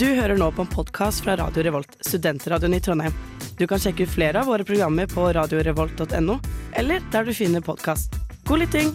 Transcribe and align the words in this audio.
Du 0.00 0.06
hører 0.06 0.38
nå 0.40 0.46
på 0.56 0.64
en 0.64 0.68
podkast 0.72 1.20
fra 1.20 1.34
Radio 1.36 1.60
Revolt, 1.66 1.96
studentradioen 2.00 2.72
i 2.72 2.78
Trondheim. 2.80 3.12
Du 3.58 3.66
kan 3.68 3.76
sjekke 3.76 4.06
ut 4.06 4.08
flere 4.08 4.40
av 4.40 4.46
våre 4.48 4.64
programmer 4.64 5.04
på 5.06 5.26
radiorevolt.no, 5.36 6.38
eller 6.72 7.02
der 7.12 7.26
du 7.28 7.34
finner 7.36 7.60
podkast. 7.60 8.16
God 8.48 8.62
lytting! 8.62 8.94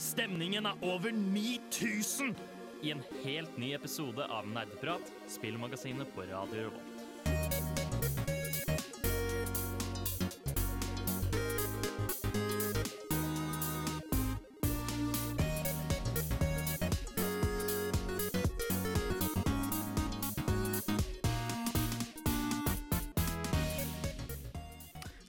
Stemningen 0.00 0.64
er 0.64 0.80
over 0.80 1.12
9000 1.12 2.32
i 2.88 2.94
en 2.96 3.04
helt 3.20 3.60
ny 3.60 3.74
episode 3.76 4.24
av 4.32 4.48
Nerdeprat, 4.48 5.12
spillmagasinet 5.28 6.16
på 6.16 6.24
Radio 6.32 6.70
Revolt. 6.70 6.97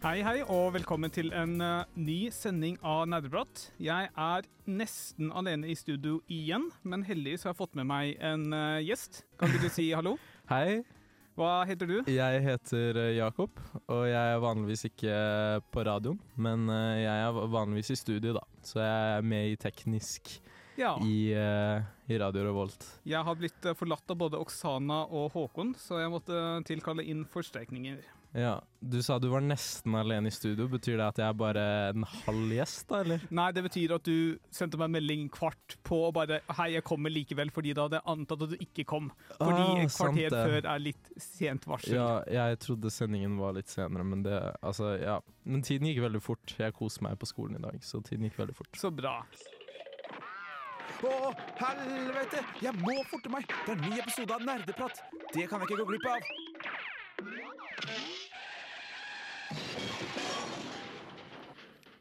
Hei, 0.10 0.24
hei, 0.26 0.40
og 0.50 0.72
velkommen 0.74 1.12
til 1.14 1.28
en 1.38 1.60
uh, 1.62 1.84
ny 1.94 2.32
sending 2.34 2.80
av 2.82 3.04
Nerdeprat. 3.12 3.68
Jeg 3.78 4.08
er 4.10 4.48
nesten 4.66 5.30
alene 5.38 5.70
i 5.70 5.76
studio 5.78 6.16
igjen, 6.34 6.66
men 6.82 7.04
heldigvis 7.06 7.46
har 7.46 7.54
jeg 7.54 7.60
fått 7.60 7.78
med 7.78 7.86
meg 7.92 8.16
en 8.18 8.48
uh, 8.50 8.80
gjest. 8.82 9.20
Kan 9.38 9.54
du 9.54 9.68
si 9.70 9.92
hallo? 9.94 10.16
Hei, 10.50 10.82
Hva 11.38 11.62
heter 11.70 11.92
du? 11.94 11.96
jeg 12.10 12.42
heter 12.42 12.98
eh, 13.04 13.12
Jakob, 13.20 13.62
og 13.86 14.04
jeg 14.10 14.34
er 14.34 14.42
vanligvis 14.42 14.88
ikke 14.90 15.14
på 15.70 15.86
radioen, 15.86 16.18
men 16.42 16.66
jeg 16.74 17.30
er 17.30 17.42
vanligvis 17.54 17.94
i 17.94 18.02
studio, 18.02 18.40
da. 18.42 18.48
Så 18.66 18.82
jeg 18.82 19.16
er 19.20 19.32
med 19.36 19.54
i 19.54 19.60
teknisk 19.62 20.40
Ja, 20.80 20.96
i, 21.06 21.36
uh, 21.38 21.86
i 22.10 22.18
Radio 22.18 22.50
Revolt. 22.50 22.96
jeg 23.06 23.22
har 23.30 23.38
blitt 23.38 23.76
forlatt 23.78 24.10
av 24.10 24.26
både 24.26 24.42
Oksana 24.42 25.04
og 25.06 25.36
Håkon, 25.38 25.76
så 25.78 26.02
jeg 26.02 26.18
måtte 26.18 26.48
tilkalle 26.66 27.06
inn 27.06 27.28
forsterkninger. 27.30 28.02
Ja, 28.38 28.60
Du 28.80 29.02
sa 29.02 29.18
du 29.20 29.26
var 29.32 29.42
nesten 29.42 29.96
alene 29.98 30.30
i 30.30 30.32
studio. 30.32 30.68
Betyr 30.70 31.00
det 31.00 31.06
at 31.08 31.18
jeg 31.20 31.26
er 31.26 31.34
bare 31.40 31.64
en 31.90 32.04
halv 32.06 32.52
gjest, 32.54 32.86
da, 32.88 33.00
eller? 33.04 33.24
Nei, 33.34 33.48
det 33.58 33.64
betyr 33.66 33.96
at 33.98 34.06
du 34.06 34.38
sendte 34.54 34.78
meg 34.80 34.86
en 34.92 34.94
melding 35.00 35.24
kvart 35.34 35.76
på 35.84 35.98
og 36.08 36.14
bare 36.16 36.38
Hei, 36.60 36.70
jeg 36.76 36.86
kommer 36.88 37.10
likevel, 37.12 37.50
fordi 37.52 37.74
da 37.76 37.88
hadde 37.88 37.98
jeg 38.00 38.08
antatt 38.14 38.46
at 38.46 38.54
du 38.54 38.58
ikke 38.62 38.86
kom. 38.88 39.10
Fordi 39.34 39.66
Ah, 39.66 39.82
et 39.82 39.96
kvarter 39.98 40.36
før 40.38 40.70
er 40.76 40.84
litt 40.86 41.10
sent 41.18 41.66
varsel. 41.68 41.98
Ja, 41.98 42.10
jeg 42.30 42.60
trodde 42.64 42.92
sendingen 42.94 43.40
var 43.42 43.58
litt 43.58 43.68
senere, 43.74 44.06
men 44.06 44.22
det 44.24 44.38
Altså, 44.62 44.94
ja. 45.02 45.18
Men 45.50 45.64
tiden 45.66 45.90
gikk 45.90 46.04
veldig 46.06 46.22
fort. 46.22 46.54
Jeg 46.60 46.74
koser 46.78 47.04
meg 47.10 47.18
på 47.20 47.26
skolen 47.28 47.58
i 47.58 47.64
dag, 47.66 47.82
så 47.82 48.00
tiden 48.06 48.30
gikk 48.30 48.38
veldig 48.44 48.56
fort. 48.62 48.72
Så 48.78 48.94
bra. 48.94 49.24
Å, 51.00 51.12
helvete! 51.62 52.42
Jeg 52.62 52.76
må 52.84 52.96
forte 53.10 53.32
meg! 53.32 53.46
Det 53.66 53.72
er 53.74 53.78
en 53.78 53.86
ny 53.90 54.00
episode 54.04 54.36
av 54.36 54.44
Nerdeprat! 54.44 55.00
Det 55.34 55.46
kan 55.48 55.62
jeg 55.64 55.70
ikke 55.70 55.82
gå 55.84 55.86
glipp 55.94 56.08
av! 56.12 56.32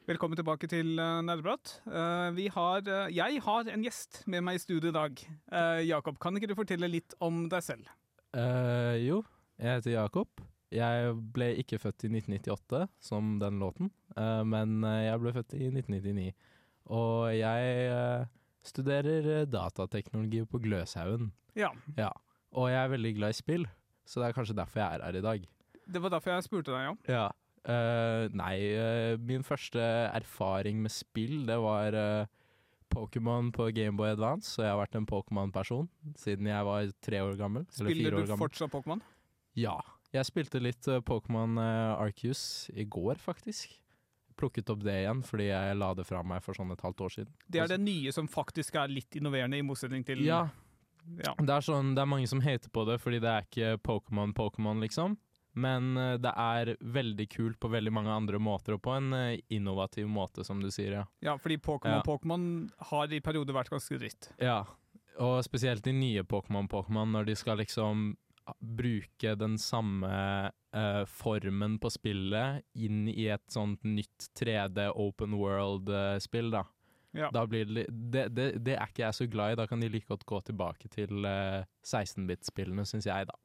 Velkommen 0.09 0.39
tilbake 0.39 0.69
til 0.71 0.95
uh, 0.97 1.21
Nerdeprat. 1.21 1.73
Eh, 1.85 2.29
vi 2.37 2.47
har, 2.49 2.81
eh, 2.89 3.11
jeg 3.13 3.43
har 3.45 3.69
en 3.69 3.83
gjest 3.85 4.23
med 4.31 4.41
meg 4.47 4.57
i 4.57 4.63
studio 4.63 4.89
i 4.89 4.95
dag. 4.97 5.21
Eh, 5.53 5.81
Jakob, 5.91 6.17
kan 6.23 6.37
ikke 6.39 6.49
du 6.49 6.55
fortelle 6.57 6.89
litt 6.89 7.13
om 7.21 7.43
deg 7.53 7.61
selv? 7.67 7.91
Uh, 8.33 8.97
jo, 9.03 9.19
jeg 9.61 9.81
heter 9.81 9.99
Jakob. 9.99 10.29
Jeg 10.73 11.13
ble 11.33 11.51
ikke 11.61 11.79
født 11.81 12.05
i 12.05 12.11
1998, 12.13 12.87
som 13.01 13.37
den 13.41 13.61
låten, 13.61 13.91
eh, 14.21 14.43
men 14.45 14.83
eh, 14.85 15.07
jeg 15.07 15.21
ble 15.23 15.33
født 15.33 15.55
i 15.57 15.69
1999. 15.73 16.33
Og 16.93 17.31
jeg 17.33 17.71
eh, 17.89 18.27
studerer 18.69 19.29
eh, 19.33 19.47
datateknologi 19.49 20.43
på 20.45 20.61
Gløshaugen. 20.65 21.33
Ja, 21.57 21.73
Ja. 21.97 22.13
Og 22.57 22.71
jeg 22.71 22.81
er 22.81 22.89
veldig 22.89 23.11
glad 23.17 23.35
i 23.35 23.37
spill, 23.37 23.65
så 24.09 24.23
det 24.23 24.31
er 24.31 24.37
kanskje 24.37 24.57
derfor 24.57 24.81
jeg 24.81 24.97
er 24.97 25.05
her 25.05 25.21
i 25.21 25.25
dag. 25.25 25.45
Det 25.89 26.01
var 26.05 26.13
derfor 26.13 26.35
jeg 26.35 26.47
spurte 26.47 26.73
deg, 26.73 26.89
ja. 26.89 26.97
Ja. 27.13 27.29
Uh, 27.69 28.31
nei, 28.39 28.55
uh, 28.81 29.15
min 29.21 29.45
første 29.45 29.83
erfaring 30.17 30.81
med 30.81 30.93
spill, 30.95 31.43
det 31.49 31.59
var 31.61 31.93
uh, 31.93 32.29
Pokémon 32.89 33.51
på 33.53 33.67
Gameboy 33.77 34.15
Advance, 34.15 34.55
Og 34.57 34.65
jeg 34.65 34.73
har 34.73 34.81
vært 34.81 34.97
en 34.97 35.09
Pokémon-person 35.09 35.91
siden 36.17 36.49
jeg 36.49 36.65
var 36.65 36.89
tre 37.05 37.21
år 37.21 37.37
gammel. 37.37 37.67
eller 37.69 37.93
Spiller 37.93 38.17
du 38.17 38.37
fortsatt 38.41 38.73
Pokémon? 38.73 39.03
Ja. 39.59 39.77
Jeg 40.15 40.25
spilte 40.25 40.63
litt 40.63 40.89
Pokémon 41.05 41.61
Arceus 41.61 42.71
i 42.73 42.87
går, 42.89 43.21
faktisk. 43.21 43.75
Plukket 44.41 44.71
opp 44.73 44.81
det 44.87 44.95
igjen 45.03 45.21
fordi 45.27 45.51
jeg 45.51 45.77
la 45.77 45.91
det 45.99 46.07
fra 46.09 46.23
meg 46.25 46.41
for 46.47 46.57
sånn 46.57 46.73
et 46.73 46.81
halvt 46.81 47.05
år 47.05 47.13
siden. 47.13 47.35
Det 47.45 47.61
er 47.61 47.69
det 47.75 47.81
nye 47.83 48.15
som 48.17 48.31
faktisk 48.31 48.79
er 48.81 48.89
litt 48.89 49.21
innoverende, 49.21 49.61
i 49.61 49.67
motsetning 49.67 50.07
til 50.09 50.25
Ja, 50.25 50.47
ja. 51.25 51.35
det 51.39 51.55
er, 51.55 51.65
sånn, 51.65 51.95
det 51.97 52.05
er 52.05 52.11
mange 52.11 52.29
som 52.31 52.43
hater 52.45 52.71
på 52.75 52.85
det 52.89 52.99
fordi 53.03 53.23
det 53.25 53.33
er 53.33 53.49
ikke 53.49 53.81
Pokémon 53.87 54.35
Pokémon, 54.37 54.83
liksom. 54.85 55.17
Men 55.59 55.97
uh, 55.97 56.15
det 56.21 56.33
er 56.39 56.75
veldig 56.81 57.27
kult 57.33 57.59
på 57.61 57.71
veldig 57.73 57.93
mange 57.95 58.15
andre 58.15 58.41
måter, 58.43 58.77
og 58.77 58.85
på 58.85 58.95
en 58.95 59.11
uh, 59.17 59.39
innovativ 59.55 60.09
måte, 60.11 60.45
som 60.47 60.63
du 60.63 60.71
sier, 60.75 61.01
ja. 61.01 61.07
ja, 61.25 61.39
fordi 61.41 61.59
Pokémon 61.63 61.99
Ja. 61.99 62.05
Pokémon 62.07 62.45
har 62.93 63.13
i 63.13 63.23
perioder 63.25 63.57
vært 63.57 63.73
ganske 63.75 63.99
dritt. 63.99 64.31
Ja, 64.43 64.63
og 65.19 65.41
spesielt 65.47 65.83
de 65.87 65.97
nye 65.97 66.25
Pokémon 66.29 66.71
Pokémon, 66.71 67.11
når 67.17 67.31
de 67.31 67.37
skal 67.39 67.59
liksom 67.61 68.13
bruke 68.61 69.35
den 69.37 69.59
samme 69.61 70.09
uh, 70.77 71.05
formen 71.05 71.77
på 71.83 71.91
spillet 71.93 72.65
inn 72.79 73.09
i 73.11 73.27
et 73.29 73.45
sånt 73.53 73.83
nytt 73.85 74.31
3D 74.39 74.89
open 74.95 75.37
world-spill, 75.37 76.53
da. 76.55 76.65
Ja. 77.17 77.31
Da 77.33 77.47
blir 77.49 77.65
det, 77.65 77.87
det, 77.89 78.29
det 78.37 78.47
Det 78.65 78.77
er 78.77 78.91
ikke 78.91 79.07
jeg 79.07 79.17
så 79.17 79.27
glad 79.31 79.53
i. 79.53 79.59
Da 79.61 79.67
kan 79.67 79.81
de 79.81 79.89
like 79.89 80.09
godt 80.11 80.27
gå 80.29 80.41
tilbake 80.45 80.91
til 80.93 81.25
uh, 81.25 81.65
16-bit-spillene, 81.87 82.85
syns 82.89 83.09
jeg, 83.09 83.29
da. 83.31 83.37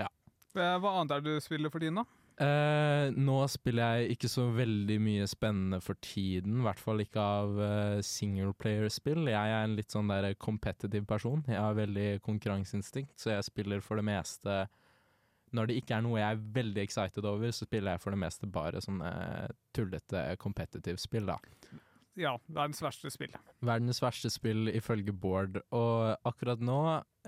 Ja 0.00 0.10
Hva 0.54 0.92
annet 1.00 1.16
er 1.16 1.24
det 1.24 1.34
du 1.36 1.42
spiller 1.44 1.70
for 1.70 1.82
tiden, 1.82 2.00
da? 2.00 2.06
Uh, 2.34 3.14
nå 3.14 3.36
spiller 3.46 3.94
jeg 3.94 4.16
ikke 4.16 4.28
så 4.30 4.48
veldig 4.56 4.96
mye 4.98 5.26
spennende 5.30 5.78
for 5.82 5.94
tiden, 6.02 6.56
i 6.58 6.64
hvert 6.66 6.80
fall 6.82 7.02
ikke 7.04 7.22
av 7.22 7.60
uh, 7.60 8.00
singleplayer-spill. 8.02 9.28
Jeg 9.30 9.52
er 9.54 9.66
en 9.68 9.76
litt 9.78 9.94
sånn 9.94 10.10
der 10.10 10.32
competitive 10.42 11.06
person. 11.06 11.44
Jeg 11.46 11.62
har 11.62 11.78
veldig 11.78 12.08
konkurranseinstinkt, 12.26 13.14
så 13.20 13.36
jeg 13.36 13.46
spiller 13.46 13.84
for 13.84 14.02
det 14.02 14.08
meste 14.08 14.64
Når 15.54 15.70
det 15.70 15.76
ikke 15.78 15.94
er 15.94 16.02
noe 16.02 16.18
jeg 16.18 16.34
er 16.34 16.46
veldig 16.56 16.82
excited 16.82 17.24
over, 17.30 17.54
så 17.54 17.68
spiller 17.68 17.94
jeg 17.94 18.02
for 18.02 18.10
det 18.10 18.22
meste 18.24 18.50
bare 18.50 18.82
sånne 18.82 19.10
tullete 19.76 20.26
competitive 20.42 20.98
spill, 20.98 21.30
da. 21.30 21.38
Ja, 22.16 22.36
verdens 22.46 22.80
verste 22.84 23.10
spill. 23.10 23.32
Verdens 23.64 23.98
verste 24.02 24.30
spill 24.30 24.68
ifølge 24.70 25.12
Bård, 25.12 25.58
og 25.74 26.14
akkurat 26.28 26.60
nå 26.62 26.78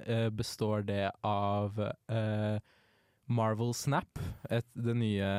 eh, 0.04 0.28
består 0.30 0.84
det 0.86 1.08
av 1.26 1.80
eh, 1.82 2.58
Marvel 3.26 3.72
Snap, 3.74 4.20
et, 4.54 4.66
det 4.78 4.94
nye 4.94 5.30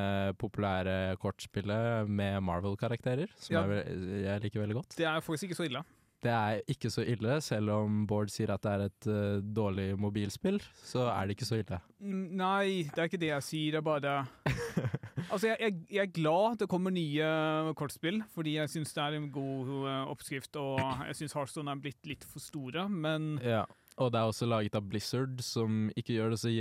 populære 0.41 1.15
kortspillet 1.21 2.09
med 2.11 2.41
Marvel-karakterer, 2.43 3.31
som 3.39 3.55
Ja. 3.55 3.61
jeg, 3.79 4.01
jeg 4.25 4.43
liker 4.43 4.65
veldig 4.65 4.75
godt. 4.81 4.97
Det 4.99 5.07
er 5.07 5.23
faktisk 5.23 5.47
ikke 5.47 5.59
så 5.61 5.69
ille. 5.69 5.83
Det 6.27 6.33
er 6.33 6.61
ikke 6.73 6.91
så 6.91 7.05
ille, 7.07 7.37
selv 7.45 7.71
om 7.71 8.01
Bård 8.09 8.31
sier 8.33 8.51
at 8.51 8.65
det 8.65 8.73
er 8.73 8.85
et 8.89 9.07
uh, 9.07 9.39
dårlig 9.39 9.93
mobilspill, 9.99 10.59
så 10.83 11.05
er 11.13 11.27
det 11.29 11.37
ikke 11.37 11.47
så 11.47 11.61
ille. 11.61 11.79
Nei, 12.03 12.83
det 12.91 12.99
er 12.99 13.07
ikke 13.07 13.21
det 13.21 13.31
jeg 13.31 13.45
sier. 13.47 13.77
Det 13.77 13.79
er 13.79 13.87
bare 13.87 14.17
Altså, 15.31 15.49
jeg, 15.49 15.57
jeg, 15.59 15.73
jeg 15.91 16.03
er 16.03 16.13
glad 16.13 16.59
det 16.61 16.69
kommer 16.71 16.93
nye 16.93 17.73
kortspill, 17.79 18.21
fordi 18.35 18.57
jeg 18.57 18.71
syns 18.71 18.93
det 18.95 19.03
er 19.03 19.17
en 19.17 19.27
god 19.33 19.71
eh, 19.79 20.03
oppskrift, 20.13 20.55
og 20.61 20.79
jeg 21.09 21.17
syns 21.19 21.35
Hearthstone 21.35 21.73
er 21.73 21.81
blitt 21.83 22.07
litt 22.07 22.27
for 22.27 22.43
store, 22.43 22.87
men 22.91 23.35
Ja. 23.43 23.65
Og 23.97 24.11
det 24.13 24.19
er 24.19 24.29
også 24.29 24.45
laget 24.45 24.75
av 24.77 24.85
Blizzard, 24.85 25.39
som 25.41 25.87
ikke 25.97 26.13
gjør 26.13 26.35
det 26.35 26.37
så 26.43 26.51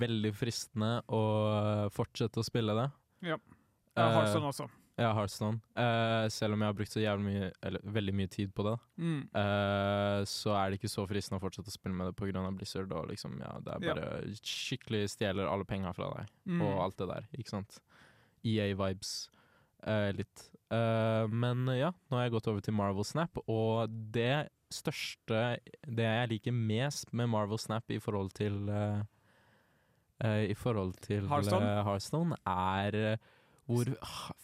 veldig 0.00 0.30
fristende 0.32 0.94
å 1.12 1.22
eh, 1.50 1.88
fortsette 1.92 2.40
å 2.40 2.46
spille 2.46 2.72
det. 2.78 2.86
Ja. 3.28 3.36
Eh, 3.36 4.14
Hearthstone 4.16 4.48
også. 4.48 4.70
Ja, 5.00 5.14
Hearthstone. 5.16 5.62
Uh, 5.78 6.26
selv 6.28 6.52
om 6.52 6.60
jeg 6.60 6.68
har 6.68 6.76
brukt 6.76 6.92
så 6.92 7.00
jævlig 7.00 7.24
mye, 7.24 7.46
eller 7.64 7.80
veldig 7.96 8.12
mye 8.18 8.28
tid 8.28 8.50
på 8.52 8.66
det, 8.66 8.74
Mm. 9.00 9.22
uh, 9.34 10.20
så 10.28 10.52
er 10.58 10.70
det 10.70 10.78
ikke 10.80 10.92
så 10.92 11.06
fristende 11.08 11.40
å 11.40 11.44
fortsette 11.46 11.72
å 11.72 11.72
spille 11.72 11.94
med 11.96 12.10
det 12.10 12.16
pga. 12.20 12.42
Blizzard. 12.52 12.92
Og 12.92 13.08
liksom, 13.08 13.38
ja, 13.40 13.54
det 13.64 13.72
er 13.74 13.86
Ja. 13.86 13.94
bare 13.94 14.34
skikkelig 14.44 15.08
stjeler 15.14 15.48
alle 15.48 15.64
penga 15.64 15.94
fra 15.96 16.10
deg, 16.18 16.28
Mm. 16.46 16.60
og 16.62 16.82
alt 16.84 16.96
det 16.98 17.08
der, 17.08 17.24
ikke 17.38 17.48
sant. 17.48 17.80
EA-vibes. 18.44 19.28
uh, 19.86 20.12
litt. 20.12 20.50
Eh, 20.70 21.26
men 21.32 21.64
ja, 21.66 21.90
nå 22.10 22.16
har 22.18 22.28
jeg 22.28 22.32
gått 22.32 22.46
over 22.48 22.60
til 22.60 22.74
Marvel 22.74 23.02
Snap, 23.02 23.30
og 23.48 23.88
det 24.12 24.50
største 24.70 25.58
Det 25.88 26.04
jeg 26.04 26.28
liker 26.28 26.52
mest 26.52 27.12
med 27.14 27.28
Marvel 27.30 27.56
Snap 27.58 27.84
i 27.90 27.98
forhold 27.98 28.30
til 28.34 28.68
eh, 28.68 29.00
eh, 30.22 30.50
I 30.50 30.54
forhold 30.54 31.00
til 31.00 31.26
Hearthstone? 31.26 31.64
eh, 31.64 31.82
Hearthstone, 31.82 32.36
er 32.46 32.94
eh, 33.14 33.16
hvor 33.70 33.90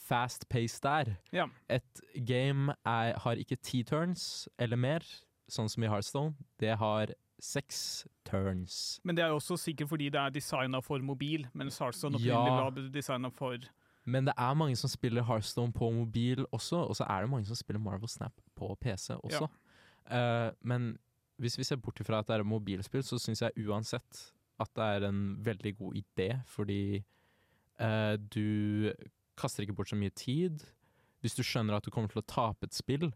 fast-paced 0.06 0.82
det 0.84 0.92
er. 0.92 1.12
Ja. 1.34 1.46
Et 1.68 2.02
game 2.26 2.74
er, 2.86 3.18
har 3.18 3.42
ikke 3.42 3.58
ti 3.58 3.82
turns 3.86 4.48
eller 4.58 4.78
mer, 4.80 5.06
sånn 5.50 5.70
som 5.70 5.84
i 5.84 5.90
Hearthstone. 5.90 6.34
Det 6.62 6.76
har 6.78 7.12
seks 7.42 8.06
turns. 8.24 9.00
Men 9.04 9.18
det 9.18 9.24
er 9.26 9.34
også 9.34 9.58
sikkert 9.60 9.90
fordi 9.90 10.08
det 10.14 10.20
er 10.20 10.32
designa 10.34 10.80
for 10.84 11.02
mobil, 11.04 11.46
mens 11.52 11.78
Hearthstone 11.82 12.18
Ja. 12.22 12.38
opprinnelig 12.38 12.86
var 12.86 12.92
designa 12.94 13.30
for 13.30 13.58
Men 14.06 14.24
det 14.24 14.34
er 14.38 14.54
mange 14.54 14.76
som 14.76 14.88
spiller 14.88 15.22
Hearthstone 15.22 15.72
på 15.72 15.90
mobil 15.90 16.46
også, 16.52 16.76
og 16.76 16.96
så 16.96 17.04
er 17.10 17.20
det 17.20 17.30
mange 17.30 17.46
som 17.46 17.56
spiller 17.56 17.80
Marvel 17.80 18.08
Snap 18.08 18.32
på 18.54 18.76
PC 18.80 19.10
også. 19.18 19.48
Eh, 20.10 20.50
men 20.62 20.96
hvis 21.38 21.58
vi 21.58 21.64
ser 21.64 21.76
bort 21.76 22.00
ifra 22.00 22.18
at 22.18 22.28
det 22.28 22.36
er 22.36 22.44
et 22.44 22.46
mobilspill, 22.46 23.02
så 23.02 23.18
syns 23.18 23.42
jeg 23.42 23.66
uansett 23.66 24.32
at 24.60 24.70
det 24.76 24.84
er 24.84 25.08
en 25.08 25.36
veldig 25.44 25.76
god 25.76 25.98
idé, 26.00 26.28
fordi 26.46 27.04
uh, 27.80 28.16
du 28.16 28.92
kaster 29.38 29.64
ikke 29.64 29.76
bort 29.78 29.92
så 29.92 29.98
mye 29.98 30.14
tid. 30.16 30.64
Hvis 31.24 31.36
du 31.36 31.42
skjønner 31.46 31.76
at 31.76 31.86
du 31.86 31.92
kommer 31.94 32.12
til 32.12 32.22
å 32.22 32.28
tape 32.28 32.68
et 32.68 32.76
spill, 32.76 33.10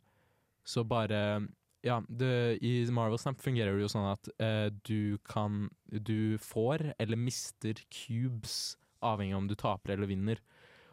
så 0.66 0.84
bare 0.84 1.48
Ja, 1.80 2.02
det, 2.08 2.60
i 2.60 2.84
Marvel 2.92 3.16
Snap 3.18 3.40
fungerer 3.40 3.72
det 3.72 3.86
jo 3.86 3.88
sånn 3.88 4.10
at 4.10 4.28
eh, 4.36 4.68
du 4.84 5.16
kan 5.24 5.70
Du 5.88 6.36
får 6.36 6.90
eller 7.00 7.16
mister 7.16 7.78
cubes, 7.88 8.76
avhengig 9.00 9.32
av 9.32 9.40
om 9.40 9.48
du 9.48 9.56
taper 9.56 9.94
eller 9.94 10.10
vinner. 10.10 10.42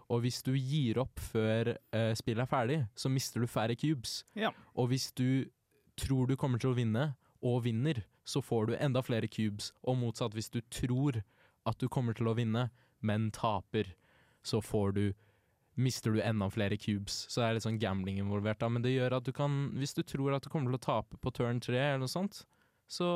Og 0.07 0.23
hvis 0.23 0.39
du 0.45 0.53
gir 0.55 1.01
opp 1.03 1.19
før 1.19 1.73
eh, 1.75 2.13
spillet 2.15 2.45
er 2.45 2.51
ferdig, 2.51 2.79
så 2.95 3.11
mister 3.11 3.43
du 3.43 3.51
færre 3.51 3.75
cubes. 3.75 4.21
Ja. 4.39 4.53
Og 4.79 4.93
hvis 4.93 5.09
du 5.11 5.49
tror 5.99 6.29
du 6.29 6.37
kommer 6.39 6.61
til 6.61 6.71
å 6.71 6.77
vinne, 6.77 7.09
og 7.43 7.63
vinner, 7.67 8.01
så 8.27 8.41
får 8.41 8.67
du 8.67 8.77
enda 8.79 9.03
flere 9.05 9.27
cubes. 9.27 9.71
Og 9.83 9.97
motsatt, 9.99 10.33
hvis 10.33 10.49
du 10.53 10.61
tror 10.73 11.21
at 11.67 11.79
du 11.79 11.87
kommer 11.91 12.15
til 12.17 12.29
å 12.29 12.35
vinne, 12.37 12.69
men 13.03 13.29
taper, 13.35 13.91
så 14.45 14.61
får 14.61 14.93
du 14.97 15.05
Mister 15.77 16.09
du 16.09 16.21
enda 16.25 16.47
flere 16.49 16.73
cubes. 16.81 17.27
Så 17.29 17.37
det 17.37 17.47
er 17.47 17.53
litt 17.53 17.65
sånn 17.67 17.77
gambling 17.77 18.17
involvert. 18.17 18.57
da, 18.57 18.65
Men 18.69 18.81
det 18.81 18.95
gjør 18.95 19.19
at 19.19 19.27
du 19.27 19.31
kan 19.31 19.69
Hvis 19.77 19.93
du 19.93 20.01
tror 20.01 20.33
at 20.33 20.41
du 20.41 20.49
kommer 20.49 20.71
til 20.71 20.79
å 20.79 20.81
tape 20.81 21.19
på 21.21 21.29
turn 21.37 21.59
tre, 21.61 21.77
eller 21.77 22.01
noe 22.01 22.09
sånt, 22.09 22.39
så, 22.89 23.09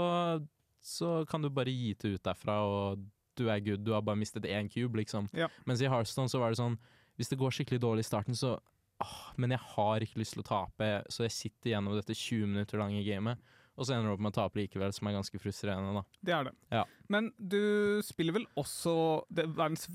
så 0.78 1.26
kan 1.26 1.42
du 1.42 1.50
bare 1.50 1.74
gi 1.74 1.96
det 1.98 2.12
ut 2.20 2.24
derfra, 2.28 2.60
og 2.62 3.02
du 3.40 3.48
er 3.50 3.64
good. 3.66 3.82
Du 3.82 3.94
har 3.96 4.04
bare 4.06 4.20
mistet 4.20 4.46
én 4.46 4.70
cube, 4.70 5.00
liksom. 5.00 5.30
Ja. 5.34 5.48
Mens 5.66 5.82
i 5.82 5.90
Hearthstone 5.90 6.30
så 6.30 6.38
var 6.38 6.54
det 6.54 6.60
sånn 6.62 6.78
Hvis 7.18 7.32
det 7.32 7.40
går 7.42 7.50
skikkelig 7.56 7.82
dårlig 7.82 8.06
i 8.06 8.10
starten, 8.12 8.38
så 8.38 8.60
åh, 9.02 9.18
Men 9.38 9.56
jeg 9.56 9.66
har 9.74 10.06
ikke 10.06 10.22
lyst 10.22 10.38
til 10.38 10.44
å 10.46 10.50
tape, 10.52 10.92
så 11.10 11.26
jeg 11.26 11.34
sitter 11.34 11.74
gjennom 11.74 11.98
dette 11.98 12.14
20 12.14 12.46
minutter 12.46 12.78
lange 12.78 13.02
gamet. 13.08 13.42
Og 13.80 13.88
så 13.88 13.94
ender 13.96 14.12
du 14.12 14.14
opp 14.18 14.22
med 14.22 14.34
å 14.34 14.36
tape 14.36 14.60
likevel, 14.60 14.92
som 14.94 15.08
er 15.08 15.16
ganske 15.16 15.40
frustrerende, 15.42 15.94
da. 15.96 16.20
Det 16.28 16.34
er 16.36 16.44
det. 16.50 16.52
Ja. 16.76 16.82
Men 17.10 17.30
du 17.40 18.02
spiller 18.06 18.36
vel 18.36 18.46
også 18.60 18.94
det 19.32 19.46
verdens 19.58 19.88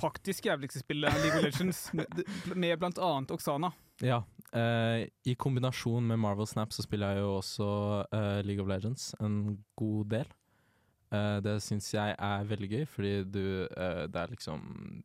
faktisk 0.00 0.48
jævligste 0.50 0.82
spillet, 0.82 1.14
League 1.22 1.38
of 1.38 1.44
Legends, 1.46 1.84
med, 1.96 2.20
med 2.56 2.76
blant 2.82 2.98
annet 2.98 3.30
Oksana. 3.34 3.70
Ja. 4.02 4.22
eh, 4.56 5.06
I 5.28 5.34
kombinasjon 5.38 6.06
med 6.10 6.18
Marvel 6.18 6.48
Snap 6.50 6.72
så 6.72 6.82
spiller 6.84 7.14
jeg 7.14 7.24
jo 7.24 7.32
også 7.38 7.70
eh, 8.16 8.40
League 8.48 8.62
of 8.64 8.68
Legends 8.70 9.10
en 9.20 9.40
god 9.78 10.10
del. 10.16 10.30
Eh, 11.14 11.38
det 11.46 11.56
syns 11.64 11.88
jeg 11.94 12.14
er 12.18 12.46
veldig 12.50 12.70
gøy, 12.74 12.84
fordi 12.88 13.14
du 13.26 13.42
eh, 13.66 14.04
Det 14.10 14.20
er 14.20 14.30
liksom 14.34 14.60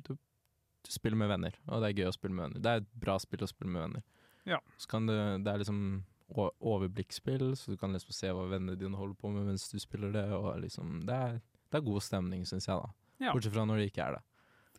du, 0.05 0.11
du 0.15 0.91
spiller 0.93 1.17
med 1.21 1.31
venner, 1.31 1.55
og 1.67 1.81
det 1.81 1.89
er 1.93 2.01
gøy 2.03 2.09
å 2.11 2.15
spille 2.17 2.35
med 2.37 2.47
venner. 2.49 2.61
Det 2.65 2.73
er 2.75 2.83
et 2.83 2.91
bra 3.05 3.15
spill 3.21 3.45
å 3.45 3.49
spille 3.49 3.71
med 3.73 3.85
venner. 3.87 4.05
Ja. 4.45 4.59
Så 4.77 4.89
kan 4.91 5.07
du 5.09 5.13
Det 5.15 5.49
er 5.53 5.63
liksom 5.63 6.03
o- 6.33 6.51
overblikksspill, 6.59 7.51
så 7.59 7.73
du 7.73 7.77
kan 7.77 7.93
liksom 7.93 8.15
se 8.15 8.31
hva 8.33 8.47
vennene 8.49 8.77
dine 8.79 8.97
holder 8.97 9.17
på 9.21 9.31
med 9.33 9.45
mens 9.51 9.67
du 9.71 9.77
spiller 9.81 10.11
det, 10.15 10.25
og 10.33 10.55
liksom 10.63 11.01
Det 11.05 11.13
er, 11.15 11.39
det 11.71 11.79
er 11.81 11.85
god 11.85 12.01
stemning, 12.01 12.45
syns 12.49 12.67
jeg, 12.69 12.77
da. 12.81 12.89
Ja. 13.27 13.33
Bortsett 13.35 13.53
fra 13.55 13.65
når 13.67 13.81
det 13.83 13.89
ikke 13.91 14.03
er 14.09 14.17
det. 14.17 14.23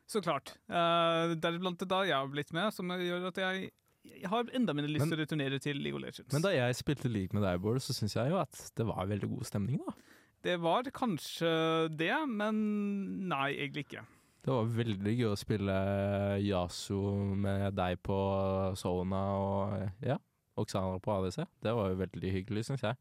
Så 0.06 0.20
klart. 0.22 0.52
Uh, 0.70 1.34
Deriblant 1.42 1.80
det 1.82 1.88
da 1.90 2.02
jeg 2.06 2.14
har 2.14 2.28
blitt 2.30 2.52
med, 2.54 2.70
som 2.74 2.90
gjør 2.94 3.28
at 3.32 3.38
jeg, 3.42 3.70
jeg 4.06 4.28
har 4.30 4.50
enda 4.54 4.74
mindre 4.76 4.92
lyst 4.92 5.08
til 5.10 5.16
å 5.16 5.22
returnere 5.22 5.58
til 5.62 5.80
League 5.82 5.98
of 5.98 6.04
Legends. 6.04 6.30
Men 6.34 6.44
da 6.44 6.52
jeg 6.54 6.76
spilte 6.78 7.10
League 7.10 7.34
med 7.34 7.42
deg, 7.42 7.58
Bård, 7.64 7.80
så 7.82 7.96
syns 7.96 8.14
jeg 8.14 8.30
jo 8.30 8.38
at 8.38 8.60
det 8.78 8.86
var 8.86 9.08
veldig 9.10 9.30
god 9.32 9.48
stemning, 9.48 9.80
da. 9.82 9.96
Det 10.46 10.60
var 10.62 10.86
kanskje 10.94 11.48
det, 11.98 12.12
men 12.30 12.60
nei, 13.26 13.48
egentlig 13.56 13.86
ikke. 13.88 14.04
Det 14.46 14.54
var 14.54 14.68
veldig 14.76 15.14
gøy 15.18 15.26
å 15.32 15.38
spille 15.40 15.76
Yasu 16.44 16.94
med 17.34 17.74
deg 17.74 17.98
på 18.06 18.18
Sona 18.78 19.22
og 19.42 19.72
ja, 20.06 20.20
Oksana 20.60 20.98
på 21.02 21.14
ADC. 21.14 21.40
Det 21.62 21.72
var 21.76 21.90
jo 21.90 22.02
veldig 22.02 22.34
hyggelig, 22.40 22.66
syns 22.68 22.84
jeg. 22.86 22.98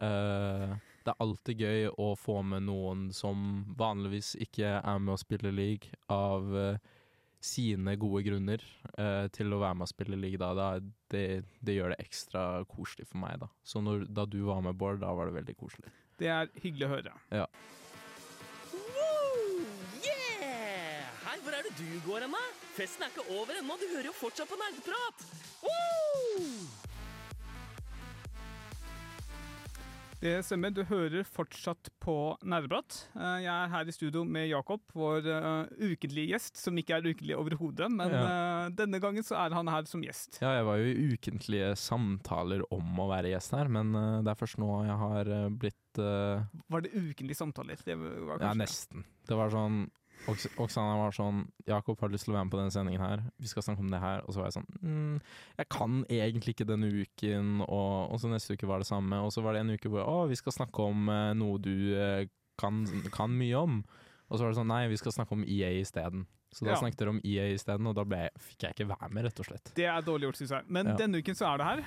Uh, 0.00 0.76
det 1.04 1.12
er 1.12 1.22
alltid 1.24 1.64
gøy 1.64 1.90
å 2.00 2.12
få 2.18 2.40
med 2.46 2.66
noen 2.68 3.08
som 3.16 3.64
vanligvis 3.78 4.34
ikke 4.40 4.78
er 4.78 5.02
med 5.02 5.14
å 5.14 5.20
spille 5.20 5.52
league, 5.54 5.92
av 6.12 6.50
uh, 6.54 6.96
sine 7.40 7.96
gode 8.00 8.22
grunner 8.26 8.64
uh, 8.98 9.26
til 9.32 9.52
å 9.52 9.60
være 9.62 9.80
med 9.80 9.88
å 9.88 9.92
spille 9.92 10.20
league. 10.20 10.40
Da. 10.40 10.52
Da, 10.56 10.68
det, 11.12 11.24
det 11.64 11.76
gjør 11.78 11.94
det 11.94 12.02
ekstra 12.04 12.46
koselig 12.70 13.08
for 13.10 13.22
meg. 13.24 13.40
Da. 13.42 13.50
Så 13.64 13.82
når, 13.84 14.06
da 14.12 14.28
du 14.28 14.42
var 14.48 14.62
med, 14.66 14.78
Bård, 14.80 15.02
da 15.04 15.12
var 15.16 15.30
det 15.30 15.38
veldig 15.40 15.58
koselig. 15.60 15.92
Det 16.20 16.28
er 16.28 16.50
hyggelig 16.60 16.88
å 16.88 16.94
høre. 16.98 17.14
Woo! 17.32 17.46
Hei, 21.40 21.46
hvor 21.48 21.54
er 21.56 21.64
det 21.64 21.70
du 21.78 22.00
går 22.04 22.20
hen, 22.26 22.34
da? 22.36 22.40
Festen 22.76 23.00
er 23.06 23.08
ikke 23.14 23.22
over 23.32 23.56
ennå, 23.56 23.72
du 23.80 23.86
hører 23.94 24.10
jo 24.10 24.12
fortsatt 24.12 24.50
på 24.50 24.58
nerdeprat! 24.60 25.22
Woo! 25.64 26.66
Det 30.20 30.34
stemmer, 30.44 30.74
du 30.76 30.82
hører 30.84 31.24
fortsatt 31.24 31.88
på 32.04 32.14
Nerdeprat. 32.44 32.98
Eh, 33.16 33.38
Jeg 33.46 33.48
er 33.54 33.70
her 33.72 33.88
i 33.88 33.94
studio 33.96 34.20
med 34.28 34.50
Jakob, 34.50 34.82
vår 34.92 35.30
eh, 35.32 35.70
ukentlige 35.94 36.34
gjest, 36.34 36.60
som 36.60 36.76
ikke 36.76 36.98
er 36.98 37.08
ukentlig 37.08 37.38
overhodet, 37.40 37.88
men 37.88 38.12
ja. 38.12 38.68
denne 38.76 39.00
gangen 39.00 39.24
så 39.24 39.38
er 39.40 39.56
han 39.56 39.70
her 39.72 39.88
som 39.88 40.04
gjest. 40.04 40.42
Ja, 40.44 40.58
jeg 40.58 40.66
var 40.68 40.82
jo 40.82 40.90
i 40.92 41.06
ukentlige 41.14 41.70
samtaler 41.80 42.66
om 42.68 43.00
å 43.00 43.06
være 43.14 43.32
gjest 43.32 43.56
her, 43.56 43.72
men 43.72 43.96
eh, 43.96 44.18
det 44.26 44.34
er 44.34 44.42
først 44.42 44.60
nå 44.60 44.68
jeg 44.90 44.98
har 45.06 45.32
eh, 45.38 45.48
blitt 45.64 46.02
uh... 46.04 46.44
Var 46.68 46.84
det 46.84 46.92
ukentlige 46.92 47.40
samtaler? 47.40 47.80
Det 47.88 47.96
var 47.96 48.44
Ja, 48.44 48.52
nesten. 48.60 49.08
Det 49.24 49.40
var 49.40 49.56
sånn 49.56 49.86
Oksana 50.28 50.96
var 51.00 51.12
sånn 51.16 51.48
'Jakob, 51.66 51.98
har 52.00 52.08
lyst 52.12 52.24
til 52.24 52.34
å 52.34 52.36
være 52.36 52.44
med 52.44 52.52
på 52.52 52.58
denne 52.60 52.70
sendingen 52.74 53.00
her?' 53.00 53.22
Vi 53.40 53.46
skal 53.48 53.62
snakke 53.62 53.80
om 53.80 53.90
det 53.90 54.00
her. 54.00 54.20
Og 54.26 54.34
så 54.34 54.40
var 54.40 54.50
jeg 54.50 54.58
sånn 54.58 54.68
mm, 54.82 55.20
'Jeg 55.58 55.68
kan 55.70 56.04
egentlig 56.08 56.54
ikke 56.54 56.68
denne 56.68 56.90
uken', 56.90 57.60
og, 57.68 58.12
og 58.12 58.20
så 58.20 58.28
neste 58.30 58.54
uke 58.54 58.66
var 58.68 58.78
det 58.78 58.86
samme. 58.86 59.16
Og 59.24 59.32
så 59.32 59.42
var 59.42 59.54
det 59.54 59.60
en 59.60 59.70
uke 59.74 59.88
hvor 59.88 60.04
'Å, 60.04 60.28
vi 60.28 60.36
skal 60.36 60.52
snakke 60.52 60.78
om 60.82 61.08
eh, 61.08 61.32
noe 61.34 61.58
du 61.58 61.94
eh, 61.96 62.26
kan, 62.58 62.84
kan 63.10 63.30
mye 63.30 63.56
om'. 63.56 63.84
Og 64.30 64.38
så 64.38 64.44
var 64.44 64.52
det 64.52 64.60
sånn 64.60 64.68
'Nei, 64.70 64.88
vi 64.88 64.96
skal 65.00 65.12
snakke 65.12 65.32
om 65.32 65.44
EA 65.44 65.80
isteden'. 65.80 66.26
Så 66.52 66.64
da 66.64 66.72
Ja. 66.72 66.76
snakket 66.76 66.98
dere 66.98 67.10
om 67.10 67.20
EA 67.24 67.54
isteden, 67.54 67.86
og 67.86 67.94
da 67.94 68.02
ble, 68.04 68.28
fikk 68.38 68.58
jeg 68.66 68.74
ikke 68.74 68.88
være 68.90 69.10
med, 69.14 69.24
rett 69.24 69.38
og 69.38 69.46
slett. 69.46 69.72
Det 69.74 69.86
er 69.86 70.02
dårlig 70.02 70.26
gjort, 70.26 70.36
syns 70.36 70.50
jeg. 70.50 70.64
Men 70.68 70.86
Ja. 70.86 70.96
denne 70.96 71.18
uken 71.22 71.34
så 71.34 71.46
er 71.54 71.58
det 71.58 71.66
her. 71.66 71.84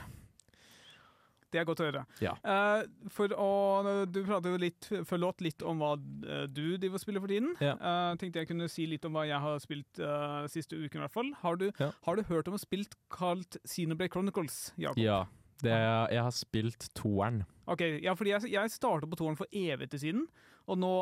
Det 1.54 1.62
er 1.62 1.68
godt 1.70 1.84
å 1.84 1.88
høre. 1.88 2.04
Ja. 2.24 2.34
Uh, 2.42 2.84
for 3.14 3.34
å, 3.38 3.50
Du 4.10 4.24
pratet 4.26 4.50
jo 4.50 4.60
litt 4.62 4.90
før 5.08 5.22
låt 5.28 5.44
litt 5.46 5.62
om 5.66 5.84
hva 5.84 5.94
eh, 5.96 6.48
du 6.50 6.76
driver 6.82 6.98
og 6.98 7.04
spiller 7.04 7.24
for 7.24 7.32
tiden. 7.32 7.54
Ja. 7.64 7.76
Uh, 7.78 8.18
tenkte 8.20 8.42
jeg 8.42 8.50
kunne 8.50 8.70
si 8.72 8.88
litt 8.90 9.06
om 9.06 9.14
hva 9.16 9.28
jeg 9.30 9.40
har 9.44 9.62
spilt 9.62 10.02
uh, 10.02 10.44
siste 10.52 10.80
uken, 10.80 11.00
i 11.00 11.06
hvert 11.06 11.16
fall. 11.16 11.31
Har 11.44 11.60
du, 11.62 11.69
Ja. 11.80 11.92
har 12.07 12.18
du 12.18 12.24
hørt 12.28 12.50
om 12.50 12.57
å 12.57 12.62
spilt 12.62 12.98
kalt 13.14 13.57
Xenoblade 13.69 14.12
Chronicles? 14.14 14.60
Jakob? 14.81 15.02
Ja. 15.04 15.24
Det, 15.64 15.72
jeg 15.72 16.24
har 16.26 16.33
spilt 16.36 16.90
toeren. 16.98 17.44
Ok, 17.72 17.86
ja, 18.04 18.18
fordi 18.19 18.33
jeg, 18.33 18.50
jeg 18.52 18.72
startet 18.74 19.07
på 19.12 19.19
toeren 19.22 19.38
for 19.40 19.48
evigheter 19.56 20.02
siden, 20.02 20.26
og 20.68 20.81
nå 20.81 20.94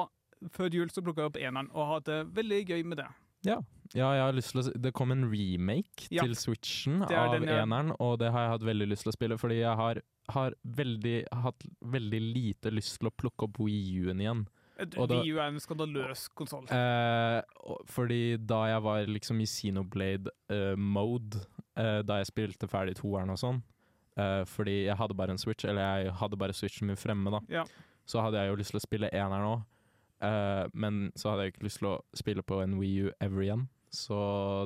før 0.53 0.74
jul 0.74 0.91
så 0.93 1.01
plukka 1.05 1.24
jeg 1.24 1.31
opp 1.31 1.39
eneren 1.41 1.70
og 1.72 1.81
har 1.86 1.93
hatt 1.96 2.10
det 2.10 2.20
veldig 2.38 2.60
gøy 2.70 2.84
med 2.91 3.01
det. 3.01 3.08
Ja. 3.43 3.57
ja, 3.93 4.12
jeg 4.13 4.21
har 4.24 4.33
lyst 4.33 4.51
til 4.53 4.62
å 4.62 4.81
Det 4.81 4.93
kom 4.93 5.12
en 5.12 5.25
remake 5.31 6.07
Ja. 6.12 6.21
til 6.24 6.36
Switchen 6.36 7.01
av 7.03 7.10
den 7.33 7.43
eneren, 7.50 7.95
og 8.00 8.19
det 8.19 8.31
har 8.31 8.41
jeg 8.48 8.51
hatt 8.55 8.62
veldig 8.69 8.88
lyst 8.89 9.03
til 9.03 9.12
å 9.12 9.17
spille, 9.17 9.38
fordi 9.38 9.60
jeg 9.62 9.75
har, 9.75 10.01
har 10.29 10.53
veldig, 10.65 11.25
hatt 11.33 11.63
veldig 11.83 12.21
lite 12.33 12.71
lyst 12.71 13.00
til 13.00 13.10
å 13.10 13.12
plukke 13.15 13.43
opp 13.50 13.57
Wii 13.60 14.05
U-en 14.05 14.19
igjen. 14.21 14.48
Og 14.98 15.10
Wii 15.10 15.33
U 15.33 15.38
er 15.39 15.48
en 15.51 15.60
skandaløs 15.60 16.27
konsoll. 16.33 16.65
Eh, 16.71 17.41
fordi 17.86 18.38
da 18.38 18.63
jeg 18.71 18.81
var 18.81 19.05
liksom 19.05 19.41
i 19.41 19.45
Xenoblade-mode, 19.45 21.41
eh, 21.77 22.01
da 22.01 22.17
jeg 22.21 22.29
spilte 22.31 22.67
ferdig 22.69 22.95
toeren 23.00 23.29
og 23.33 23.38
sånn, 23.41 23.62
eh, 24.17 24.43
fordi 24.45 24.86
jeg 24.88 24.98
hadde 24.98 25.15
bare 25.17 25.31
en 25.36 25.38
Switch, 25.41 25.65
eller 25.65 25.81
jeg 26.05 26.13
hadde 26.13 26.38
bare 26.38 26.53
Switchen 26.53 26.88
min 26.88 26.95
fremme, 26.98 27.29
da, 27.31 27.39
Ja. 27.50 27.63
så 28.07 28.21
hadde 28.21 28.38
jeg 28.41 28.50
jo 28.51 28.55
lyst 28.57 28.71
til 28.71 28.79
å 28.79 28.88
spille 28.88 29.10
eneren 29.12 29.45
òg. 29.57 29.63
Eh, 30.21 30.65
men 30.73 31.11
så 31.17 31.31
hadde 31.31 31.47
jeg 31.47 31.55
ikke 31.55 31.67
lyst 31.67 31.81
til 31.81 31.91
å 31.91 31.99
spille 32.17 32.43
på 32.45 32.61
en 32.63 32.77
Wii 32.79 33.07
U 33.07 33.11
ever 33.19 33.45
igjen. 33.47 33.67
Så 33.91 34.17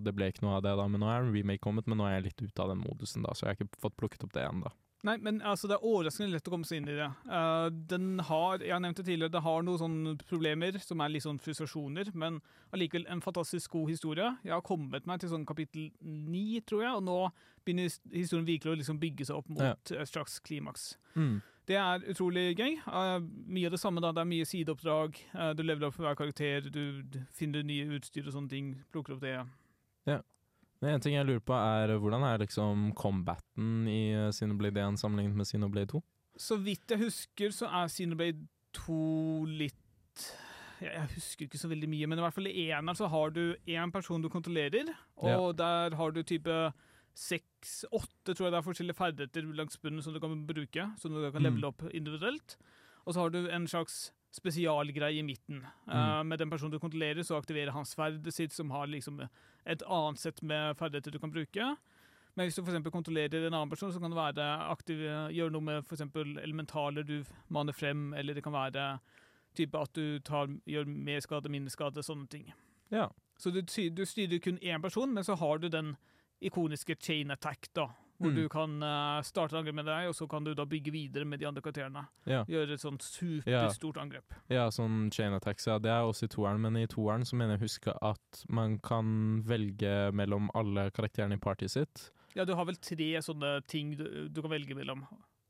det 0.06 0.14
ble 0.14 0.28
ikke 0.30 0.44
noe 0.46 0.60
av 0.60 0.66
det 0.68 0.76
da. 0.78 0.88
Men 0.88 1.02
nå 1.02 1.10
er 1.10 1.24
en 1.24 1.34
remake 1.34 1.64
kommet, 1.64 1.88
men 1.90 1.98
nå 1.98 2.06
er 2.06 2.20
jeg 2.20 2.28
litt 2.30 2.44
ute 2.50 2.62
av 2.66 2.70
den 2.74 2.84
modusen 2.84 3.24
da, 3.26 3.34
så 3.34 3.48
jeg 3.48 3.56
har 3.56 3.62
ikke 3.64 3.82
fått 3.88 3.96
plukket 3.98 4.28
opp 4.28 4.36
det 4.36 4.44
ennå. 4.46 4.70
Nei, 5.06 5.20
men 5.22 5.38
altså, 5.46 5.68
det 5.70 5.76
er 5.76 5.84
overraskende 5.86 6.34
lett 6.34 6.48
å 6.50 6.52
komme 6.56 6.66
seg 6.66 6.80
inn 6.82 6.88
i 6.90 6.96
det. 6.98 7.08
Uh, 7.30 7.68
den 7.92 8.20
har, 8.26 8.64
jeg 8.66 8.82
nevnte 8.82 9.04
tidligere, 9.06 9.34
det 9.36 9.42
har 9.46 9.66
noen 9.66 9.78
sånne 9.78 10.14
problemer 10.26 10.80
som 10.82 11.04
er 11.06 11.12
litt 11.14 11.26
sånn 11.28 11.38
frustrasjoner, 11.42 12.10
men 12.18 12.40
allikevel 12.74 13.06
en 13.14 13.22
fantastisk 13.22 13.76
god 13.78 13.92
historie. 13.94 14.32
Jeg 14.46 14.56
har 14.56 14.64
kommet 14.66 15.06
meg 15.06 15.22
til 15.22 15.30
sånn 15.30 15.46
kapittel 15.46 15.92
ni, 16.02 16.58
tror 16.66 16.88
jeg, 16.88 16.94
og 16.98 17.06
nå 17.06 17.20
begynner 17.66 17.94
historien 18.16 18.48
virkelig 18.50 18.74
å 18.74 18.80
liksom 18.82 19.02
bygge 19.02 19.30
seg 19.30 19.38
opp 19.44 19.52
mot 19.54 19.62
Ja. 19.62 19.76
et 20.02 20.10
slags 20.10 20.40
klimaks. 20.42 20.96
Mm. 21.14 21.38
Det 21.66 21.78
er 21.82 22.04
utrolig 22.12 22.52
gøy. 22.60 22.76
Eh, 22.78 23.20
mye 23.58 23.70
av 23.70 23.74
det 23.74 23.82
samme, 23.82 24.02
da. 24.04 24.12
Det 24.14 24.22
er 24.22 24.30
mye 24.30 24.46
sideoppdrag. 24.46 25.20
Eh, 25.34 25.52
du 25.58 25.64
leveler 25.66 25.90
opp 25.90 25.98
for 25.98 26.06
hver 26.06 26.18
karakter, 26.20 26.70
du 26.70 27.20
finner 27.34 27.66
nye 27.66 27.88
utstyr 27.98 28.28
og 28.28 28.36
sånne 28.36 28.52
ting. 28.52 28.74
Plukker 28.94 29.18
opp 29.18 29.24
det. 29.26 29.38
Men 30.84 30.98
en 30.98 31.04
ting 31.04 31.16
jeg 31.16 31.26
lurer 31.26 31.42
på 31.42 31.56
er 31.56 31.96
hvordan 31.98 32.26
er 32.28 32.42
liksom 32.44 32.90
combaten 33.00 33.88
i 33.90 34.30
Sinoblade 34.36 34.84
1 34.84 35.00
sammenlignet 35.02 35.40
med 35.40 35.48
Sinoblade 35.50 35.90
2? 35.96 36.02
Så 36.38 36.58
vidt 36.62 36.92
jeg 36.92 37.02
husker, 37.06 37.54
så 37.56 37.70
er 37.72 37.90
Sinoblade 37.90 38.44
2 38.76 39.00
litt 39.64 39.82
jeg, 40.84 41.08
husker 41.16 41.48
ikke 41.48 41.58
så 41.62 41.70
veldig 41.72 41.88
mye, 41.88 42.08
men 42.12 42.20
i 42.20 42.24
hvert 42.26 42.36
fall 42.36 42.50
i 42.52 42.66
eneren 42.68 42.98
så 43.00 43.08
har 43.10 43.32
du 43.34 43.56
én 43.72 43.94
person 43.94 44.22
du 44.22 44.28
kontrollerer, 44.30 44.92
og 45.24 45.56
der 45.58 45.96
har 45.96 46.12
du 46.12 46.20
type 46.22 46.58
seks-åtte 47.16 48.36
tror 48.36 48.48
jeg 48.48 48.54
det 48.54 48.60
er 48.60 48.66
forskjellige 48.68 48.98
ferdigheter 49.00 49.48
langs 49.56 49.78
bunnen 49.82 50.04
som 50.04 50.14
du 50.16 50.20
kan 50.20 50.36
bruke, 50.48 50.88
som 51.00 51.14
du 51.14 51.22
kan 51.32 51.42
Mm. 51.42 51.48
levele 51.48 51.68
opp 51.72 51.82
individuelt. 51.94 52.58
Og 53.08 53.14
så 53.14 53.20
har 53.22 53.30
du 53.30 53.48
en 53.50 53.68
slags 53.68 54.12
spesialgreie 54.34 55.20
i 55.20 55.24
midten. 55.24 55.64
Eh, 55.88 56.24
med 56.24 56.40
den 56.40 56.50
personen 56.50 56.72
du 56.72 56.80
kontrollerer, 56.80 57.24
så 57.24 57.38
aktiverer 57.40 57.72
han 57.72 57.86
sverdet 57.86 58.34
sitt, 58.34 58.52
som 58.52 58.70
har 58.70 58.88
liksom 58.88 59.22
et 59.66 59.82
annet 59.88 60.20
sett 60.20 60.42
med 60.44 60.76
ferdigheter 60.78 61.12
du 61.12 61.20
kan 61.20 61.32
bruke. 61.32 61.78
Men 62.36 62.48
hvis 62.48 62.56
du 62.56 62.64
for 62.66 62.92
kontrollerer 62.92 63.48
en 63.48 63.54
annen 63.54 63.70
person, 63.70 63.92
så 63.94 64.00
kan 64.00 64.12
det 64.12 64.18
være 64.18 64.70
aktiv, 64.70 64.98
gjøre 65.32 65.52
noe 65.52 65.62
med 65.62 65.86
for 65.86 65.96
eksempel 65.96 66.38
elementaler 66.38 67.04
du 67.06 67.24
maner 67.50 67.72
frem, 67.72 68.14
eller 68.14 68.34
det 68.34 68.44
kan 68.44 68.52
være 68.52 69.00
type 69.56 69.74
at 69.80 69.94
du 69.94 70.20
tar, 70.20 70.48
gjør 70.68 70.86
mer 70.86 71.22
skade, 71.22 71.48
mindre 71.48 71.72
skade, 71.72 72.04
sånne 72.04 72.28
ting. 72.28 72.54
Ja. 72.92 73.08
Så 73.38 73.52
du, 73.54 73.62
du 73.62 74.06
styrer 74.06 74.40
kun 74.42 74.58
én 74.60 74.82
person, 74.82 75.14
men 75.14 75.24
så 75.24 75.38
har 75.38 75.58
du 75.60 75.70
den 75.70 75.96
ikoniske 76.46 76.96
chain 77.02 77.32
attack, 77.32 77.70
da. 77.74 77.88
Hvor 78.16 78.32
Mm. 78.32 78.36
du 78.36 78.48
kan 78.48 78.76
uh, 78.82 79.22
starte 79.28 79.58
angrep 79.60 79.76
med 79.76 79.86
deg, 79.90 80.08
og 80.08 80.14
så 80.16 80.24
kan 80.32 80.42
du 80.46 80.54
da 80.56 80.64
bygge 80.64 80.92
videre 80.94 81.26
med 81.28 81.40
de 81.42 81.48
andre 81.50 81.60
karakterene. 81.62 82.06
Ja. 82.26 82.46
Gjøre 82.48 82.72
et 82.78 82.80
sånt 82.80 83.04
Ja. 83.46 83.68
superstort 83.68 83.98
angrep. 84.00 84.24
Ja, 84.50 84.70
sånn 84.72 85.12
chain 85.12 85.34
attacks, 85.36 85.66
ja. 85.68 85.78
Det 85.80 85.92
er 85.92 86.06
også 86.08 86.24
i 86.24 86.28
toeren, 86.32 86.62
men 86.62 86.78
i 86.78 86.86
toeren 86.88 87.26
så 87.28 87.36
mener 87.36 87.58
jeg 87.58 87.60
å 87.60 87.66
huske 87.68 87.98
at 88.02 88.46
man 88.48 88.80
kan 88.80 89.44
velge 89.44 90.14
mellom 90.16 90.50
alle 90.56 90.92
karakterene 90.96 91.34
i 91.36 91.38
partyet 91.44 91.70
sitt. 91.76 92.12
Ja, 92.36 92.46
du 92.46 92.56
har 92.56 92.64
vel 92.66 92.76
tre 92.78 93.20
sånne 93.20 93.66
ting 93.68 93.98
du, 93.98 94.30
du 94.30 94.42
kan 94.42 94.52
velge 94.52 94.76
mellom. 94.76 95.06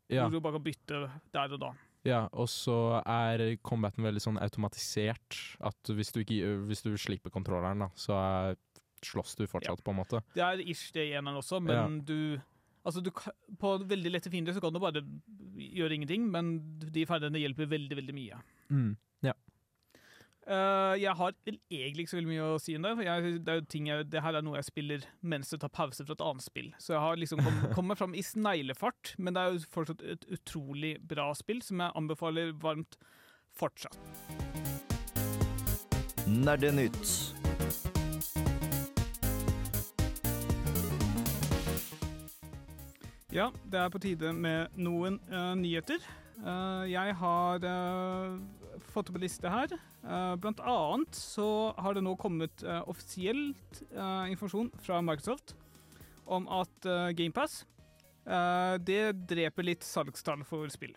Ja, 0.10 0.24
Hvor 0.28 0.32
du 0.32 0.40
bare 0.42 0.54
kan 0.58 0.64
bytte 0.64 1.12
der 1.34 1.54
og 1.54 1.60
da. 1.60 1.72
ja 2.04 2.28
og 2.34 2.48
så 2.50 3.02
er 3.06 3.58
combaten 3.64 4.04
veldig 4.04 4.22
sånn 4.22 4.38
automatisert. 4.42 5.58
At 5.62 5.78
hvis 5.90 6.12
du, 6.12 6.22
ikke, 6.22 6.66
hvis 6.68 6.82
du 6.86 6.96
slipper 6.98 7.30
kontrolleren, 7.34 7.80
da, 7.80 7.90
så 7.96 8.14
er, 8.18 8.56
slåss 9.04 9.36
du 9.40 9.46
fortsatt, 9.50 9.84
på 9.84 9.94
en 9.94 10.00
måte. 10.00 10.22
Det 10.36 10.44
er 10.46 10.62
ish 10.64 10.92
det 10.96 11.10
i 11.10 11.16
eneren 11.16 11.42
også, 11.42 11.62
men 11.64 12.04
du 12.06 12.42
Altså, 12.86 13.02
du, 13.02 13.08
på 13.58 13.70
veldig 13.90 14.12
lette 14.14 14.30
fiender 14.30 14.54
så 14.54 14.62
kan 14.62 14.70
du 14.70 14.78
bare 14.78 15.02
gjøre 15.58 15.96
ingenting, 15.96 16.28
men 16.30 16.52
de 16.78 17.02
ferdighetene 17.10 17.40
hjelper 17.42 17.72
veldig, 17.72 17.98
veldig 17.98 18.14
mye. 18.14 18.38
Mm. 18.70 18.92
Eh, 20.46 20.96
jeg 21.02 21.14
har 21.18 21.34
egentlig 21.50 22.04
ikke 22.04 22.12
så 22.12 22.20
veldig 22.20 22.30
mye 22.30 22.50
å 22.54 22.60
si 22.62 22.76
om 22.78 22.86
det. 22.86 22.92
For 23.00 23.08
jeg, 23.08 23.38
det, 23.42 23.52
er 23.52 23.60
jo 23.60 23.66
ting 23.74 23.90
jeg, 23.90 24.08
det 24.14 24.22
her 24.22 24.38
er 24.38 24.46
noe 24.46 24.60
jeg 24.60 24.68
spiller 24.68 25.08
mens 25.26 25.50
jeg 25.54 25.62
tar 25.64 25.74
pause 25.74 26.06
fra 26.06 26.18
et 26.18 26.26
annet 26.28 26.46
spill. 26.46 26.70
Så 26.78 26.94
jeg 26.94 27.02
har 27.02 27.18
liksom 27.18 27.42
kom, 27.42 27.58
kommet 27.78 28.02
fram 28.02 28.14
i 28.14 28.26
sneglefart, 28.26 29.16
men 29.18 29.36
det 29.36 29.42
er 29.42 29.56
jo 29.56 29.64
fortsatt 29.74 30.06
et 30.06 30.28
utrolig 30.38 30.96
bra 31.02 31.32
spill 31.38 31.64
som 31.66 31.82
jeg 31.82 31.98
anbefaler 31.98 32.54
varmt 32.62 33.00
fortsatt. 33.58 33.98
Nerdenytt. 36.30 37.45
Ja, 43.36 43.50
det 43.68 43.76
er 43.76 43.90
på 43.92 44.00
tide 44.00 44.30
med 44.32 44.72
noen 44.80 45.18
uh, 45.28 45.52
nyheter. 45.60 46.00
Uh, 46.40 46.88
jeg 46.88 47.16
har 47.20 47.66
uh, 47.68 48.38
fått 48.94 49.10
opp 49.12 49.18
en 49.20 49.26
liste 49.26 49.52
her. 49.52 49.74
Blant 50.40 50.62
annet 50.64 51.18
så 51.20 51.74
har 51.82 51.98
det 51.98 52.04
nå 52.06 52.14
kommet 52.22 52.64
uh, 52.64 52.86
offisielt 52.88 53.82
informasjon 53.92 54.70
fra 54.86 55.02
Microsoft 55.04 55.56
om 56.32 56.48
at 56.48 56.88
GamePass 57.18 57.64
det 58.86 59.02
dreper 59.30 59.68
litt 59.68 59.84
salgstall 59.86 60.46
for 60.48 60.70
spill. 60.74 60.94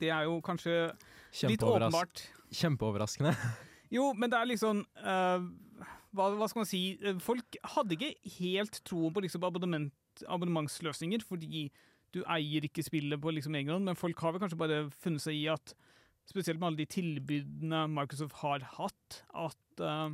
Det 0.00 0.10
er 0.10 0.26
jo 0.26 0.40
kanskje 0.44 0.90
litt 1.46 1.62
åpenbart. 1.64 2.26
kjempeoverraskende. 2.50 3.36
Jo, 3.94 4.10
men 4.18 4.32
det 4.32 4.40
er 4.40 4.50
liksom 4.50 4.82
uh, 5.04 5.46
hva, 6.14 6.30
hva 6.38 6.48
skal 6.50 6.64
man 6.64 6.70
si? 6.70 6.82
Folk 7.22 7.58
hadde 7.76 7.96
ikke 7.96 8.34
helt 8.40 8.80
troen 8.86 9.14
på 9.14 9.22
liksom 9.24 9.46
abonnement, 9.46 9.92
abonnementsløsninger, 10.22 11.24
fordi 11.26 11.70
du 12.14 12.22
eier 12.30 12.62
ikke 12.68 12.84
spillet 12.86 13.20
på 13.20 13.32
liksom 13.34 13.54
egen 13.58 13.72
hånd, 13.74 13.84
men 13.88 13.98
folk 13.98 14.20
har 14.22 14.32
vel 14.32 14.40
kanskje 14.44 14.58
bare 14.60 14.90
funnet 15.02 15.24
seg 15.24 15.34
i 15.34 15.48
at 15.52 15.74
Spesielt 16.24 16.56
med 16.56 16.70
alle 16.70 16.78
de 16.80 16.86
tilbudene 16.88 17.82
Microsoft 17.92 18.38
har 18.40 18.62
hatt, 18.78 19.16
at 19.36 19.80
uh, 19.84 20.08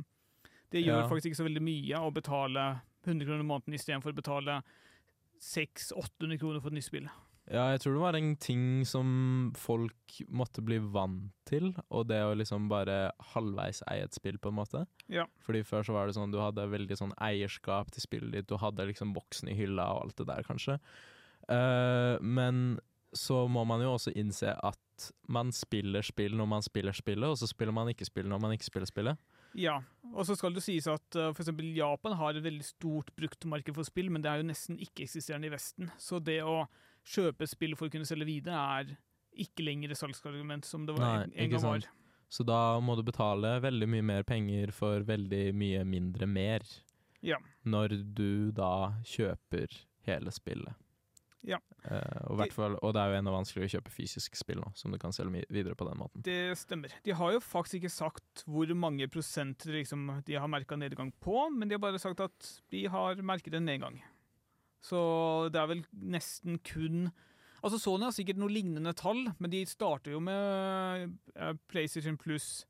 det 0.73 0.81
gjør 0.83 0.97
Ja. 0.97 1.07
faktisk 1.07 1.29
ikke 1.29 1.37
så 1.39 1.45
veldig 1.47 1.61
mye 1.63 2.01
å 2.03 2.09
betale 2.11 2.81
100 3.05 3.23
kroner 3.29 3.39
i 3.39 3.47
måneden 3.47 3.77
istedenfor 3.77 4.11
å 4.11 4.17
betale 4.17 4.57
600-800 5.39 6.37
kroner 6.41 6.59
for 6.59 6.67
et 6.67 6.73
nytt 6.75 6.89
spill. 6.89 7.07
Ja, 7.49 7.65
jeg 7.73 7.81
tror 7.81 7.95
det 7.95 8.03
var 8.03 8.15
en 8.15 8.35
ting 8.39 8.65
som 8.87 9.07
folk 9.57 10.19
måtte 10.29 10.61
bli 10.63 10.77
vant 10.93 11.33
til, 11.49 11.71
og 11.89 12.05
det 12.11 12.19
å 12.23 12.35
liksom 12.37 12.69
bare 12.71 13.11
halvveis 13.33 13.81
eie 13.91 14.05
et 14.05 14.15
spill, 14.15 14.37
på 14.39 14.51
en 14.51 14.59
måte. 14.59 14.83
Ja. 15.11 15.25
Fordi 15.43 15.63
før 15.67 15.87
så 15.87 15.95
var 15.95 16.07
det 16.07 16.15
sånn, 16.15 16.31
du 16.31 16.39
hadde 16.39 16.69
veldig 16.71 16.99
sånn 16.99 17.15
eierskap 17.17 17.89
til 17.91 18.05
spillet 18.05 18.35
ditt, 18.37 18.49
du 18.51 18.61
hadde 18.61 18.85
liksom 18.91 19.15
boksen 19.17 19.49
i 19.51 19.57
hylla 19.57 19.89
og 19.95 20.05
alt 20.05 20.21
det 20.21 20.29
der, 20.29 20.45
kanskje. 20.47 20.77
Uh, 21.49 22.21
men 22.21 22.79
så 23.17 23.43
må 23.51 23.65
man 23.67 23.81
jo 23.83 23.97
også 23.97 24.13
innse 24.15 24.53
at 24.55 25.09
man 25.33 25.49
spiller 25.55 26.05
spill 26.05 26.37
når 26.37 26.47
man 26.53 26.63
spiller 26.63 26.95
spillet, 26.95 27.27
og 27.27 27.39
så 27.41 27.49
spiller 27.49 27.75
man 27.75 27.89
ikke 27.91 28.07
spill 28.07 28.29
når 28.29 28.43
man 28.43 28.53
ikke 28.55 28.69
spiller 28.69 28.87
spillet. 28.87 29.31
Ja, 29.57 29.81
og 30.13 30.23
så 30.29 30.37
skal 30.39 30.53
det 30.55 30.63
sies 30.63 30.87
at 30.87 31.17
uh, 31.17 31.33
for 31.33 31.43
eksempel 31.43 31.73
Japan 31.75 32.15
har 32.15 32.37
et 32.37 32.45
veldig 32.45 32.63
stort 32.63 33.11
bruktmarked 33.17 33.75
for 33.75 33.87
spill, 33.87 34.13
men 34.13 34.23
det 34.23 34.31
er 34.31 34.39
jo 34.39 34.47
nesten 34.47 34.79
ikke-eksisterende 34.79 35.49
i 35.49 35.53
Vesten. 35.57 35.91
Så 35.99 36.21
det 36.23 36.39
å 36.47 36.61
kjøpe 37.07 37.47
spill 37.49 37.75
for 37.79 37.89
å 37.89 37.93
kunne 37.93 38.07
selge 38.07 38.27
videre 38.29 38.59
er 38.81 38.93
ikke 39.41 39.63
lenger 39.65 39.93
et 39.93 39.99
salgsargument 39.99 40.67
som 40.67 40.85
det 40.85 40.95
var, 40.97 41.25
Nei, 41.27 41.43
en, 41.45 41.51
gang 41.53 41.65
var. 41.65 41.87
Så 42.31 42.45
da 42.47 42.79
må 42.83 42.95
du 42.95 43.03
betale 43.07 43.57
veldig 43.63 43.87
mye 43.91 44.05
mer 44.07 44.27
penger 44.27 44.71
for 44.75 45.03
veldig 45.07 45.49
mye 45.55 45.83
mindre 45.87 46.27
mer, 46.27 46.67
Ja. 47.21 47.37
når 47.63 48.01
du 48.15 48.51
da 48.51 48.93
kjøper 49.03 49.71
hele 50.07 50.31
spillet. 50.31 50.75
Ja. 51.41 51.57
Uh, 51.81 52.29
og, 52.29 52.43
fall, 52.53 52.75
og 52.85 52.93
det 52.93 53.01
er 53.01 53.11
jo 53.11 53.17
enda 53.17 53.33
vanskeligere 53.33 53.69
å 53.69 53.73
kjøpe 53.75 53.93
fysisk 53.93 54.35
spill 54.37 54.59
nå, 54.61 54.69
som 54.77 54.93
du 54.93 54.99
kan 55.01 55.13
selge 55.15 55.41
videre 55.49 55.73
på 55.77 55.87
den 55.87 55.97
måten. 55.97 56.21
Det 56.25 56.53
stemmer. 56.59 56.93
De 57.05 57.15
har 57.17 57.33
jo 57.33 57.41
faktisk 57.41 57.79
ikke 57.79 57.93
sagt 57.93 58.43
hvor 58.45 58.69
mange 58.77 59.07
prosent 59.09 59.65
liksom, 59.65 60.21
de 60.27 60.37
har 60.37 60.51
merka 60.51 60.77
nedgang 60.77 61.09
på, 61.23 61.47
men 61.49 61.67
de 61.67 61.77
har 61.77 61.81
bare 61.81 62.01
sagt 62.01 62.21
at 62.21 62.51
de 62.73 62.85
har 62.93 63.23
merket 63.25 63.57
en 63.57 63.65
nedgang. 63.65 63.97
Så 64.81 65.49
det 65.53 65.59
er 65.61 65.69
vel 65.75 65.83
nesten 65.93 66.57
kun 66.65 67.11
Altså 67.61 67.77
Sony 67.77 68.07
har 68.07 68.13
sikkert 68.15 68.39
noe 68.41 68.49
lignende 68.49 68.89
tall, 68.97 69.27
men 69.37 69.51
de 69.53 69.59
starter 69.69 70.15
jo 70.15 70.19
med 70.25 71.11
eh, 71.35 71.51
PlayStation 71.69 72.15
Plus 72.17 72.63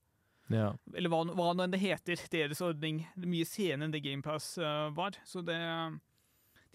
Ja. 0.51 0.73
Eller 0.91 1.07
hva, 1.07 1.21
hva 1.31 1.53
nå 1.55 1.63
enn 1.63 1.71
det 1.71 1.79
heter, 1.79 2.19
deres 2.33 2.59
ordning. 2.59 3.05
Det 3.15 3.23
er 3.23 3.31
mye 3.31 3.47
senere 3.47 3.87
enn 3.87 3.93
det 3.95 4.01
GamePass 4.03 4.57
uh, 4.59 4.89
var. 4.91 5.15
Så 5.23 5.39
det 5.47 5.55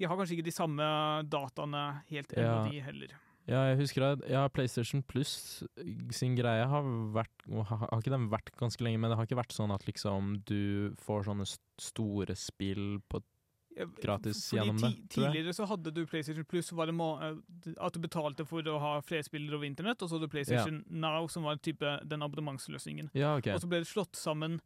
De 0.00 0.08
har 0.08 0.16
kanskje 0.16 0.38
ikke 0.38 0.48
de 0.48 0.56
samme 0.56 0.86
dataene 1.28 1.82
helt 2.08 2.32
ennå, 2.32 2.46
Ja. 2.46 2.64
de 2.70 2.80
heller. 2.88 3.12
ja, 3.46 3.60
jeg 3.68 3.76
husker 3.82 4.02
at 4.14 4.24
ja, 4.32 4.46
PlayStation 4.48 5.02
Plus 5.04 5.62
sin 6.10 6.34
greie 6.40 6.64
har 6.66 6.88
vært 7.12 7.44
Har 7.68 8.00
ikke 8.00 8.16
den 8.16 8.30
vært 8.32 8.56
ganske 8.56 8.80
lenge, 8.82 8.98
men 8.98 9.10
det 9.12 9.20
har 9.20 9.28
ikke 9.28 9.42
vært 9.44 9.52
sånn 9.52 9.76
at 9.76 9.84
liksom 9.84 10.38
du 10.48 10.94
får 11.04 11.28
sånne 11.28 11.44
store 11.76 12.32
spill 12.34 12.96
på 13.12 13.20
Gratis 14.02 14.40
fordi 14.48 14.60
gjennom 14.60 14.78
det. 14.80 14.92
Tidligere 15.12 15.52
så 15.56 15.66
hadde 15.68 15.92
du 15.92 16.06
PlayStation 16.08 16.44
Plus, 16.48 16.72
var 16.72 16.88
det 16.88 16.94
eh, 16.96 17.74
at 17.76 17.96
du 17.96 18.00
betalte 18.00 18.46
for 18.48 18.64
å 18.72 18.78
ha 18.80 18.92
flere 19.04 19.26
spillere 19.26 19.58
over 19.58 19.68
internett, 19.68 20.00
og 20.00 20.08
så 20.08 20.16
hadde 20.16 20.30
du 20.30 20.32
PlayStation 20.32 20.80
Now, 20.88 21.28
som 21.28 21.44
var 21.44 21.60
type 21.60 21.98
den 22.08 22.24
abonnementsløsningen. 22.24 23.12
Ja, 23.12 23.36
okay. 23.36 23.52
Og 23.54 23.60
så 23.64 23.70
ble 23.70 23.82
det 23.84 23.90
slått 23.90 24.16
sammen 24.16 24.60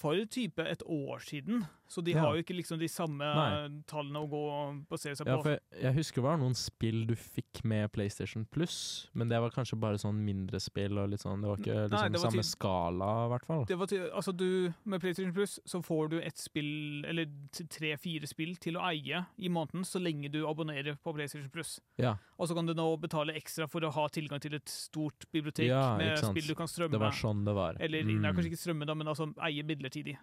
for 0.00 0.16
type 0.30 0.64
et 0.64 0.84
år 0.86 1.24
siden, 1.26 1.66
så 1.90 2.04
de 2.06 2.12
Ja. 2.14 2.20
har 2.22 2.36
jo 2.36 2.42
ikke 2.44 2.54
liksom 2.54 2.78
de 2.78 2.86
samme 2.86 3.18
Nei. 3.18 3.82
tallene 3.90 4.20
å 4.22 4.28
gå 4.30 4.40
og 4.46 4.76
basere 4.88 5.16
seg 5.18 5.26
Ja, 5.26 5.36
på. 5.42 5.50
jeg, 5.50 5.60
jeg 5.82 5.94
husker 5.96 6.22
det 6.22 6.28
var 6.28 6.36
noen 6.38 6.54
spill 6.54 7.00
du 7.08 7.14
fikk 7.16 7.64
med 7.64 7.90
PlayStation 7.92 8.44
Plus, 8.46 9.08
men 9.12 9.28
det 9.28 9.40
var 9.42 9.50
kanskje 9.50 9.78
bare 9.80 9.98
sånn 9.98 10.14
mindre 10.24 10.60
spill 10.62 10.96
og 11.02 11.10
litt 11.10 11.20
sånn 11.24 11.40
Det 11.42 11.48
var 11.50 11.56
ikke 11.58 11.74
Nei, 11.74 11.88
liksom 11.90 12.12
det 12.12 12.20
var 12.20 12.30
samme 12.30 12.44
til- 12.44 12.50
skala, 12.54 13.10
i 13.26 13.28
hvert 13.34 13.46
fall. 13.50 13.64
Det 13.66 13.78
var 13.78 13.86
til, 13.90 14.06
altså 14.14 14.36
du, 14.36 14.72
Med 14.86 15.00
PlayStation 15.00 15.32
Plus 15.34 15.58
så 15.66 15.82
får 15.82 16.10
du 16.10 16.20
et 16.20 16.38
spill, 16.38 17.04
eller 17.04 17.26
tre-fire 17.68 18.26
spill, 18.30 18.54
til 18.56 18.74
å 18.78 18.84
eie 18.90 19.26
i 19.38 19.48
måneden 19.48 19.82
så 19.84 20.00
lenge 20.00 20.30
du 20.30 20.44
abonnerer 20.46 20.96
på 21.02 21.12
PlayStation 21.14 21.50
Plus. 21.50 21.80
Ja, 21.98 22.16
Og 22.38 22.48
så 22.48 22.54
kan 22.54 22.66
du 22.66 22.72
nå 22.74 22.86
betale 23.00 23.34
ekstra 23.34 23.68
for 23.68 23.80
å 23.80 23.90
ha 23.92 24.06
tilgang 24.08 24.40
til 24.40 24.54
et 24.54 24.68
stort 24.68 25.26
bibliotek 25.32 25.68
med 25.98 26.18
spill 26.18 26.46
du 26.46 26.54
kan 26.54 26.66
strømme. 26.70 26.92
det 26.92 27.00
var 27.00 27.10
sånn 27.12 27.44
det 27.44 27.54
var. 27.54 27.76
Eller 27.80 28.02
Mm, 28.04 28.20
nei, 28.22 28.32
kanskje 28.32 28.50
ikke 28.52 28.62
strømme, 28.64 28.86
da, 28.86 28.94
men 28.94 29.06
altså 29.08 29.34
eie 29.42 29.62
midlertidig. 29.62 30.16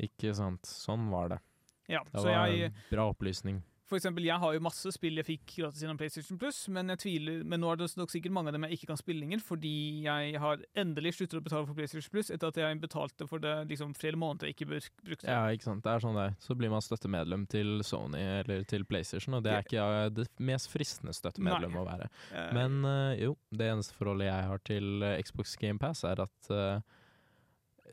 Ikke 0.00 0.32
sant. 0.34 0.62
Sånn 0.64 1.10
var 1.12 1.28
det. 1.34 1.40
Ja, 1.88 2.00
Det 2.04 2.20
så 2.22 2.30
var 2.30 2.48
jeg, 2.48 2.72
bra 2.90 3.10
opplysning. 3.10 3.62
for 3.92 3.98
eksempel, 3.98 4.24
jeg 4.24 4.38
har 4.40 4.54
jo 4.54 4.60
masse 4.64 4.88
spill 4.94 5.16
jeg 5.20 5.26
fikk 5.26 5.42
gratis 5.58 5.82
gjennom 5.82 5.98
PlayStation 6.00 6.38
Plus, 6.40 6.62
men 6.72 6.88
jeg 6.88 6.98
tviler, 7.02 7.42
men 7.44 7.60
nå 7.60 7.68
er 7.72 7.76
det 7.76 7.90
nok 7.98 8.08
sikkert 8.08 8.32
mange 8.32 8.48
av 8.48 8.54
dem 8.56 8.62
jeg 8.64 8.78
ikke 8.78 8.86
kan 8.88 8.96
spille 8.96 9.20
lenger, 9.20 9.42
fordi 9.44 9.72
jeg 10.06 10.38
har 10.40 10.62
endelig 10.80 11.12
sluttet 11.18 11.36
å 11.36 11.42
betale 11.44 11.66
for 11.68 11.74
PlayStation 11.76 12.08
Plus 12.14 12.30
etter 12.32 12.48
at 12.48 12.56
jeg 12.56 12.80
betalte 12.80 13.26
for 13.28 13.38
det 13.42 13.52
liksom 13.68 13.92
flere 13.92 14.16
måneder 14.16 14.48
jeg 14.48 14.56
ikke 14.56 14.70
brukte. 14.70 15.28
Ja, 15.28 15.42
ikke 15.52 15.64
sant. 15.68 15.84
Det 15.84 15.92
er 15.92 16.00
sånn 16.06 16.16
det 16.16 16.24
er. 16.30 16.38
Så 16.40 16.56
blir 16.56 16.70
man 16.72 16.80
støttemedlem 16.80 17.44
til 17.52 17.82
Sony 17.84 18.22
eller 18.40 18.64
til 18.64 18.86
PlayStation, 18.88 19.34
og 19.36 19.44
det 19.44 19.52
er 19.52 19.66
ikke 19.66 19.84
eh, 20.06 20.08
det 20.22 20.26
mest 20.40 20.72
fristende 20.72 21.12
støttemedlem 21.12 21.76
Nei. 21.76 21.82
å 21.82 21.84
være. 21.90 22.08
Eh, 22.32 22.48
Men 22.56 22.80
eh, 22.88 23.26
jo, 23.26 23.36
det 23.52 23.68
eneste 23.74 23.92
forholdet 24.00 24.30
jeg 24.30 24.48
har 24.54 24.64
til 24.72 25.04
Xbox 25.20 25.56
GamePass 25.60 26.04
er 26.08 26.24
at 26.24 26.52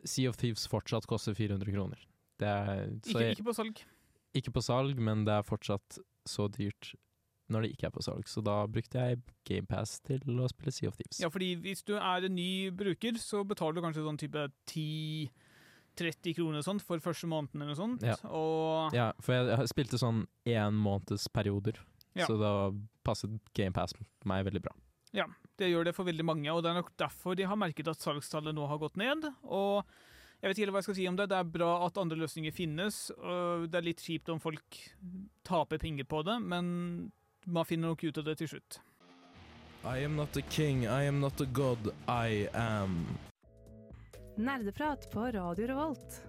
Sea 0.06 0.29
of 0.29 0.38
Thieves 0.38 0.68
fortsatt 0.68 1.08
koster 1.10 1.34
400 1.38 1.72
kroner. 1.74 2.00
Det 2.39 2.48
er, 2.48 2.86
så 3.03 3.10
Ikke, 3.18 3.22
jeg, 3.25 3.38
ikke 3.38 3.44
på 3.50 3.53
salg. 3.58 3.82
ikke 4.39 4.51
på 4.56 4.62
salg, 4.63 5.00
men 5.00 5.25
det 5.27 5.34
er 5.34 5.44
fortsatt 5.44 6.00
så 6.29 6.48
dyrt 6.51 6.94
når 7.50 7.65
det 7.65 7.72
ikke 7.74 7.88
er 7.89 7.94
på 7.96 8.03
salg. 8.06 8.27
Så 8.29 8.44
da 8.46 8.60
brukte 8.70 9.00
jeg 9.01 9.22
GamePass 9.50 9.98
til 10.06 10.22
å 10.39 10.48
spille 10.51 10.72
Sea 10.72 10.88
of 10.91 10.96
Thieves. 11.00 11.20
Ja, 11.20 11.29
fordi 11.34 11.56
hvis 11.63 11.82
du 11.84 11.96
er 11.98 12.24
en 12.27 12.36
ny 12.38 12.70
bruker, 12.72 13.18
så 13.18 13.41
betaler 13.44 13.79
du 13.79 13.82
kanskje 13.82 14.06
sånn 14.06 14.20
type 14.22 14.44
10-30 15.98 16.36
kroner 16.38 16.62
sånt 16.65 16.84
for 16.86 17.01
første 17.03 17.27
måneden 17.29 17.62
eller 17.63 17.74
noe 17.74 17.79
sånt. 17.79 18.06
Ja. 18.06 18.15
Ja, 18.96 19.10
for 19.20 19.36
jeg, 19.36 19.68
spilte 19.74 20.00
sånn 20.00 20.25
én 20.48 20.77
måneds 20.79 21.27
perioder, 21.34 21.79
Ja. 22.15 22.25
så 22.29 22.38
da 22.39 22.53
passet 23.03 23.32
GamePass 23.58 23.94
meg 24.25 24.46
veldig 24.46 24.62
bra. 24.62 24.75
Det 25.60 25.70
gjør 25.70 25.89
det 25.89 25.96
for 25.98 26.08
veldig 26.08 26.25
mange, 26.25 26.51
og 26.54 26.63
det 26.63 26.72
er 26.72 26.80
nok 26.80 26.94
derfor 27.00 27.36
de 27.38 27.48
har 27.48 27.60
merket 27.60 27.89
at 27.92 28.01
salgstallet 28.01 28.56
nå 28.56 28.68
har 28.70 28.80
gått 28.82 28.98
ned. 29.00 29.28
Og 29.44 29.84
jeg 30.39 30.48
vet 30.48 30.56
ikke 30.56 30.66
helt 30.66 30.75
hva 30.75 30.82
jeg 30.82 30.88
skal 30.89 30.98
si 31.00 31.08
om 31.12 31.18
det. 31.20 31.30
Det 31.32 31.39
er 31.39 31.54
bra 31.56 31.72
at 31.86 32.00
andre 32.00 32.20
løsninger 32.22 32.56
finnes. 32.56 33.00
og 33.18 33.68
Det 33.68 33.80
er 33.80 33.88
litt 33.89 34.04
kjipt 34.04 34.32
om 34.32 34.39
folk 34.39 34.80
taper 35.48 35.82
penger 35.82 36.08
på 36.08 36.24
det, 36.28 36.38
men 36.39 37.12
man 37.46 37.68
finner 37.68 37.92
nok 37.92 38.06
ut 38.08 38.22
av 38.22 38.30
det 38.30 38.38
til 38.39 38.54
slutt. 38.56 38.80
I 39.84 40.04
am 40.04 40.16
not 40.20 40.36
a 40.36 40.42
king, 40.51 40.84
I 40.84 41.08
am 41.08 41.22
not 41.22 41.39
a 41.42 41.46
god, 41.46 41.92
I 42.08 42.48
am 42.54 43.06
Nerdeprat 44.39 45.10
på 45.12 45.32
Radio 45.36 45.68
Revolt. 45.68 46.28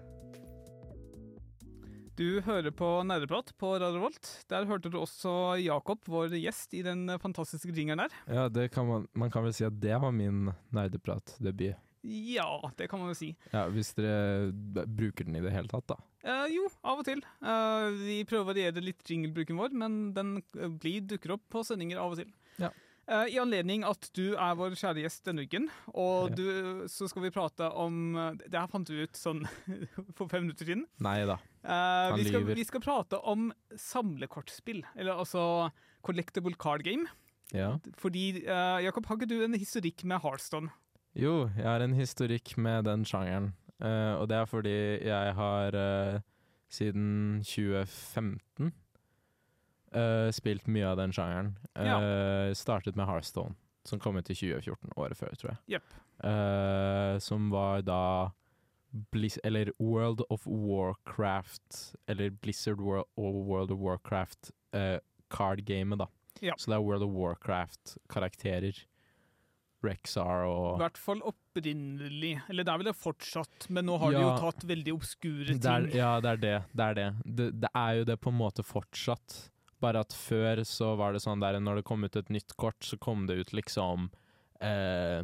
Du 2.21 2.37
hører 2.45 2.69
på 2.69 2.87
Nerdeprat 3.07 3.47
på 3.57 3.71
Radio. 3.81 4.09
Der 4.51 4.67
hørte 4.69 4.91
du 4.93 4.99
også 4.99 5.55
Jakob, 5.57 6.03
vår 6.05 6.35
gjest, 6.37 6.75
i 6.77 6.83
den 6.85 7.09
fantastiske 7.17 7.73
jingeren 7.73 8.03
der. 8.03 8.17
Ja, 8.29 8.43
det 8.51 8.67
kan 8.75 8.85
man, 8.85 9.07
man 9.17 9.31
kan 9.33 9.47
vel 9.47 9.55
si 9.57 9.65
at 9.65 9.79
det 9.81 9.95
var 10.03 10.13
min 10.13 10.51
nerdeprat-debut. 10.75 11.79
Ja, 12.05 12.51
det 12.77 12.91
kan 12.91 13.01
man 13.01 13.09
jo 13.09 13.17
si. 13.17 13.31
Ja, 13.49 13.63
hvis 13.73 13.89
dere 13.97 14.51
bruker 14.85 15.25
den 15.25 15.39
i 15.39 15.41
det 15.41 15.55
hele 15.55 15.71
tatt, 15.71 15.87
da. 15.89 15.97
Eh, 16.21 16.45
jo, 16.59 16.67
av 16.85 17.01
og 17.01 17.09
til. 17.09 17.23
Eh, 17.41 17.87
vi 18.03 18.19
prøver 18.29 18.45
å 18.45 18.51
variere 18.51 18.85
litt 18.85 19.01
jinglebruken 19.01 19.57
vår, 19.57 19.73
men 19.81 19.99
den 20.13 20.35
eh, 20.59 20.69
blir, 20.69 21.01
dukker 21.09 21.39
opp 21.39 21.47
på 21.49 21.65
sendinger 21.65 22.03
av 22.03 22.13
og 22.13 22.21
til. 22.21 22.29
Ja. 22.61 22.69
Eh, 23.11 23.33
I 23.35 23.39
anledning 23.41 23.83
at 23.83 24.07
du 24.15 24.33
er 24.39 24.55
vår 24.55 24.75
kjære 24.79 25.03
gjest 25.03 25.25
denne 25.27 25.43
uken, 25.43 25.65
og 25.99 26.31
du, 26.37 26.45
så 26.91 27.09
skal 27.11 27.25
vi 27.25 27.31
prate 27.35 27.67
om 27.75 28.15
eh, 28.15 28.37
Det 28.45 28.55
her 28.55 28.69
fant 28.71 28.87
vi 28.91 29.03
ut 29.03 29.19
sånn 29.19 29.41
for 30.17 30.31
fem 30.31 30.45
minutter 30.45 30.67
siden. 30.69 30.85
Nei 31.03 31.17
da. 31.27 31.35
Han 31.67 32.15
vi, 32.21 32.29
skal, 32.29 32.45
lyver. 32.45 32.55
vi 32.57 32.67
skal 32.69 32.83
prate 32.85 33.19
om 33.27 33.49
samlekortspill, 33.77 34.79
eller 34.95 35.19
altså 35.19 35.43
collectable 36.07 36.55
card 36.57 36.85
game. 36.87 37.09
Ja. 37.51 37.73
Fordi, 37.99 38.45
eh, 38.47 38.77
Jakob, 38.85 39.05
har 39.09 39.19
ikke 39.19 39.27
du 39.29 39.41
en 39.43 39.59
historikk 39.59 40.05
med 40.07 40.23
Heartstone? 40.23 40.71
Jo, 41.19 41.49
jeg 41.57 41.67
har 41.67 41.83
en 41.83 41.97
historikk 41.97 42.55
med 42.57 42.85
den 42.87 43.03
sjangeren. 43.05 43.51
eh, 43.83 44.13
og 44.15 44.29
det 44.31 44.37
er 44.37 44.45
fordi 44.47 44.77
jeg 45.03 45.33
har 45.35 45.75
eh, 45.75 46.21
siden 46.71 47.41
2015 47.43 48.71
eh, 49.93 50.29
spilt 50.35 50.67
mye 50.71 50.87
av 50.91 50.99
den 51.01 51.13
sjangeren. 51.15 51.55
Eh, 51.75 52.53
Startet 52.57 52.95
med 52.95 53.07
Hearthstone, 53.07 53.55
som 53.87 53.99
kom 53.99 54.17
ut 54.17 54.29
i 54.29 54.35
2014, 54.35 54.93
året 54.95 55.17
før, 55.17 55.35
tror 55.39 55.53
jeg. 55.53 55.77
Yep. 55.77 55.97
Uh, 56.21 57.17
som 57.17 57.49
var 57.49 57.81
da 57.81 58.31
Blizz 59.11 59.39
eller 59.43 59.71
World 59.79 60.21
of 60.29 60.45
Warcraft, 60.45 61.95
eller 62.07 62.29
Blizzard 62.29 62.81
World, 62.81 63.07
og 63.17 63.39
World 63.47 63.71
of 63.71 63.79
Warcraft 63.79 64.51
eh, 64.75 64.99
card-gamet, 65.31 65.99
da. 66.03 66.07
Ja. 66.41 66.55
Så 66.57 66.71
det 66.71 66.77
er 66.77 66.83
World 66.83 67.05
of 67.07 67.15
Warcraft-karakterer. 67.15 68.85
Rexar 69.81 70.43
I 70.45 70.77
hvert 70.77 70.97
fall 71.01 71.23
opprinnelig. 71.25 72.35
Eller 72.51 72.67
det 72.67 72.69
er 72.69 72.81
vel 72.83 72.89
det 72.91 72.97
fortsatt, 72.99 73.65
men 73.73 73.87
nå 73.89 73.95
har 73.97 74.13
de 74.13 74.19
jo 74.21 74.33
tatt 74.37 74.65
veldig 74.69 74.93
obskure 74.93 75.47
ting. 75.47 75.61
det 75.63 75.71
er, 75.71 75.87
Ja, 75.97 76.11
det 76.21 76.35
er 76.35 76.41
det. 76.43 76.57
Det 76.69 76.85
er 76.85 76.99
det. 76.99 77.07
det. 77.25 77.47
Det 77.63 77.71
er 77.73 77.95
jo 77.97 78.05
det 78.11 78.19
på 78.21 78.29
en 78.29 78.37
måte 78.37 78.65
fortsatt. 78.67 79.39
Bare 79.81 80.03
at 80.05 80.13
før 80.13 80.61
så 80.67 80.91
var 80.99 81.13
det 81.15 81.23
sånn 81.23 81.41
der 81.41 81.57
når 81.59 81.79
det 81.81 81.85
kom 81.89 82.03
ut 82.05 82.15
et 82.19 82.29
nytt 82.29 82.53
kort, 82.61 82.77
så 82.85 82.99
kom 83.01 83.25
det 83.29 83.39
ut 83.41 83.53
liksom 83.57 84.09
eh, 84.61 85.23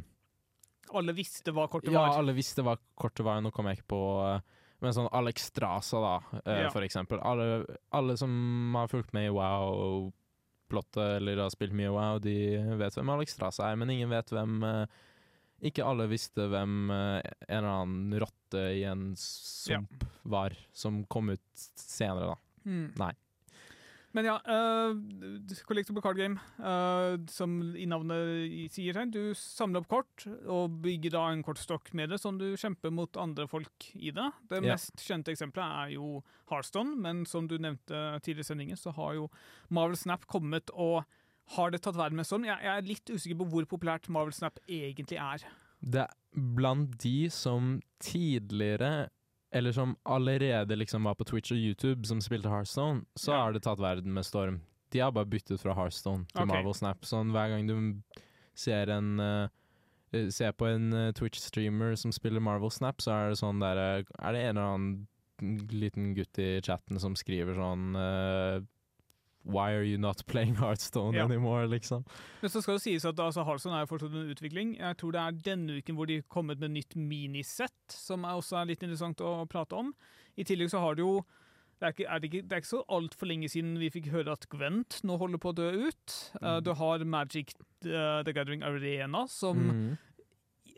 Alle 0.98 1.14
visste 1.14 1.52
hva 1.54 1.68
kortet 1.70 1.92
Ja, 1.94 2.06
var. 2.08 2.18
alle 2.22 2.34
visste 2.34 2.64
hva 2.66 2.74
kortet 2.98 3.26
var, 3.28 3.42
nå 3.46 3.52
kom 3.54 3.68
jeg 3.70 3.80
ikke 3.82 3.92
på 3.94 4.02
eh, 4.26 4.40
Men 4.82 4.94
sånn 4.98 5.10
Alex 5.14 5.50
Strasa, 5.52 6.00
da, 6.02 6.16
eh, 6.46 6.64
Ja. 6.66 6.70
for 6.74 6.82
eksempel. 6.86 7.20
Alle, 7.26 7.66
alle 7.92 8.16
som 8.18 8.74
har 8.78 8.88
fulgt 8.92 9.14
med 9.14 9.28
i 9.30 9.34
Wow-plottet 9.34 11.18
eller 11.18 11.38
har 11.46 11.50
spilt 11.54 11.74
mye 11.78 11.92
Wow, 11.94 12.20
de 12.24 12.36
vet 12.80 12.98
hvem 12.98 13.10
Alex 13.14 13.34
Strasa 13.38 13.72
er, 13.72 13.78
men 13.80 13.90
ingen 13.94 14.10
vet 14.14 14.30
hvem 14.34 14.58
eh, 14.64 14.86
Ikke 15.70 15.86
alle 15.86 16.06
visste 16.12 16.46
hvem 16.52 16.92
eh, 16.94 17.22
en 17.48 17.58
eller 17.64 17.70
annen 17.74 18.20
rotte 18.22 18.66
i 18.78 18.84
en 18.90 19.12
sump 19.18 20.04
var, 20.28 20.54
som 20.76 21.02
kom 21.10 21.30
ut 21.34 21.42
senere, 21.80 22.34
da. 22.34 22.36
Mm. 22.68 22.92
Nei. 23.00 23.14
Men 24.18 24.26
ja, 24.26 24.36
uh, 24.50 24.98
Collectible 25.68 26.02
Card 26.02 26.18
Game, 26.18 26.40
uh, 26.58 27.20
som 27.30 27.60
i 27.78 27.86
navnet 27.86 28.74
sier 28.74 28.98
seg, 28.98 29.12
du 29.14 29.36
samler 29.38 29.84
opp 29.84 29.92
kort 29.92 30.26
og 30.50 30.80
bygger 30.82 31.14
da 31.14 31.22
en 31.30 31.44
kortstokk 31.46 31.92
med 31.98 32.10
det, 32.10 32.18
sånn 32.24 32.40
du 32.42 32.48
kjemper 32.58 32.90
mot 32.98 33.20
andre 33.22 33.46
folk 33.52 33.92
i 33.94 34.10
det. 34.10 34.26
Det 34.50 34.64
yeah. 34.64 34.72
mest 34.74 35.06
kjente 35.06 35.36
eksempelet 35.36 35.84
er 35.84 35.94
jo 36.00 36.24
Hearthstone, 36.50 36.98
men 37.04 37.28
som 37.30 37.46
du 37.46 37.60
nevnte 37.62 38.18
tidligere 38.26 38.48
i 38.48 38.50
sendingen, 38.50 38.80
så 38.82 38.96
har 38.98 39.14
jo 39.20 39.30
Marvel 39.70 40.00
Snap 40.02 40.26
kommet 40.26 40.74
og 40.74 41.04
har 41.54 41.72
det 41.72 41.84
tatt 41.86 42.00
verden 42.00 42.18
med 42.18 42.28
sånn? 42.28 42.48
Jeg, 42.48 42.58
jeg 42.66 42.74
er 42.74 42.90
litt 42.90 43.14
usikker 43.14 43.38
på 43.44 43.52
hvor 43.54 43.70
populært 43.70 44.10
Marvel 44.12 44.34
Snap 44.34 44.58
egentlig 44.66 45.22
er. 45.22 45.46
Det 45.78 46.08
er 46.08 46.42
blant 46.58 46.98
de 47.06 47.30
som 47.34 47.78
tidligere 48.02 49.12
eller 49.52 49.72
som 49.72 49.96
allerede 50.04 50.76
liksom 50.76 51.04
var 51.04 51.16
på 51.16 51.24
Twitch 51.24 51.52
og 51.52 51.58
YouTube, 51.58 52.08
som 52.08 52.22
spilte 52.22 52.50
Hearthstone, 52.50 53.06
så 53.16 53.34
har 53.34 53.54
det 53.54 53.64
tatt 53.64 53.80
verden 53.80 54.14
med 54.14 54.26
storm. 54.26 54.62
De 54.92 55.00
har 55.00 55.12
bare 55.12 55.30
byttet 55.30 55.62
fra 55.62 55.76
Hearthstone 55.76 56.26
til 56.32 56.44
okay. 56.44 56.52
Marvel 56.52 56.76
Snap. 56.76 57.06
Sånn 57.08 57.32
hver 57.36 57.52
gang 57.54 57.68
du 57.68 57.76
ser 58.58 58.92
en 58.92 59.20
eh, 59.20 59.50
eh, 60.16 60.30
Ser 60.34 60.56
på 60.56 60.70
en 60.70 60.90
uh, 60.96 61.12
Twitch-streamer 61.16 61.96
som 62.00 62.14
spiller 62.16 62.44
Marvel 62.44 62.72
Snap, 62.72 63.04
så 63.04 63.14
er 63.14 63.32
det 63.32 63.40
sånn 63.42 63.60
der 63.62 63.82
eh, 63.82 64.08
Er 64.20 64.36
det 64.36 64.44
en 64.44 64.56
eller 64.56 64.72
annen 64.72 65.68
liten 65.70 66.16
gutt 66.18 66.40
i 66.42 66.58
chatten 66.66 66.98
som 67.00 67.14
skriver 67.16 67.60
sånn 67.60 67.92
eh, 68.00 68.64
Why 69.48 69.72
are 69.78 69.84
you 69.88 69.98
not 69.98 70.24
playing 70.32 70.56
Hearthstone 70.60 71.16
Ja. 71.18 71.26
anymore, 71.26 71.68
liksom? 71.72 72.04
Men 72.42 72.50
så 72.52 72.62
skal 72.62 72.76
det 72.78 72.84
sies 72.84 73.06
at 73.06 73.20
altså, 73.20 73.44
Heartstone 73.48 73.76
er 73.80 73.86
jo 73.86 73.92
fortsatt 73.96 74.14
en 74.14 74.30
utvikling. 74.34 74.76
Jeg 74.80 74.98
tror 74.98 75.12
det 75.16 75.22
er 75.24 75.32
denne 75.52 75.78
uken 75.80 75.96
hvor 75.96 76.06
de 76.10 76.20
har 76.22 76.28
kommet 76.30 76.60
med 76.60 76.72
nytt 76.76 76.96
minisett, 76.96 77.74
som 77.90 78.24
er 78.28 78.36
også 78.38 78.60
er 78.62 78.66
litt 78.74 78.84
interessant 78.84 79.22
å 79.24 79.46
prate 79.50 79.76
om. 79.80 79.94
I 80.38 80.44
tillegg 80.44 80.70
så 80.74 80.80
har 80.84 80.96
du 80.96 81.04
jo 81.06 81.14
det 81.80 81.86
er, 81.86 81.92
ikke, 81.94 82.06
er 82.10 82.20
det, 82.20 82.28
ikke, 82.32 82.40
det 82.50 82.56
er 82.56 82.62
ikke 82.64 82.72
så 82.74 82.80
altfor 82.90 83.28
lenge 83.30 83.50
siden 83.54 83.76
vi 83.78 83.92
fikk 83.94 84.08
høre 84.10 84.34
at 84.34 84.48
Gwent 84.50 84.96
nå 85.06 85.14
holder 85.22 85.38
på 85.38 85.52
å 85.54 85.58
dø 85.60 85.68
ut. 85.88 86.16
Eh, 86.42 86.48
Mm. 86.58 86.64
du 86.66 86.72
har 86.74 87.04
Magic 87.06 87.52
uh, 87.86 88.24
The 88.26 88.34
Gathering 88.34 88.64
Arena, 88.66 89.28
som 89.30 89.58
mm 89.58 89.98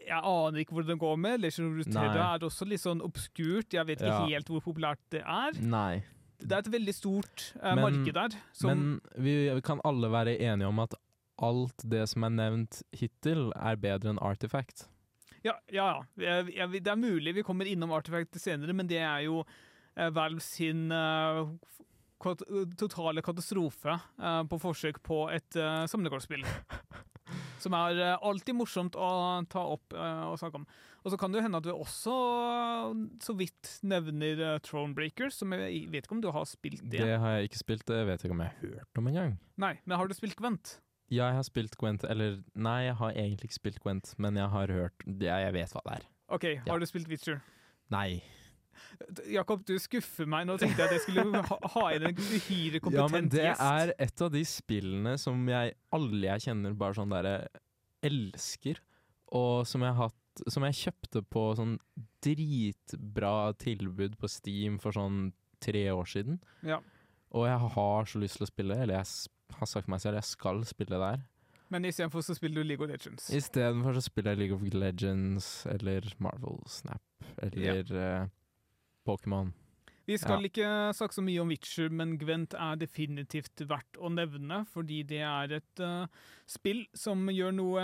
jeg 0.09 0.23
aner 0.25 0.59
ikke 0.63 0.73
hvor 0.73 0.85
den 0.87 0.97
går 0.97 1.17
med. 1.21 1.41
Legend 1.43 1.67
of 1.67 1.73
Runeterra 1.85 2.13
Nei. 2.15 2.35
er 2.39 2.45
også 2.47 2.65
litt 2.65 2.81
sånn 2.81 3.01
obskurt. 3.05 3.69
Jeg 3.75 3.85
vet 3.85 3.99
ikke 4.01 4.09
Ja. 4.09 4.25
helt 4.25 4.47
hvor 4.49 4.61
populært 4.65 4.97
det 5.13 5.21
er. 5.21 5.51
Nei. 5.61 6.01
Det 6.39 6.55
er 6.55 6.63
et 6.63 6.71
veldig 6.71 6.95
stort 6.95 7.49
eh, 7.61 7.75
Men- 7.75 7.83
marked 7.85 8.15
der. 8.15 8.37
Som, 8.55 8.69
Men 8.69 9.23
vi, 9.25 9.35
vi 9.53 9.61
kan 9.65 9.81
alle 9.83 10.11
være 10.11 10.37
enige 10.39 10.67
om 10.67 10.79
at 10.83 10.95
alt 11.39 11.83
det 11.87 12.05
som 12.11 12.23
er 12.27 12.35
nevnt 12.35 12.81
hittil, 12.95 13.49
er 13.55 13.79
bedre 13.79 14.11
enn 14.11 14.19
Artifact. 14.19 14.87
Ja, 15.43 15.53
ja. 15.71 16.03
ja. 16.19 16.41
Det 16.43 16.87
er 16.87 16.99
mulig 16.99 17.35
vi 17.37 17.45
kommer 17.47 17.67
innom 17.69 17.93
Artifact 17.95 18.35
senere, 18.41 18.75
men 18.75 18.89
det 18.91 18.99
er 18.99 19.23
jo 19.27 19.45
uh, 19.45 20.09
Valve 20.15 20.43
sin 20.43 20.91
eh, 20.91 21.45
totale 22.75 23.23
katastrofe 23.23 23.95
eh, 23.95 24.41
på 24.51 24.59
forsøk 24.59 24.99
på 25.03 25.29
et 25.31 25.55
uh, 25.55 25.85
samlekortspill. 25.87 26.43
Som 27.63 27.75
er 27.77 27.99
eh, 27.99 28.17
alltid 28.25 28.55
morsomt 28.57 28.95
å 28.95 29.09
ta 29.51 29.63
opp 29.75 29.95
eh, 29.95 30.23
og 30.29 30.39
snakke 30.41 30.61
om. 30.61 30.67
Og 31.05 31.13
så 31.13 31.17
kan 31.21 31.31
det 31.31 31.41
hende 31.45 31.59
at 31.61 31.65
vi 31.69 31.71
også 31.71 32.13
eh, 32.49 32.99
så 33.23 33.35
vidt 33.39 33.69
nevner 33.87 34.41
uh, 34.43 34.57
Thronebreakers, 34.65 35.37
som 35.39 35.53
jeg 35.55 35.85
vet 35.93 36.03
ikke 36.05 36.17
om 36.17 36.21
du 36.25 36.29
har 36.35 36.45
spilt 36.49 36.83
det? 36.91 36.99
Det 37.05 37.17
har 37.21 37.37
jeg 37.37 37.49
ikke 37.49 37.61
spilt, 37.61 37.85
det 37.87 38.01
vet 38.09 38.19
jeg 38.23 38.29
ikke 38.29 38.35
om 38.35 38.43
jeg 38.43 38.51
har 38.55 38.73
hørt 38.75 39.01
om 39.03 39.07
engang. 39.13 39.37
Nei, 39.63 39.73
men 39.85 39.97
har 40.01 40.07
du 40.11 40.15
spilt 40.17 40.35
Gwent? 40.39 40.77
Ja, 41.09 41.29
jeg 41.31 41.39
har 41.39 41.47
spilt 41.47 41.77
Gwent, 41.79 42.03
eller 42.05 42.41
nei, 42.53 42.81
jeg 42.89 42.97
har 42.99 43.15
egentlig 43.15 43.49
ikke 43.49 43.59
spilt 43.61 43.79
Gwent, 43.85 44.11
men 44.21 44.35
jeg 44.37 44.51
har 44.53 44.73
hørt 44.75 45.07
Ja, 45.23 45.39
jeg 45.45 45.55
vet 45.55 45.71
hva 45.77 45.85
det 45.87 45.95
er. 46.01 46.09
OK, 46.35 46.43
Ja. 46.59 46.65
har 46.67 46.83
du 46.83 46.85
spilt 46.85 47.07
Witcher? 47.09 47.39
Nei. 47.89 48.19
Jakob, 49.31 49.63
du 49.67 49.73
skuffer 49.81 50.27
meg. 50.29 50.45
Nå 50.47 50.55
tenkte 50.61 50.83
jeg 50.83 50.87
at 50.91 50.93
jeg 50.97 51.01
skulle 51.07 51.41
ha, 51.73 51.85
inn 51.95 52.05
en 52.11 52.19
uhyre 52.19 52.79
kompetent 52.83 52.99
Ja, 53.01 53.07
men 53.15 53.31
det 53.33 53.41
gjest. 53.47 53.63
er 53.65 53.93
et 54.05 54.21
av 54.27 54.29
de 54.35 54.43
spillene 54.47 55.15
som 55.19 55.41
jeg 55.49 55.73
alle 55.95 56.21
jeg 56.29 56.45
kjenner 56.45 56.77
bare 56.79 56.95
sånn 56.99 57.11
derre 57.15 57.33
elsker, 58.05 58.79
og 59.35 59.65
som 59.67 59.83
jeg 59.85 59.93
har 59.97 60.09
hatt 60.09 60.18
Som 60.47 60.65
jeg 60.67 60.77
kjøpte 60.79 61.23
på 61.25 61.43
sånn 61.57 61.77
dritbra 62.23 63.51
tilbud 63.59 64.17
på 64.19 64.29
Steam 64.31 64.79
for 64.81 64.95
sånn 64.95 65.31
tre 65.63 65.85
år 65.91 66.07
siden. 66.07 66.39
Ja. 66.63 66.79
Og 67.35 67.45
jeg 67.45 67.59
har 67.75 68.07
så 68.09 68.21
lyst 68.21 68.39
til 68.39 68.47
å 68.47 68.49
spille, 68.49 68.77
eller 68.79 69.01
jeg 69.01 69.59
har 69.59 69.69
sagt 69.69 69.89
meg 69.91 70.01
selv 70.01 70.19
jeg 70.19 70.29
skal 70.31 70.63
spille 70.67 71.01
der. 71.01 71.25
Men 71.69 71.85
istedenfor 71.85 72.23
så 72.25 72.33
spiller 72.33 72.63
du 72.63 72.67
League 72.67 72.85
of 72.85 72.89
Legends. 72.89 73.27
Istedenfor 73.29 73.93
så 73.93 74.01
spiller 74.01 74.33
jeg 74.33 74.41
League 74.41 74.57
of 74.57 74.63
Legends 74.73 75.49
eller 75.69 76.07
Marvel 76.17 76.57
Snap 76.65 77.27
eller 77.45 77.91
eh, 77.93 78.29
Pokémon. 79.05 79.51
Vi 80.09 80.17
skal 80.17 80.47
ikke 80.47 80.67
snakke 80.97 81.13
så 81.15 81.21
mye 81.21 81.41
om 81.43 81.51
Witcher, 81.53 81.91
men 81.93 82.15
Gwent 82.17 82.55
er 82.57 82.79
definitivt 82.81 83.61
verdt 83.69 83.99
å 84.01 84.09
nevne, 84.09 84.63
fordi 84.73 85.03
det 85.07 85.19
er 85.21 85.53
et 85.59 85.83
uh, 85.85 86.07
spill 86.49 86.81
som 86.97 87.27
gjør 87.29 87.53
noe 87.53 87.83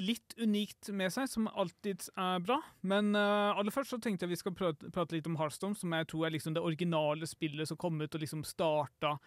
litt 0.00 0.32
unikt 0.40 0.88
med 0.96 1.12
seg, 1.12 1.28
som 1.28 1.50
alltid 1.52 2.06
er 2.16 2.40
bra. 2.46 2.56
Men 2.88 3.12
uh, 3.16 3.52
aller 3.58 3.74
først 3.74 3.92
så 3.92 4.00
tenkte 4.00 4.24
jeg 4.24 4.32
vi 4.32 4.40
skal 4.40 4.56
prate, 4.56 4.88
prate 4.94 5.18
litt 5.18 5.28
om 5.28 5.36
Hearthstone, 5.40 5.76
som 5.76 5.92
jeg 5.92 6.08
tror 6.08 6.26
er 6.30 6.34
liksom 6.38 6.56
det 6.56 6.64
originale 6.64 7.28
spillet 7.28 7.68
som 7.68 7.80
kom 7.80 8.00
ut 8.00 8.16
og 8.16 8.24
liksom 8.24 8.46
starta 8.48 9.18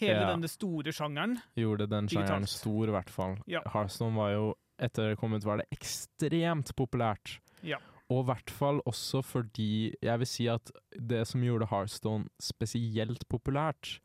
hele 0.00 0.20
Ja. 0.22 0.30
denne 0.30 0.48
store 0.48 0.94
sjangeren. 0.94 1.40
Gjorde 1.58 1.90
den 1.90 2.06
sjangeren 2.08 2.46
Digitalt. 2.46 2.54
stor, 2.62 2.86
i 2.86 2.94
hvert 2.94 3.10
fall. 3.10 3.38
Ja. 3.50 3.60
Hearthstone 3.74 4.14
var 4.16 4.30
jo, 4.36 4.44
etter 4.78 5.10
det 5.10 5.18
kom 5.20 5.34
ut, 5.34 5.44
var 5.44 5.58
det 5.60 5.66
ekstremt 5.74 6.70
populært. 6.78 7.40
Ja. 7.66 7.82
Og 8.10 8.24
i 8.24 8.26
hvert 8.32 8.50
fall 8.50 8.80
også 8.90 9.22
fordi 9.22 9.94
jeg 10.02 10.22
vil 10.22 10.28
si 10.28 10.48
at 10.50 10.72
det 10.98 11.22
som 11.30 11.42
gjorde 11.46 11.68
Hearthstone 11.70 12.26
spesielt 12.42 13.26
populært, 13.30 14.00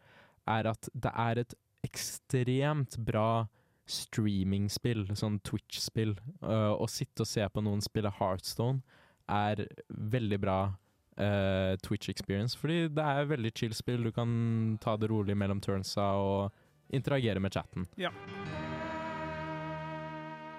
er 0.46 0.70
at 0.70 0.90
det 0.94 1.12
er 1.12 1.42
et 1.42 1.56
ekstremt 1.86 3.00
bra 3.06 3.48
streamingspill, 3.90 5.08
sånn 5.18 5.40
Twitch-spill. 5.46 6.16
Uh, 6.42 6.74
å 6.78 6.88
sitte 6.90 7.26
og 7.26 7.30
se 7.30 7.46
på 7.50 7.64
noen 7.66 7.84
spille 7.86 8.14
Hearthstone 8.20 8.82
er 9.30 9.66
veldig 9.90 10.40
bra 10.42 10.60
uh, 10.70 11.74
Twitch 11.86 12.10
experience, 12.14 12.58
fordi 12.58 12.86
det 12.94 13.06
er 13.06 13.30
veldig 13.30 13.54
chill 13.58 13.74
spill. 13.78 14.06
Du 14.06 14.14
kan 14.14 14.78
ta 14.82 14.98
det 15.02 15.10
rolig 15.10 15.38
mellom 15.38 15.62
turnsa 15.66 16.14
og 16.22 16.94
interagere 16.94 17.42
med 17.42 17.58
chatten. 17.58 17.90
Ja. 17.98 18.14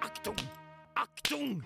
Aktung! 0.03 0.39
Aktung! 0.95 1.63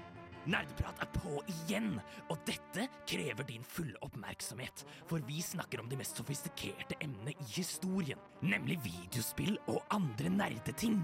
Nerdeprat 0.49 0.97
er 1.03 1.09
på 1.13 1.37
igjen, 1.51 1.99
og 2.33 2.39
dette 2.47 2.87
krever 3.09 3.45
din 3.45 3.65
fulle 3.67 3.97
oppmerksomhet. 4.01 4.85
For 5.09 5.21
vi 5.27 5.37
snakker 5.45 5.83
om 5.83 5.89
de 5.91 5.99
mest 5.99 6.17
sofistikerte 6.17 6.97
emnene 6.97 7.35
i 7.35 7.49
historien, 7.53 8.21
nemlig 8.41 8.79
videospill 8.85 9.59
og 9.67 9.83
andre 9.93 10.33
nerdeting. 10.33 10.97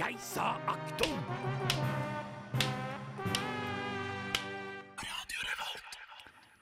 Jeg 0.00 0.16
sa 0.22 0.54
aktum! 0.70 1.18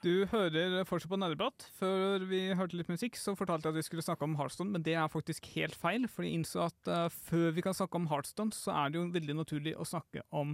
Du 0.03 0.27
hører 0.29 0.83
fortsatt 0.85 1.09
på 1.09 1.17
Nerdeprat. 1.19 1.63
Før 1.79 2.21
vi 2.29 2.43
hørte 2.55 2.77
litt 2.77 2.89
musikk, 2.91 3.15
så 3.17 3.33
fortalte 3.35 3.67
jeg 3.67 3.73
at 3.73 3.79
vi 3.79 3.85
skulle 3.87 4.05
snakke 4.05 4.27
om 4.27 4.35
Heartstone, 4.39 4.75
men 4.75 4.83
det 4.85 4.93
er 4.99 5.09
faktisk 5.11 5.47
helt 5.55 5.75
feil. 5.75 6.05
For 6.11 6.23
jeg 6.23 6.37
innså 6.37 6.67
at 6.67 6.91
uh, 6.91 7.07
før 7.09 7.55
vi 7.55 7.63
kan 7.65 7.75
snakke 7.75 7.97
om 7.97 8.05
Heartstone, 8.11 8.53
så 8.55 8.75
er 8.77 8.91
det 8.91 8.99
jo 8.99 9.07
veldig 9.15 9.37
naturlig 9.39 9.73
å 9.79 9.87
snakke 9.87 10.23
om 10.29 10.53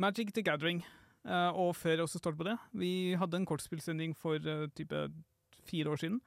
Magic 0.00 0.32
the 0.36 0.44
Gathering. 0.46 0.84
Eh, 1.24 1.50
og 1.56 1.72
før 1.76 1.94
jeg 1.96 2.04
også 2.04 2.20
starter 2.20 2.36
på 2.42 2.44
det, 2.50 2.56
vi 2.76 2.90
hadde 3.16 3.38
en 3.40 3.46
kortspillsending 3.48 4.12
for 4.16 4.36
eh, 4.36 4.66
type 4.76 5.06
fire 5.64 5.88
år 5.94 5.96
siden. 6.02 6.20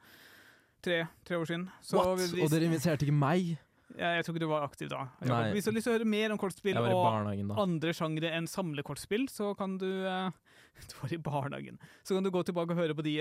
Tre, 0.82 1.04
tre 1.26 1.38
år 1.38 1.46
siden. 1.46 1.68
Så 1.82 1.98
What? 2.00 2.18
vi- 2.32 2.42
Og 2.42 2.50
dere 2.50 2.66
inviterte 2.66 3.06
ikke 3.06 3.14
meg? 3.14 3.58
jeg, 3.96 4.16
jeg 4.16 4.24
tror 4.24 4.34
ikke 4.34 4.44
du 4.44 4.48
var 4.50 4.62
aktiv 4.66 4.88
da. 4.90 5.04
Hvis 5.52 5.64
du 5.64 5.70
har 5.70 5.74
lyst 5.78 5.84
til 5.88 5.92
å 5.94 5.98
høre 5.98 6.04
mer 6.06 6.30
om 6.34 6.38
kortspill 6.38 6.76
og 6.76 7.58
andre 7.58 7.94
sjangre 7.96 8.30
enn 8.36 8.46
samlekortspill, 8.46 9.28
så 9.28 9.56
kan 9.56 9.78
du 9.78 9.88
eh, 10.06 10.30
Du 10.88 10.94
var 11.02 11.12
i 11.14 11.16
barnehagen. 11.18 11.78
Så 12.04 12.14
kan 12.14 12.22
du 12.22 12.30
gå 12.30 12.42
tilbake 12.46 12.70
og 12.70 12.76
høre 12.78 12.94
på 12.94 13.02
de, 13.02 13.16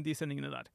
de 0.00 0.14
sendingene 0.16 0.48
der. 0.52 0.68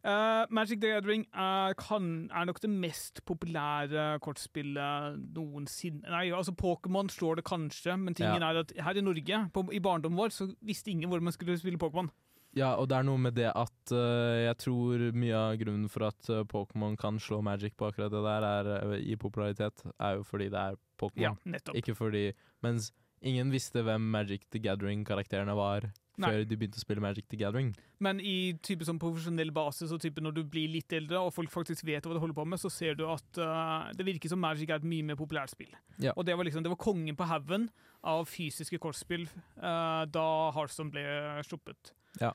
Eh, 0.00 0.46
Magic 0.48 0.80
the 0.80 0.88
Gathering 0.94 1.26
er, 1.36 1.74
kan, 1.76 2.30
er 2.32 2.46
nok 2.48 2.60
det 2.62 2.70
mest 2.72 3.20
populære 3.28 4.18
kortspillet 4.24 5.18
noensinne. 5.36 6.06
Nei, 6.08 6.30
altså 6.32 6.54
Pokémon 6.56 7.10
slår 7.12 7.40
det 7.40 7.44
kanskje, 7.44 7.98
men 8.00 8.16
tingen 8.16 8.40
Ja. 8.40 8.50
er 8.50 8.62
at 8.62 8.72
her 8.80 8.96
i 8.96 9.04
Norge, 9.04 9.42
på, 9.52 9.66
i 9.72 9.78
barndommen 9.78 10.16
vår, 10.16 10.32
så 10.32 10.48
visste 10.64 10.90
ingen 10.90 11.10
hvor 11.10 11.20
man 11.20 11.32
skulle 11.36 11.58
spille 11.60 11.78
Pokémon. 11.80 12.08
Ja, 12.56 12.72
og 12.80 12.88
det 12.90 12.96
er 12.96 13.04
noe 13.06 13.20
med 13.22 13.36
det 13.36 13.46
at 13.54 13.92
uh, 13.94 14.40
jeg 14.42 14.56
tror 14.58 15.04
mye 15.14 15.36
av 15.38 15.52
grunnen 15.60 15.86
for 15.92 16.08
at 16.08 16.30
uh, 16.32 16.40
Pokémon 16.42 16.96
kan 16.98 17.20
slå 17.22 17.38
Magic 17.46 17.76
på 17.78 17.86
akkurat 17.86 18.10
det 18.10 18.24
der, 18.24 18.42
er, 18.42 18.96
i 18.98 19.14
popularitet, 19.14 19.84
er 20.00 20.16
jo 20.16 20.24
fordi 20.26 20.48
det 20.50 20.58
er 20.58 20.80
Pokémon. 20.98 21.36
Ja, 21.36 21.36
nettopp. 21.44 21.76
Ikke 21.78 21.94
fordi 21.94 22.32
Mens 22.64 22.90
ingen 23.22 23.52
visste 23.52 23.84
hvem 23.86 24.00
Magic 24.10 24.48
the 24.50 24.58
Gathering-karakterene 24.58 25.54
var 25.54 25.92
Nei. 26.22 26.30
før 26.32 26.44
de 26.48 26.58
begynte 26.58 26.80
å 26.80 26.82
spille 26.82 27.02
Magic 27.04 27.26
the 27.30 27.38
Gathering. 27.40 27.70
Men 28.04 28.20
i 28.24 28.52
type 28.64 28.86
sånn 28.86 29.00
profesjonell 29.00 29.52
basis 29.54 29.92
og 29.94 30.02
type 30.02 30.22
når 30.22 30.36
du 30.38 30.42
blir 30.52 30.70
litt 30.72 30.92
eldre 30.96 31.22
og 31.24 31.32
folk 31.34 31.52
faktisk 31.52 31.86
vet 31.88 32.06
hva 32.06 32.16
du 32.16 32.20
holder 32.22 32.36
på 32.36 32.46
med, 32.48 32.60
så 32.62 32.70
ser 32.72 32.98
du 32.98 33.06
at 33.10 33.40
uh, 33.42 33.90
det 33.96 34.06
virker 34.08 34.32
som 34.32 34.40
Magic 34.42 34.70
er 34.70 34.80
et 34.80 34.88
mye 34.88 35.06
mer 35.10 35.18
populært 35.20 35.54
spill. 35.54 35.72
Ja. 35.98 36.14
Og 36.16 36.26
det 36.28 36.36
var 36.36 36.48
liksom, 36.48 36.64
det 36.66 36.72
var 36.72 36.80
kongen 36.80 37.18
på 37.18 37.28
haugen 37.28 37.68
av 38.06 38.24
fysiske 38.30 38.80
kortspill 38.80 39.26
uh, 39.60 40.06
da 40.08 40.28
Hearthstone 40.56 40.94
ble 40.94 41.04
sluppet. 41.46 41.92
Ja. 42.22 42.32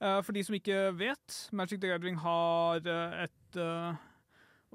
Uh, 0.00 0.20
for 0.20 0.36
de 0.36 0.44
som 0.44 0.56
ikke 0.56 0.90
vet, 0.96 1.38
Magic 1.56 1.80
the 1.80 1.92
Gathering 1.92 2.20
har 2.20 2.84
et 2.84 3.62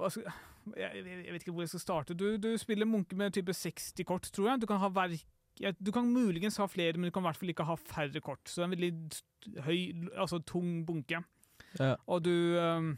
hva 0.01 0.07
skal, 0.09 0.31
jeg, 0.77 1.03
jeg 1.03 1.33
vet 1.33 1.43
ikke 1.43 1.53
hvor 1.53 1.65
jeg 1.65 1.73
skal 1.73 1.83
starte. 1.83 2.17
Du, 2.17 2.37
du 2.41 2.53
spiller 2.57 2.89
munke 2.89 3.17
med 3.17 3.33
type 3.35 3.53
60 3.53 4.05
kort, 4.07 4.29
tror 4.33 4.51
jeg. 4.51 4.61
Du 4.61 4.67
kan 4.69 4.81
ha 4.81 4.89
verk 4.93 5.25
ja, 5.61 5.71
du 5.79 5.91
kan 5.93 6.07
muligens 6.11 6.57
ha 6.57 6.65
flere, 6.67 6.97
men 6.97 7.07
du 7.09 7.13
kan 7.13 7.23
i 7.23 7.29
hvert 7.29 7.37
fall 7.39 7.53
ikke 7.53 7.67
ha 7.67 7.75
færre 7.77 8.21
kort. 8.25 8.41
Så 8.49 8.61
det 8.61 8.65
er 8.65 8.69
en 8.69 8.75
veldig 8.75 9.63
høy, 9.67 10.09
altså 10.17 10.39
tung 10.45 10.81
bunke. 10.87 11.21
Ja. 11.79 11.95
Og 12.07 12.23
du 12.25 12.33
um, 12.59 12.97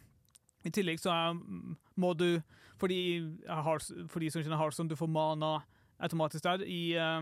I 0.66 0.72
tillegg 0.74 0.98
så 1.04 1.12
er, 1.14 1.36
må 2.00 2.14
du 2.18 2.42
For 2.80 2.88
de, 2.90 2.98
for 4.10 4.20
de 4.20 4.30
som 4.34 4.42
kjenner 4.42 4.58
Harson, 4.58 4.88
du 4.90 4.96
får 4.98 5.08
mana 5.14 5.60
automatisk 6.04 6.44
der. 6.44 6.64
I 6.66 6.98
uh, 6.98 7.22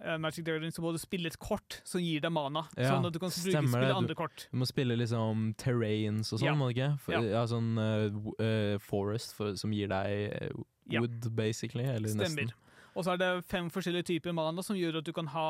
uh, 0.00 0.16
Magic 0.18 0.46
Daring 0.46 0.72
så 0.74 0.82
må 0.82 0.90
du 0.94 0.98
spille 0.98 1.28
et 1.30 1.36
kort 1.38 1.80
som 1.86 2.00
gir 2.02 2.20
deg 2.24 2.32
mana, 2.32 2.64
Ja, 2.76 2.94
sånn 2.94 3.06
at 3.06 3.12
du 3.14 3.20
kan 3.22 3.30
bruke, 3.30 3.60
spille 3.68 3.90
Du- 3.90 3.94
andre 3.94 4.16
kort. 4.18 4.48
Du 4.50 4.56
må 4.58 4.66
spille 4.66 4.96
liksom 4.96 5.52
terrains 5.60 6.32
og 6.32 6.40
sånn, 6.40 6.48
Ja. 6.48 6.54
må 6.58 6.70
du 6.72 6.74
ikke? 6.80 6.88
For, 7.04 7.12
Ja. 7.12 7.20
ja. 7.22 7.44
sånn 7.46 7.76
uh, 7.78 8.32
øh, 8.40 8.78
forest 8.80 9.34
for, 9.36 9.54
som 9.54 9.70
gir 9.76 9.88
deg 9.92 10.50
wood, 10.90 11.28
basically. 11.36 11.84
Eller 11.84 12.08
Stemmer. 12.08 12.48
nesten. 12.48 12.52
Og 12.96 13.04
så 13.04 13.12
er 13.14 13.20
det 13.20 13.44
fem 13.50 13.68
forskjellige 13.72 14.08
typer 14.14 14.32
mana 14.36 14.64
som 14.64 14.76
gjør 14.78 15.02
at 15.02 15.06
du 15.08 15.12
kan 15.16 15.28
ha 15.34 15.48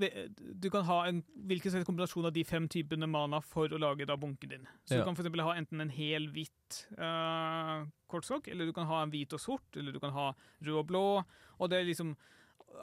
du 0.00 0.70
kan 0.72 0.84
ha 0.88 1.02
en 1.10 1.18
hvilken 1.44 1.74
slags 1.74 1.84
kombinasjon 1.84 2.24
av 2.24 2.32
de 2.32 2.40
fem 2.48 2.64
typene 2.72 3.04
mana 3.10 3.40
for 3.44 3.68
å 3.68 3.80
lage 3.80 4.06
da 4.08 4.16
bunken 4.16 4.48
din. 4.48 4.62
Så 4.88 4.94
Ja. 4.94 5.00
du 5.00 5.04
kan 5.04 5.14
eksempel 5.14 5.42
ha 5.44 5.52
enten 5.60 5.80
en 5.84 5.90
hel 5.92 6.28
hvit 6.32 6.78
uh, 6.96 7.84
kortskokk, 8.08 8.48
eller 8.48 8.64
du 8.64 8.72
kan 8.72 8.86
ha 8.88 9.02
en 9.02 9.10
hvit 9.12 9.32
og 9.36 9.40
sort, 9.40 9.76
eller 9.76 9.92
du 9.92 10.00
kan 10.00 10.14
ha 10.16 10.32
rød 10.64 10.78
og 10.78 10.86
blå. 10.86 11.24
Og 11.60 11.68
det 11.70 11.80
er 11.80 11.84
liksom 11.84 12.16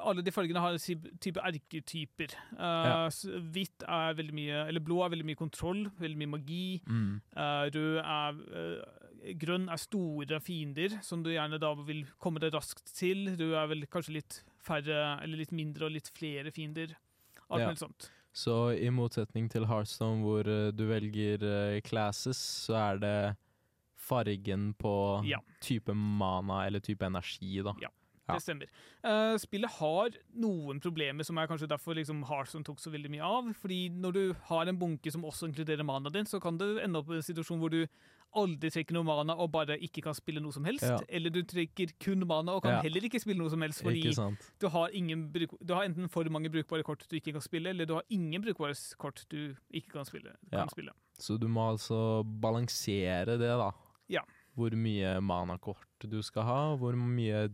alle 0.08 0.22
de 0.24 0.32
fargene 0.32 0.62
har 0.62 0.78
type 0.78 1.42
erketyper. 1.42 2.34
Uh, 2.54 2.60
Ja. 2.88 3.10
Hvitt 3.54 3.84
er 3.88 4.14
veldig 4.18 4.34
mye 4.38 4.68
Eller 4.68 4.80
blå 4.84 5.00
er 5.04 5.10
veldig 5.14 5.26
mye 5.26 5.40
kontroll, 5.40 5.86
veldig 6.00 6.18
mye 6.22 6.32
magi. 6.36 6.82
Mm. 6.88 7.22
Uh, 7.36 7.66
rød 7.74 7.98
er 8.04 8.42
uh, 8.54 9.34
Grønn 9.42 9.68
er 9.74 9.78
store 9.82 10.40
fiender, 10.40 11.00
som 11.04 11.24
du 11.24 11.32
gjerne 11.34 11.58
da 11.60 11.74
vil 11.88 12.06
komme 12.22 12.40
deg 12.40 12.54
raskt 12.54 12.86
til. 12.96 13.26
Rød 13.36 13.56
er 13.60 13.68
vel 13.68 13.88
kanskje 13.92 14.14
litt 14.20 14.38
færre, 14.64 15.18
eller 15.24 15.38
litt 15.42 15.52
mindre 15.52 15.88
og 15.90 15.92
litt 15.98 16.12
flere 16.16 16.52
fiender. 16.56 16.94
Alt 17.50 17.62
Ja. 17.62 17.68
mulig 17.68 17.82
sånt. 17.82 18.10
Så 18.32 18.78
i 18.78 18.90
motsetning 18.94 19.50
til 19.50 19.66
Hearthstone, 19.66 20.22
hvor 20.22 20.44
du 20.72 20.84
velger 20.88 21.82
classes, 21.82 22.38
så 22.38 22.76
er 22.94 22.98
det 23.02 23.18
fargen 23.98 24.74
på 24.78 25.26
Ja. 25.28 25.40
type 25.60 25.94
mana 25.94 26.66
eller 26.68 26.80
type 26.80 27.02
energi, 27.04 27.62
da. 27.64 27.74
Ja. 27.82 27.90
Det 28.36 28.42
stemmer. 28.44 28.68
Uh, 29.06 29.38
spillet 29.40 29.72
har 29.80 30.10
noen 30.36 30.80
problemer, 30.84 31.24
som 31.24 31.38
er 31.38 31.48
kanskje 31.48 31.70
derfor 31.72 31.96
liksom 31.96 32.26
Hearthstone 32.28 32.64
tok 32.68 32.80
så 32.80 32.92
veldig 32.92 33.10
mye 33.14 33.24
av. 33.24 33.54
Fordi 33.56 33.90
når 33.94 34.12
du 34.14 34.34
har 34.50 34.68
en 34.68 34.78
bunke 34.78 35.12
som 35.12 35.24
også 35.24 35.48
inkluderer 35.48 35.84
mana 35.88 36.10
din, 36.10 36.26
så 36.26 36.42
kan 36.44 36.58
det 36.60 36.84
ende 36.84 37.00
opp 37.00 37.10
i 37.10 37.16
en 37.22 37.22
situasjon 37.24 37.60
hvor 37.62 37.70
du 37.72 37.86
aldri 38.36 38.70
trekker 38.70 38.92
noe 38.94 39.08
mana 39.08 39.34
og 39.40 39.48
bare 39.54 39.78
ikke 39.80 40.02
kan 40.04 40.14
spille 40.14 40.42
noe 40.44 40.52
som 40.52 40.66
helst. 40.68 40.84
Ja. 40.84 40.98
Eller 41.08 41.32
du 41.32 41.40
trekker 41.48 41.94
kun 42.04 42.26
mana 42.28 42.52
og 42.58 42.64
kan 42.64 42.74
Ja. 42.76 42.82
heller 42.84 43.00
ikke 43.08 43.22
spille 43.24 43.40
noe 43.40 43.50
som 43.50 43.62
helst, 43.64 43.82
fordi 43.82 44.12
du 44.60 44.68
har, 44.70 44.90
ingen 44.92 45.32
bruk, 45.32 45.56
du 45.64 45.74
har 45.74 45.86
enten 45.88 46.10
for 46.12 46.28
mange 46.30 46.50
brukbare 46.52 46.84
kort 46.84 47.08
du 47.08 47.16
ikke 47.16 47.32
kan 47.32 47.42
spille, 47.42 47.70
eller 47.70 47.86
du 47.86 47.94
har 47.96 48.04
ingen 48.12 48.42
brukbare 48.44 48.76
kort 49.00 49.24
du 49.32 49.56
ikke 49.72 49.94
kan 49.96 50.06
spille. 50.06 50.36
Kan 50.52 50.60
Ja. 50.60 50.68
spille. 50.68 50.92
Så 51.18 51.40
du 51.40 51.48
må 51.48 51.72
altså 51.72 52.24
balansere 52.42 53.38
det, 53.40 53.40
da. 53.40 53.72
Ja. 54.10 54.22
Hvor 54.58 54.72
mye 54.76 55.20
manakort 55.22 55.86
du 56.08 56.22
skal 56.22 56.44
ha, 56.44 56.76
hvor 56.76 56.94
mye 56.96 57.48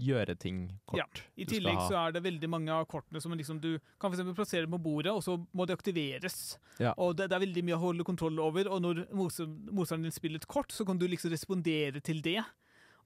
gjøre-ting-kort 0.00 0.98
Ja, 0.98 1.06
I 1.36 1.46
tillegg 1.48 1.80
så 1.86 1.98
er 2.00 2.14
det 2.16 2.22
veldig 2.24 2.50
mange 2.50 2.72
av 2.74 2.86
kortene 2.90 3.20
som 3.22 3.34
liksom 3.36 3.60
du 3.62 3.74
kan 4.00 4.12
eksempel 4.12 4.36
plassere 4.38 4.70
på 4.70 4.80
bordet, 4.82 5.12
og 5.12 5.22
så 5.26 5.36
må 5.56 5.66
de 5.68 5.76
aktiveres. 5.76 6.56
Ja. 6.80 6.94
Og 6.96 7.16
det, 7.18 7.28
det 7.30 7.38
er 7.38 7.44
veldig 7.44 7.66
mye 7.68 7.78
å 7.78 7.84
holde 7.84 8.06
kontroll 8.08 8.40
over, 8.42 8.70
og 8.72 8.82
når 8.84 9.04
motstand- 9.12 9.70
motstanderen 9.70 10.08
din 10.08 10.16
spiller 10.16 10.42
et 10.42 10.50
kort, 10.50 10.72
så 10.72 10.86
kan 10.88 10.98
du 11.00 11.06
liksom 11.08 11.32
respondere 11.34 12.02
til 12.04 12.22
det. 12.24 12.40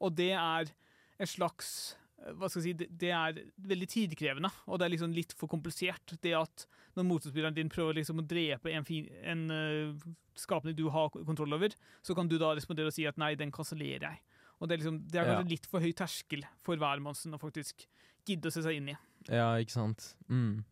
Og 0.00 0.14
det 0.16 0.32
er 0.38 0.72
en 1.18 1.30
slags 1.30 1.94
hva 2.32 2.48
skal 2.48 2.62
jeg 2.62 2.64
si, 2.64 2.74
det, 2.80 2.86
det 3.00 3.10
er 3.12 3.40
veldig 3.68 3.86
tidkrevende, 3.90 4.48
og 4.70 4.78
det 4.80 4.86
er 4.86 4.92
liksom 4.94 5.12
litt 5.12 5.34
for 5.36 5.50
komplisert. 5.50 6.14
Det 6.24 6.32
at 6.38 6.66
når 6.96 7.06
motspilleren 7.08 7.56
din 7.56 7.72
prøver 7.72 7.98
liksom 7.98 8.22
å 8.22 8.26
drepe 8.28 8.72
en, 8.72 8.86
fin, 8.86 9.08
en 9.26 9.42
uh, 9.50 10.06
skapning 10.38 10.76
du 10.78 10.86
har 10.94 11.10
kontroll 11.14 11.56
over, 11.56 11.74
så 12.06 12.16
kan 12.16 12.30
du 12.30 12.38
da 12.40 12.54
respondere 12.56 12.88
og 12.88 12.96
si 12.96 13.06
at 13.08 13.20
nei, 13.20 13.34
den 13.38 13.52
kansellerer 13.54 14.06
jeg. 14.08 14.22
Og 14.60 14.68
det 14.68 14.76
er, 14.76 14.82
liksom, 14.82 15.00
det 15.10 15.20
er 15.20 15.26
Ja. 15.26 15.34
kanskje 15.34 15.50
litt 15.50 15.66
for 15.66 15.80
høy 15.80 15.92
terskel 15.92 16.44
for 16.62 16.76
hvermannsen 16.80 17.34
å 17.34 17.40
faktisk 17.42 17.86
gidde 18.24 18.48
å 18.48 18.54
se 18.54 18.62
seg 18.62 18.78
inn 18.78 18.88
i. 18.94 18.96
Ja, 19.28 19.54
ikke 19.60 19.74
sant. 19.74 20.14
Mm. 20.28 20.64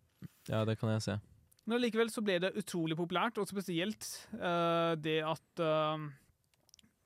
Ja, 0.49 0.65
det 0.65 0.79
kan 0.81 0.91
jeg 0.91 1.03
se. 1.03 1.19
Men 1.67 1.79
allikevel 1.79 2.11
så 2.11 2.23
ble 2.25 2.39
det 2.43 2.57
utrolig 2.59 2.97
populært, 2.99 3.39
og 3.39 3.47
spesielt 3.51 4.07
uh, 4.35 4.95
det 4.99 5.21
at 5.23 5.63
uh, 5.63 6.09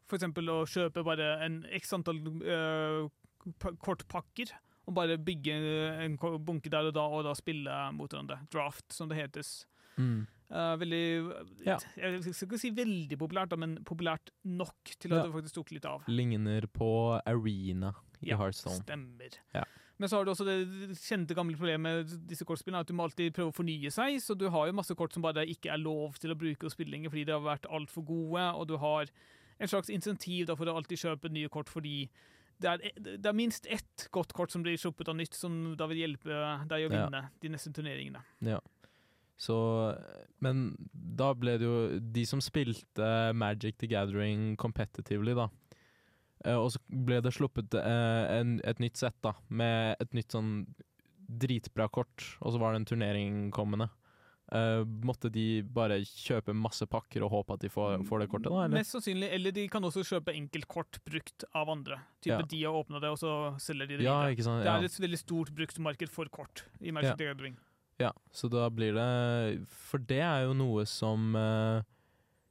for 0.06 0.16
eksempel 0.16 0.48
å 0.48 0.62
kjøpe 0.64 1.04
bare 1.04 1.44
en 1.44 1.58
x 1.76 1.92
antall 1.92 2.22
uh, 2.46 3.08
kortpakker, 3.82 4.54
og 4.86 4.94
bare 4.94 5.18
bygge 5.18 5.56
en 6.04 6.16
bunke 6.16 6.70
der 6.70 6.88
og 6.88 6.94
da, 6.94 7.04
og 7.10 7.24
da 7.26 7.34
spille 7.34 7.74
mot 7.92 8.08
hverandre. 8.08 8.38
Draft, 8.54 8.86
som 8.94 9.10
det 9.10 9.18
hetes. 9.18 9.66
Mm. 9.98 10.26
Eh, 10.50 10.76
veldig 10.78 11.64
Ja. 11.66 11.78
Jeg 11.96 12.22
skal 12.34 12.48
ikke 12.48 12.58
si 12.60 12.70
veldig 12.70 13.18
populært, 13.18 13.48
da, 13.50 13.56
men 13.56 13.78
populært 13.84 14.30
nok 14.44 14.74
til 14.98 15.12
at 15.12 15.18
Ja. 15.18 15.22
det 15.26 15.32
faktisk 15.34 15.54
tok 15.54 15.72
litt 15.72 15.84
av. 15.84 16.04
Ligner 16.06 16.66
på 16.68 17.20
Arena 17.26 17.94
i 18.22 18.28
Ja, 18.30 18.36
Heartstone. 18.38 18.82
Stemmer. 18.84 19.30
Ja. 19.54 19.64
Men 19.98 20.08
så 20.08 20.18
har 20.18 20.24
du 20.24 20.30
også 20.30 20.44
det 20.44 20.68
kjente 21.00 21.34
gamle 21.34 21.56
problemet 21.56 21.80
med 21.80 22.28
disse 22.28 22.44
kortspillene, 22.44 22.80
at 22.80 22.86
du 22.86 22.92
må 22.92 23.04
alltid 23.08 23.32
prøve 23.34 23.50
å 23.50 23.56
fornye 23.56 23.90
seg, 23.90 24.20
så 24.20 24.36
du 24.36 24.48
har 24.50 24.66
jo 24.66 24.72
masse 24.74 24.94
kort 24.94 25.12
som 25.12 25.22
bare 25.22 25.46
ikke 25.46 25.72
er 25.72 25.78
lov 25.78 26.18
til 26.20 26.30
å 26.30 26.36
bruke 26.38 26.64
og 26.64 26.70
spille 26.70 26.90
lenger 26.92 27.08
fordi 27.10 27.24
de 27.24 27.32
har 27.32 27.40
vært 27.40 27.64
altfor 27.70 28.04
gode, 28.04 28.54
og 28.54 28.68
du 28.68 28.76
har 28.76 29.06
en 29.58 29.66
slags 29.68 29.88
insentiv 29.88 30.46
da 30.46 30.54
for 30.54 30.66
å 30.66 30.76
alltid 30.76 30.98
kjøpe 31.00 31.30
nye 31.32 31.48
kort 31.48 31.66
fordi 31.72 32.10
det 32.60 32.68
er, 32.68 32.78
det 33.18 33.26
er 33.26 33.32
minst 33.36 33.66
ett 33.68 34.08
godt 34.12 34.32
kort 34.32 34.50
som 34.50 34.62
blir 34.62 34.76
sluppet 34.76 35.08
av 35.08 35.16
nytt, 35.16 35.34
som 35.34 35.74
da 35.76 35.86
vil 35.86 35.98
hjelpe 35.98 36.68
deg 36.68 36.88
å 36.88 36.92
Ja. 36.92 37.06
vinne 37.08 37.30
de 37.40 37.48
neste 37.48 37.72
turneringene. 37.72 38.22
Så 39.38 39.54
Men 40.40 40.76
da 40.92 41.34
ble 41.36 41.58
det 41.60 41.66
jo 41.66 41.98
De 42.00 42.22
som 42.24 42.40
spilte 42.40 43.08
Magic 43.36 43.76
the 43.78 43.86
Gathering 43.86 44.54
competitively, 44.56 45.34
da. 45.36 45.48
eh, 46.44 46.56
og 46.56 46.70
så 46.72 46.78
ble 46.88 47.20
det 47.20 47.34
sluppet 47.36 47.74
eh, 47.74 48.38
en, 48.40 48.60
et 48.64 48.78
nytt 48.80 48.96
sett, 48.96 49.16
da, 49.22 49.34
med 49.48 49.96
et 50.00 50.12
nytt 50.16 50.32
sånn 50.32 50.66
dritbra 51.26 51.88
kort, 51.90 52.22
og 52.40 52.52
så 52.54 52.58
var 52.62 52.72
det 52.72 52.80
en 52.82 52.90
turnering 52.92 53.38
kommende. 53.50 53.88
Uh, 54.46 54.84
måtte 55.02 55.26
de 55.34 55.58
bare 55.74 55.96
kjøpe 56.06 56.54
masse 56.54 56.86
pakker 56.86 57.24
og 57.26 57.32
håpe 57.32 57.56
at 57.56 57.64
de 57.64 57.68
får, 57.72 58.04
får 58.06 58.20
det 58.22 58.28
kortet, 58.30 58.52
da? 58.52 58.60
Eller? 58.68 58.76
Mest 58.78 58.92
sannsynlig, 58.94 59.30
eller 59.34 59.50
de 59.56 59.64
kan 59.72 59.82
også 59.82 60.04
kjøpe 60.06 60.30
enkeltkort 60.38 61.00
brukt 61.02 61.42
av 61.50 61.72
andre. 61.72 61.98
Type 62.22 62.36
Ja. 62.38 62.46
de 62.46 62.60
har 62.62 62.78
åpna 62.78 63.00
det, 63.02 63.10
og 63.10 63.18
så 63.18 63.32
selger 63.58 63.88
de 63.90 63.96
det 63.98 64.04
Ja, 64.06 64.20
videre. 64.30 64.62
Det 64.62 64.70
er 64.70 64.84
et 64.86 65.00
veldig 65.02 65.18
stort 65.18 65.50
bruktmarked 65.50 66.08
for 66.08 66.30
kort 66.30 66.62
i 66.80 66.92
Magic 66.94 67.10
Ja. 67.10 67.16
the 67.16 67.24
Gathering. 67.26 67.56
Ja, 67.98 68.10
så 68.30 68.48
da 68.52 68.66
blir 68.68 68.92
det 68.92 69.66
For 69.72 69.98
det 69.98 70.18
er 70.20 70.42
jo 70.44 70.52
noe 70.58 70.84
som 70.86 71.34
eh, 71.36 71.82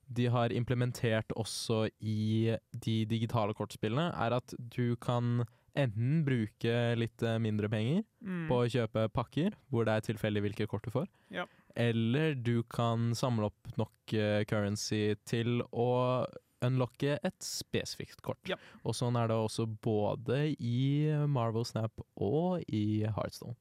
de 0.07 0.25
har 0.29 0.49
implementert 0.53 1.29
også 1.37 1.87
i 2.01 2.55
de 2.73 2.95
digitale 3.09 3.53
kortspillene, 3.57 4.07
er 4.13 4.35
at 4.37 4.53
du 4.57 4.95
kan 5.01 5.45
enten 5.75 6.23
bruke 6.25 6.95
litt 6.97 7.21
eh, 7.25 7.37
mindre 7.41 7.69
penger 7.69 8.03
Mm. 8.25 8.47
på 8.49 8.55
å 8.63 8.69
kjøpe 8.71 9.03
pakker, 9.13 9.53
hvor 9.69 9.85
det 9.85 9.93
er 9.93 10.05
tilfeldig 10.07 10.41
hvilke 10.41 10.65
kort 10.67 10.83
du 10.87 10.89
får, 10.89 11.05
Ja. 11.29 11.45
eller 11.75 12.33
du 12.33 12.63
kan 12.63 13.11
samle 13.13 13.51
opp 13.51 13.77
nok 13.77 14.13
eh, 14.13 14.43
currency 14.49 15.13
til 15.25 15.61
å 15.71 16.25
unlocke 16.65 17.19
et 17.23 17.37
spesifikt 17.45 18.21
kort. 18.25 18.39
Ja. 18.49 18.55
Og 18.83 18.95
sånn 18.97 19.15
er 19.19 19.27
det 19.29 19.35
også 19.37 19.67
både 19.67 20.55
i 20.57 21.05
Marvel 21.29 21.65
Snap 21.65 21.91
og 22.17 22.63
i 22.67 23.03
Heartstone. 23.05 23.53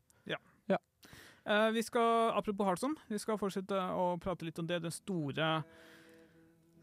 Eh, 1.44 1.70
vi 1.70 1.82
skal, 1.82 2.32
Apropos 2.38 2.64
Harlson, 2.66 2.94
vi 3.08 3.18
skal 3.20 3.38
fortsette 3.40 3.76
å 3.76 4.14
prate 4.22 4.46
litt 4.46 4.58
om 4.58 4.68
det. 4.68 4.80
Den 4.84 4.94
store 4.94 5.64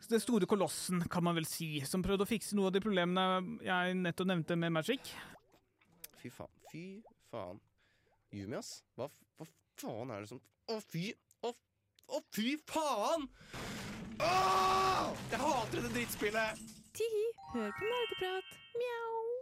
den 0.10 0.19
store 0.21 0.47
kolossen, 0.50 1.02
kan 1.10 1.24
man 1.24 1.36
vel 1.38 1.45
si, 1.45 1.80
som 1.86 2.02
prøvde 2.02 2.26
å 2.26 2.30
fikse 2.30 2.56
noe 2.58 2.71
av 2.71 2.76
de 2.76 2.82
problemene 2.82 3.60
jeg 3.65 3.97
nettopp 4.00 4.32
nevnte 4.32 4.58
med 4.58 4.74
Magic. 4.74 5.12
Fy 6.21 6.32
faen. 6.34 6.50
Fy 6.71 6.86
faen. 7.30 7.62
Yumi, 8.34 8.58
ass. 8.58 8.80
Hva, 8.97 9.10
hva 9.38 9.47
faen 9.82 10.13
er 10.13 10.24
det 10.24 10.32
som 10.32 10.41
Å, 10.71 10.78
fy 10.88 11.12
Å, 11.45 11.52
å 12.15 12.21
fy 12.34 12.56
faen! 12.69 13.28
Åh! 14.21 15.12
Jeg 15.32 15.41
hater 15.41 15.78
dette 15.80 15.93
drittspillet! 15.95 16.65
Tihi, 16.97 17.26
hør 17.54 17.71
på 17.78 17.89
nerdeprat. 17.93 18.56
Mjau. 18.78 19.40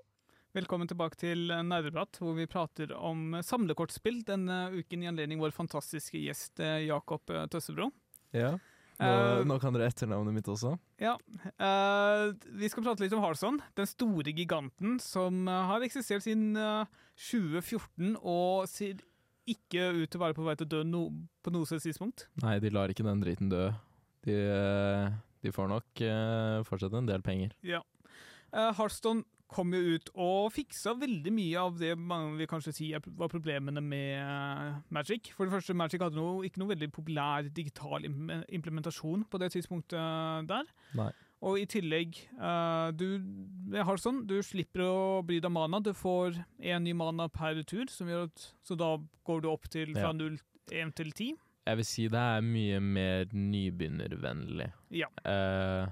Velkommen 0.50 0.90
tilbake 0.90 1.14
til 1.14 1.52
Nerdeprat, 1.62 2.18
hvor 2.18 2.34
vi 2.34 2.48
prater 2.50 2.90
om 2.98 3.36
samlekortspill 3.46 4.24
denne 4.26 4.72
uken 4.74 5.04
i 5.04 5.10
anledning 5.12 5.38
vår 5.44 5.54
fantastiske 5.54 6.18
gjest 6.18 6.58
eh, 6.66 6.88
Jakob 6.88 7.30
eh, 7.30 7.44
Tøssebro. 7.54 7.92
Ja. 8.34 8.56
Nå, 8.98 9.12
uh, 9.12 9.44
nå 9.46 9.60
kan 9.62 9.78
dere 9.78 9.92
etternavnet 9.92 10.34
mitt 10.34 10.50
også. 10.50 10.74
Ja, 11.00 11.14
Uh, 11.62 12.34
Vi 12.58 12.68
skal 12.72 12.84
prate 12.88 13.06
litt 13.06 13.14
om 13.14 13.22
Harson, 13.22 13.62
den 13.78 13.88
store 13.88 14.34
giganten 14.34 14.98
som 15.04 15.46
har 15.46 15.86
eksistert 15.86 16.26
siden 16.26 16.58
uh, 16.58 16.90
2014 17.30 18.18
og 18.18 18.66
ser 18.72 19.06
ikke 19.50 19.86
ut 20.02 20.10
til 20.10 20.18
å 20.18 20.26
være 20.26 20.38
på 20.40 20.50
vei 20.50 20.58
til 20.58 20.66
å 20.66 20.74
dø 20.74 20.84
no 20.88 21.06
på 21.46 21.54
noe 21.54 21.70
slags 21.70 21.86
tidspunkt. 21.86 22.26
Nei, 22.42 22.58
de 22.64 22.74
lar 22.74 22.90
ikke 22.90 23.06
den 23.06 23.22
driten 23.22 23.54
dø. 23.54 23.68
De, 24.26 24.36
de 25.46 25.54
får 25.54 25.70
nok 25.78 26.08
fortsatt 26.66 26.98
en 26.98 27.10
del 27.10 27.22
penger. 27.26 27.54
Ja. 27.62 27.84
Uh, 28.50 28.72
Hearthstone 28.74 29.28
kom 29.50 29.74
jo 29.74 29.96
ut 29.96 30.12
og 30.14 30.52
fiksa 30.54 30.94
veldig 31.00 31.32
mye 31.34 31.62
av 31.62 31.80
det 31.80 31.96
man 31.98 32.36
vil 32.38 32.50
kanskje 32.50 32.74
si 32.76 32.90
var 32.94 33.32
problemene 33.32 33.82
med 33.82 34.20
eh, 34.22 34.76
Magic. 34.94 35.32
For 35.36 35.48
det 35.48 35.56
første, 35.56 35.76
Magic 35.78 36.04
hadde 36.06 36.20
noe, 36.20 36.44
ikke 36.48 36.62
noe 36.62 36.74
veldig 36.76 36.92
populær 36.94 37.50
digital 37.50 38.06
implementasjon 38.06 39.26
på 39.30 39.42
det 39.42 39.52
tidspunktet 39.56 39.98
eh, 39.98 40.46
der. 40.50 40.70
Nei. 41.00 41.10
Og 41.50 41.56
i 41.62 41.66
tillegg, 41.72 42.18
eh, 42.36 42.88
du 43.00 43.06
Hearthstone, 43.74 44.26
du 44.28 44.38
slipper 44.44 44.84
å 44.84 44.96
bry 45.26 45.40
deg 45.42 45.54
mana. 45.56 45.80
Du 45.84 45.94
får 45.96 46.36
én 46.60 46.84
ny 46.84 46.94
mana 46.98 47.30
per 47.32 47.62
tur, 47.64 47.88
at, 47.88 48.50
så 48.62 48.78
da 48.80 48.98
går 49.28 49.46
du 49.46 49.52
opp 49.52 49.70
til 49.72 49.96
fra 49.96 50.12
Ja. 50.12 50.16
0 50.16 50.38
1 50.70 50.92
til 51.00 51.12
10. 51.12 51.38
Jeg 51.70 51.78
vil 51.78 51.86
si 51.86 52.08
det 52.10 52.20
er 52.20 52.44
mye 52.46 52.80
mer 52.82 53.26
nybegynnervennlig. 53.34 54.70
Ja. 54.94 55.10
Eh, 55.26 55.90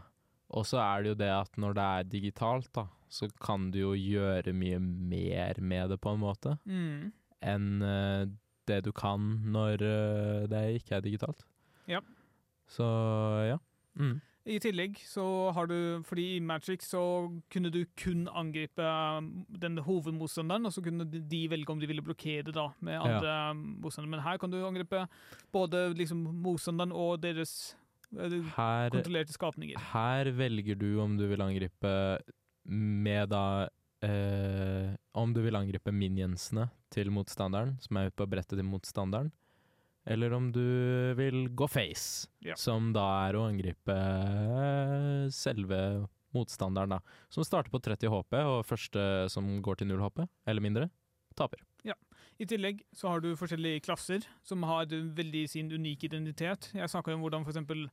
og 0.58 0.66
så 0.66 0.80
er 0.82 1.04
det 1.04 1.10
jo 1.12 1.18
det 1.20 1.32
at 1.34 1.58
når 1.60 1.74
det 1.78 1.88
er 1.98 2.08
digitalt, 2.12 2.70
da, 2.76 2.86
så 3.10 3.30
kan 3.44 3.70
du 3.72 3.80
jo 3.80 3.94
gjøre 3.96 4.54
mye 4.54 4.80
mer 4.80 5.60
med 5.62 5.90
det 5.94 6.00
på 6.04 6.14
en 6.16 6.20
måte, 6.22 6.58
Mm. 6.66 7.12
enn 7.42 7.82
uh, 7.82 8.26
det 8.68 8.84
du 8.84 8.92
kan 8.92 9.20
når 9.48 9.82
uh, 9.82 10.48
det 10.52 10.64
ikke 10.82 10.96
er 10.98 11.02
digitalt. 11.06 11.46
Ja. 11.88 12.02
Så 12.68 12.84
ja. 13.48 13.58
Mm. 13.98 14.18
I 14.48 14.60
tillegg 14.64 14.96
så 15.04 15.52
har 15.52 15.68
du 15.68 16.04
Fordi 16.08 16.38
i 16.38 16.40
Magic 16.40 16.84
så 16.88 17.00
kunne 17.52 17.68
du 17.72 17.82
kun 18.00 18.28
angripe 18.32 18.80
um, 18.84 19.46
den 19.52 19.78
hovedmotstanderen, 19.84 20.66
og 20.66 20.72
så 20.76 20.82
kunne 20.84 21.04
de- 21.04 21.50
velge 21.52 21.70
om 21.70 21.80
de 21.80 21.88
ville 21.88 22.02
blokkere 22.02 22.52
da 22.56 22.70
med 22.80 22.96
andre 23.00 23.28
ja. 23.34 23.54
motstandere. 23.54 24.12
Men 24.12 24.24
her 24.24 24.38
kan 24.38 24.52
du 24.52 24.62
angripe 24.66 25.06
både 25.52 25.94
liksom 25.98 26.18
motstanderen 26.44 26.92
og 26.96 27.22
deres 27.24 27.76
eh, 28.18 28.38
Her 28.56 28.90
kontrollerte 28.90 29.34
skapninger. 29.36 29.80
Her 29.92 30.32
velger 30.32 30.76
du 30.80 31.00
om 31.04 31.18
du 31.18 31.28
vil 31.28 31.42
angripe 31.44 31.92
med 32.68 33.30
da 33.32 33.68
eh, 34.04 34.94
Om 35.18 35.32
du 35.34 35.42
vil 35.42 35.56
angripe 35.58 35.92
minionsene 35.96 36.68
til 36.94 37.10
motstanderen, 37.12 37.76
som 37.82 37.98
er 37.98 38.10
ute 38.12 38.18
på 38.20 38.28
brettet 38.30 38.58
til 38.60 38.68
motstanderen, 38.68 39.32
eller 40.08 40.32
om 40.38 40.52
du 40.56 40.62
vil 41.20 41.48
gå 41.52 41.68
face, 41.68 42.28
Ja. 42.46 42.56
som 42.56 42.94
da 42.96 43.04
er 43.28 43.36
å 43.36 43.48
angripe 43.50 43.96
eh, 43.96 45.28
selve 45.34 45.80
motstanderen, 46.36 46.90
da. 46.96 47.00
Som 47.34 47.44
starter 47.48 47.72
på 47.74 47.82
30 47.84 48.12
HP, 48.14 48.38
og 48.46 48.66
første 48.68 49.04
som 49.32 49.48
går 49.64 49.80
til 49.82 49.88
0 49.92 50.04
HP, 50.06 50.24
eller 50.48 50.64
mindre, 50.64 50.90
taper. 51.36 51.60
Ja. 51.88 51.96
I 52.40 52.46
tillegg 52.46 52.84
så 52.94 53.10
har 53.10 53.22
du 53.24 53.32
forskjellige 53.40 53.82
klasser 53.88 54.26
som 54.46 54.62
har 54.68 54.86
veldig 54.92 55.48
sin 55.50 55.72
unike 55.74 56.06
identitet. 56.10 56.70
Jeg 56.78 56.90
snakka 56.92 57.16
om 57.16 57.24
hvordan 57.26 57.46
f.eks. 57.48 57.90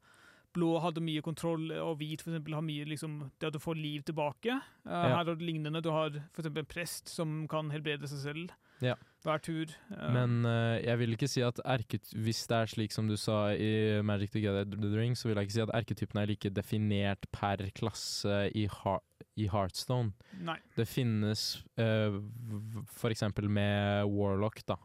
blå 0.54 0.72
hadde 0.82 1.02
mye 1.04 1.22
kontroll, 1.24 1.68
og 1.82 1.96
hvit 2.00 2.22
for 2.22 2.32
eksempel, 2.32 2.54
har 2.56 2.64
mye 2.64 2.86
liksom, 2.88 3.18
det 3.42 3.50
at 3.50 3.56
du 3.56 3.60
får 3.62 3.78
liv 3.80 4.04
tilbake. 4.06 4.54
Eh, 4.86 4.90
Her 4.90 5.16
har 5.18 5.26
du 5.28 5.42
lignende. 5.42 5.82
Du 5.84 5.90
har 5.94 6.14
f.eks. 6.32 6.46
en 6.50 6.70
prest 6.70 7.10
som 7.12 7.42
kan 7.50 7.70
helbrede 7.74 8.08
seg 8.10 8.22
selv 8.22 8.54
Ja. 8.82 8.94
hver 9.24 9.42
tur. 9.42 9.70
Uh. 9.90 10.08
Men 10.14 10.44
uh, 10.46 10.78
jeg 10.82 10.98
vil 11.00 11.14
ikke 11.16 11.28
si 11.30 11.42
at 11.46 11.60
erket, 11.64 12.10
hvis 12.14 12.44
det 12.50 12.56
er 12.58 12.72
slik 12.74 12.92
som 12.94 13.08
du 13.08 13.16
sa 13.20 13.52
i 13.54 14.00
Magic 14.02 14.32
the 14.34 14.42
Gathering, 14.44 15.14
så 15.16 15.28
vil 15.28 15.38
jeg 15.38 15.48
ikke 15.48 15.58
si 15.58 15.64
at 15.66 15.74
erketypen 15.78 16.22
er 16.22 16.30
like 16.32 16.50
definert 16.54 17.28
per 17.32 17.62
klasse 17.74 18.48
i, 18.54 18.66
Har 18.80 19.00
i 19.36 19.48
Heartstone. 19.50 20.12
Nei. 20.46 20.58
Det 20.76 20.86
finnes 20.86 21.64
uh, 21.80 22.18
f.eks. 22.18 22.98
for 22.98 23.10
eksempel 23.14 23.48
med 23.50 24.04
Warlock, 24.10 24.62
da. 24.66 24.76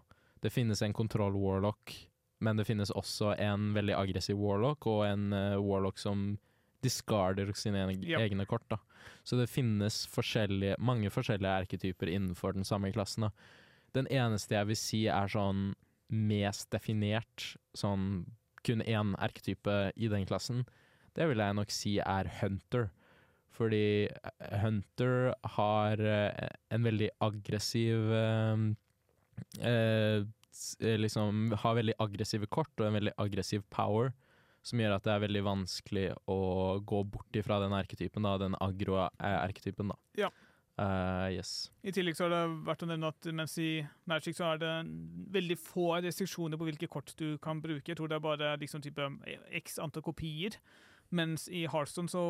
Det 0.42 0.54
finnes 0.56 0.82
en 0.86 0.94
kontroll 0.96 1.36
Warlock, 1.36 1.92
men 2.40 2.60
det 2.60 2.68
finnes 2.70 2.92
også 2.96 3.34
en 3.42 3.72
veldig 3.76 3.96
aggressiv 3.98 4.40
Warlock, 4.40 4.88
og 4.88 5.04
en 5.08 5.34
uh, 5.36 5.60
Warlock 5.64 6.00
som 6.02 6.38
discarder 6.84 7.52
sine 7.60 7.82
egne, 7.84 8.08
yep. 8.08 8.24
egne 8.24 8.46
kort, 8.48 8.66
da. 8.72 8.80
Så 9.28 9.38
det 9.40 9.50
finnes 9.52 10.06
forskjellige, 10.14 10.78
mange 10.80 11.12
forskjellige 11.12 11.58
erketyper 11.66 12.12
innenfor 12.12 12.56
den 12.56 12.68
samme 12.68 12.92
klassen, 12.96 13.28
da. 13.28 13.32
Den 13.98 14.08
eneste 14.14 14.56
jeg 14.56 14.70
vil 14.70 14.78
si 14.80 15.06
er 15.12 15.32
sånn 15.32 15.74
mest 16.10 16.70
definert, 16.74 17.54
sånn 17.78 18.26
kun 18.66 18.84
én 18.84 19.16
erketype 19.22 19.92
i 19.96 20.10
den 20.12 20.26
klassen, 20.30 20.64
det 21.18 21.28
vil 21.30 21.42
jeg 21.42 21.58
nok 21.58 21.74
si 21.74 21.98
er 22.00 22.30
Hunter. 22.40 22.90
Fordi 23.60 24.08
Hunter 24.62 25.34
har 25.58 26.00
eh, 26.00 26.52
en 26.72 26.86
veldig 26.86 27.10
aggressiv 27.26 28.12
uh, 28.14 28.62
eh, 29.60 29.72
eh, 29.72 30.28
Liksom 30.80 31.54
har 31.62 31.78
veldig 31.78 31.96
aggressive 32.02 32.50
kort 32.52 32.74
og 32.80 32.90
en 32.90 32.98
veldig 33.00 33.16
aggressiv 33.22 33.64
power. 33.74 34.14
Som 34.66 34.82
gjør 34.82 34.98
at 34.98 35.06
det 35.06 35.14
er 35.14 35.24
veldig 35.24 35.42
vanskelig 35.46 36.06
å 36.28 36.40
gå 36.84 37.00
bort 37.08 37.38
ifra 37.40 37.62
den 37.64 37.74
erketypen, 37.78 38.26
da, 38.28 38.36
den 38.42 38.58
agro-erketypen. 38.60 39.94
da. 39.94 40.00
Ja. 40.20 40.32
Uh, 40.80 41.28
yes. 41.36 41.70
I 41.84 41.92
tillegg 41.92 42.16
så 42.16 42.28
har 42.28 42.32
det 42.32 42.60
vært 42.68 42.84
å 42.86 42.88
nevne 42.88 43.10
at 43.12 43.28
mens 43.36 43.58
i 43.60 43.82
Magic 44.08 44.38
så 44.38 44.54
er 44.54 44.62
det 44.62 44.74
veldig 45.36 45.58
få 45.60 45.90
restriksjoner 46.06 46.60
på 46.60 46.70
hvilke 46.70 46.88
kort 46.92 47.12
du 47.20 47.34
kan 47.44 47.60
bruke. 47.64 47.84
Jeg 47.88 48.00
tror 48.00 48.12
det 48.12 48.16
er 48.16 48.24
bare 48.24 48.54
liksom 48.62 48.84
type 48.86 49.10
x 49.60 49.76
antall 49.84 50.06
kopier. 50.06 50.56
Mens 51.12 51.48
i 51.50 51.64
Hearthstone 51.68 52.10
så 52.12 52.22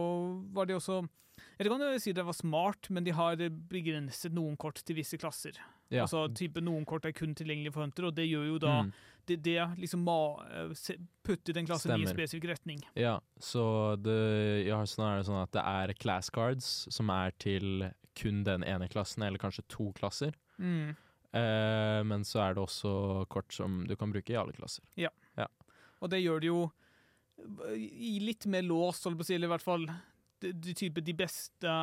var 0.55 0.65
de 0.69 0.73
også 0.77 1.01
Jeg 1.03 1.57
vet 1.59 1.67
ikke 1.67 1.75
om 1.75 1.81
jeg 1.83 1.91
vil 1.95 2.01
si 2.03 2.11
det 2.15 2.25
var 2.27 2.35
smart, 2.35 2.89
men 2.89 3.03
de 3.03 3.11
har 3.15 3.35
begrenset 3.69 4.33
noen 4.35 4.57
kort 4.59 4.81
til 4.83 4.95
visse 4.97 5.17
klasser. 5.19 5.55
Ja. 5.89 6.03
Altså 6.03 6.25
type 6.35 6.59
Noen 6.61 6.83
kort 6.85 7.05
er 7.07 7.13
kun 7.15 7.31
tilgjengelig 7.35 7.71
for 7.73 7.81
Hunter, 7.85 8.05
og 8.09 8.15
det 8.15 8.25
gjør 8.29 8.45
jo 8.47 8.57
da 8.59 8.73
Mm. 8.83 8.91
det, 9.25 9.37
det 9.43 9.55
liksom 9.79 10.03
ma, 10.03 10.17
eh, 10.51 10.97
putter 11.23 11.53
den 11.53 11.65
klassen 11.65 11.91
i 11.95 12.01
en 12.03 12.07
spesifikk 12.11 12.49
retning. 12.51 12.81
Ja, 12.95 13.19
så 13.39 13.95
det, 14.01 14.17
i 14.67 14.69
Hearthstone 14.69 15.13
er 15.13 15.17
det 15.21 15.27
sånn 15.29 15.41
at 15.43 15.51
det 15.55 15.63
er 15.63 15.93
class 15.99 16.29
cards 16.29 16.87
som 16.91 17.09
er 17.09 17.31
til 17.39 17.89
kun 18.19 18.43
den 18.43 18.63
ene 18.63 18.89
klassen, 18.89 19.23
eller 19.23 19.39
kanskje 19.39 19.63
to 19.69 19.91
klasser. 19.93 20.33
Mm. 20.59 20.95
Eh, 21.33 22.03
men 22.03 22.23
så 22.25 22.41
er 22.49 22.53
det 22.57 22.63
også 22.63 23.25
kort 23.29 23.53
som 23.53 23.85
du 23.87 23.95
kan 23.95 24.11
bruke 24.11 24.33
i 24.33 24.35
alle 24.39 24.51
klasser. 24.53 24.83
Ja, 24.97 25.09
Og 26.01 26.09
det 26.09 26.21
gjør 26.23 26.39
det 26.39 26.47
jo 26.47 26.71
litt 28.23 28.45
mer 28.49 28.63
låst, 28.65 29.05
holdt 29.07 29.19
på 29.19 29.25
å 29.25 29.29
si, 29.29 29.35
eller 29.35 29.49
i 29.49 29.53
hvert 29.55 29.65
fall 29.65 29.85
de, 30.39 30.51
de, 30.53 30.73
type, 30.77 31.01
de 31.03 31.13
beste 31.13 31.73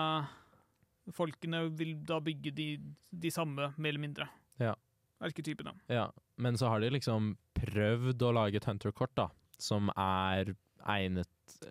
folkene 1.15 1.65
vil 1.79 1.95
da 2.07 2.19
bygge 2.25 2.53
de, 2.57 2.67
de 3.15 3.31
samme, 3.31 3.71
mer 3.77 3.93
eller 3.93 4.03
mindre. 4.03 4.27
Ja. 4.63 4.75
Arketypene. 5.23 5.73
Ja, 5.93 6.09
men 6.43 6.59
så 6.61 6.69
har 6.73 6.83
de 6.83 6.91
liksom 6.93 7.35
prøvd 7.57 8.25
å 8.27 8.33
lage 8.37 8.59
et 8.61 8.67
hunter-kort, 8.69 9.15
da, 9.17 9.29
som 9.59 9.89
er 9.97 10.55
egnet 10.87 11.31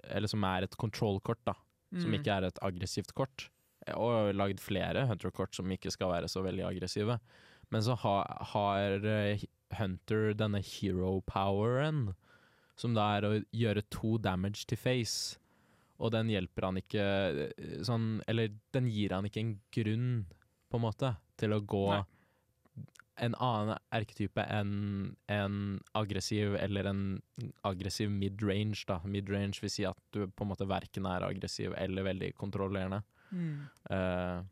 Eller 0.10 0.28
som 0.32 0.44
er 0.48 0.64
et 0.66 0.76
control-kort, 0.80 1.42
da. 1.46 1.54
Som 1.92 2.10
Mm. 2.12 2.16
ikke 2.20 2.32
er 2.38 2.46
et 2.48 2.60
aggressivt 2.64 3.12
kort. 3.14 3.50
Og 3.94 4.32
lagd 4.34 4.60
flere 4.64 5.06
hunter-kort 5.08 5.54
som 5.56 5.68
ikke 5.72 5.92
skal 5.92 6.10
være 6.14 6.30
så 6.32 6.42
veldig 6.44 6.64
aggressive. 6.64 7.20
Men 7.72 7.82
så 7.84 7.96
ha, 8.02 8.16
har 8.54 9.04
eh, 9.06 9.44
Hunter 9.76 10.34
denne 10.34 10.62
hero-poweren, 10.64 12.16
som 12.80 12.96
da 12.96 13.08
er 13.18 13.28
å 13.28 13.34
gjøre 13.56 13.86
to 13.94 14.18
damage 14.22 14.66
til 14.70 14.80
face. 14.80 15.38
Og 16.04 16.12
den 16.12 16.32
hjelper 16.34 16.68
han 16.68 16.80
ikke 16.82 17.04
eh, 17.04 17.78
sånn 17.88 18.18
Eller 18.28 18.50
den 18.76 18.90
gir 18.92 19.14
han 19.16 19.28
ikke 19.30 19.40
en 19.40 19.56
grunn, 19.72 20.10
på 20.68 20.80
en 20.80 20.84
måte, 20.84 21.14
til 21.40 21.56
å 21.56 21.62
gå 21.64 21.86
Nei. 21.94 22.02
en 23.24 23.38
annen 23.40 23.80
erketype 23.96 24.44
enn 24.52 24.74
en 25.32 25.60
aggressiv 25.96 26.58
eller 26.60 26.90
en 26.92 27.04
aggressiv 27.68 28.12
mid-range. 28.12 28.84
da. 28.90 29.00
Mid-range 29.08 29.64
vil 29.64 29.72
si 29.72 29.88
at 29.88 30.00
du 30.12 30.26
på 30.28 30.44
en 30.44 30.52
måte 30.52 30.68
verken 30.68 31.08
er 31.08 31.28
aggressiv 31.28 31.78
eller 31.80 32.10
veldig 32.10 32.34
kontrollerende. 32.36 33.04
Mm. 33.32 33.56
Uh, 33.88 34.44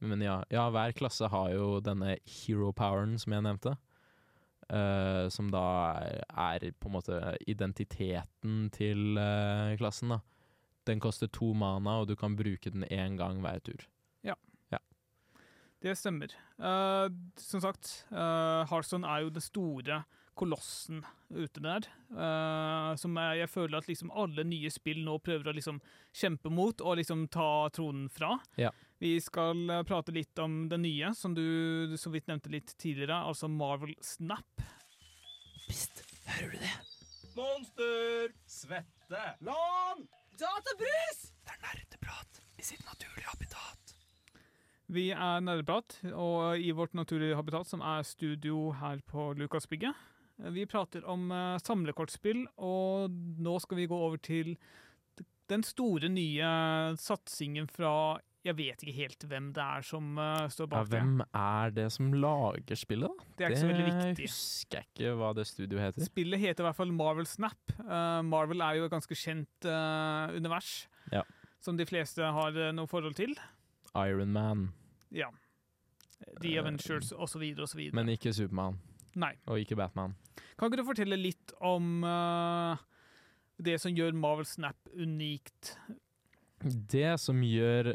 men 0.00 0.24
ja, 0.24 0.38
ja, 0.52 0.66
hver 0.72 0.92
klasse 0.96 1.28
har 1.28 1.50
jo 1.52 1.80
denne 1.84 2.18
hero-poweren 2.24 3.18
som 3.20 3.36
jeg 3.36 3.44
nevnte. 3.44 3.76
Eh, 4.70 5.28
som 5.32 5.50
da 5.52 5.64
er, 6.00 6.20
er 6.30 6.66
på 6.78 6.90
en 6.90 6.96
måte 6.96 7.18
identiteten 7.50 8.68
til 8.74 9.18
uh, 9.18 9.74
klassen, 9.80 10.14
da. 10.14 10.20
Den 10.88 11.02
koster 11.02 11.28
to 11.28 11.52
mana, 11.54 12.00
og 12.00 12.08
du 12.08 12.16
kan 12.16 12.36
bruke 12.38 12.72
den 12.72 12.86
én 12.88 13.18
gang 13.20 13.42
hver 13.44 13.60
tur. 13.64 13.84
Ja, 14.26 14.36
Det 15.82 15.96
stemmer. 15.96 16.32
Uh, 16.58 17.08
som 17.36 17.60
sagt, 17.60 18.06
uh, 18.12 18.66
Hearthstone 18.70 19.06
er 19.08 19.26
jo 19.26 19.34
den 19.34 19.44
store 19.44 20.02
kolossen 20.40 21.02
ute 21.28 21.60
der. 21.60 21.84
som 22.96 23.16
jeg, 23.16 23.38
jeg 23.38 23.48
føler 23.50 23.78
at 23.78 23.88
liksom 23.88 24.10
alle 24.16 24.44
nye 24.44 24.70
spill 24.72 25.02
nå 25.04 25.18
prøver 25.20 25.50
å 25.50 25.52
liksom 25.52 25.82
kjempe 26.16 26.48
mot 26.48 26.80
og 26.80 26.96
liksom 26.96 27.26
ta 27.28 27.68
tronen 27.76 28.06
fra. 28.08 28.38
Ja. 28.56 28.70
Vi 29.00 29.14
skal 29.20 29.70
eh, 29.70 29.82
prate 29.88 30.12
litt 30.12 30.38
om 30.38 30.66
det 30.68 30.76
nye, 30.82 31.14
som 31.16 31.32
du 31.32 31.96
så 31.96 32.10
vidt 32.12 32.26
nevnte 32.28 32.52
litt 32.52 32.74
tidligere, 32.76 33.22
altså 33.30 33.48
Marvel 33.48 33.94
Snap. 34.04 34.60
Pst, 35.70 36.02
hører 36.26 36.52
du 36.52 36.58
det? 36.60 36.74
Monster! 37.38 38.34
Svette! 38.44 39.22
Lan! 39.46 40.04
Databrus! 40.36 41.24
Det 41.32 41.56
er 41.56 41.64
nerdeprat 41.64 42.42
i 42.60 42.68
sitt 42.68 42.84
naturlige 42.84 43.32
habitat. 43.32 43.96
Vi 44.92 45.08
er 45.16 45.40
Nerdeprat, 45.46 45.96
og 46.12 46.60
i 46.60 46.68
vårt 46.76 46.92
naturlige 46.98 47.40
habitat, 47.40 47.72
som 47.72 47.80
er 47.80 48.04
studio 48.04 48.68
her 48.82 49.00
på 49.08 49.30
Lukasbygget. 49.38 49.96
Vi 50.52 50.68
prater 50.68 51.08
om 51.08 51.30
eh, 51.32 51.56
samlekortspill, 51.64 52.50
og 52.60 53.16
nå 53.40 53.56
skal 53.64 53.80
vi 53.80 53.88
gå 53.88 53.96
over 53.96 54.20
til 54.20 54.58
den 55.48 55.64
store 55.64 56.12
nye 56.12 56.50
satsingen 57.00 57.64
fra 57.72 58.20
Jeg 58.44 58.56
vet 58.56 58.80
ikke 58.80 58.94
helt 58.96 59.24
hvem 59.28 59.50
det 59.52 59.60
er 59.60 59.82
som 59.84 60.14
uh, 60.16 60.46
står 60.48 60.64
Ja, 60.64 60.70
bak 60.72 60.86
det. 60.88 60.96
hvem 60.96 61.18
er 61.36 61.72
det 61.76 61.84
som 61.92 62.06
lager 62.16 62.78
spillet, 62.80 63.10
da? 63.12 63.26
Det 63.36 63.44
er 63.44 63.52
ikke 63.52 63.60
så 63.60 63.68
veldig 63.68 63.84
viktig. 63.90 64.24
husker 64.30 64.78
jeg 64.78 64.86
ikke 64.94 65.10
hva 65.20 65.32
det 65.36 65.44
studioet 65.50 65.82
heter. 65.90 66.06
Spillet 66.08 66.40
heter 66.40 66.64
i 66.64 66.66
hvert 66.70 66.78
fall 66.78 66.94
Marvel 66.96 67.28
Snap. 67.28 67.74
Uh, 67.82 68.22
Marvel 68.24 68.64
er 68.64 68.78
jo 68.80 68.86
et 68.88 68.94
ganske 68.94 69.18
kjent 69.20 69.68
uh, 69.68 70.32
univers, 70.38 70.86
Ja. 71.12 71.22
som 71.60 71.76
de 71.76 71.84
fleste 71.84 72.24
har 72.24 72.56
noe 72.72 72.88
forhold 72.88 73.18
til. 73.20 73.36
Iron 74.06 74.32
Man, 74.32 74.70
Ja. 75.12 75.28
The 76.40 76.56
Avengers 76.60 77.12
osv. 77.12 77.42
osv. 77.60 77.80
men 77.96 78.08
ikke 78.12 78.32
Supermann. 78.32 78.78
Nei. 79.16 79.34
Og 79.48 79.58
ikke 79.60 79.76
Batman. 79.76 80.14
Kan 80.56 80.68
ikke 80.70 80.80
du 80.80 80.86
fortelle 80.88 81.16
litt 81.18 81.52
om 81.60 82.02
det 83.60 83.78
som 83.80 83.92
gjør 83.96 84.12
Marvel 84.16 84.46
Snap 84.48 84.76
unikt? 84.94 85.74
Det 86.62 87.18
som 87.20 87.40
gjør 87.42 87.94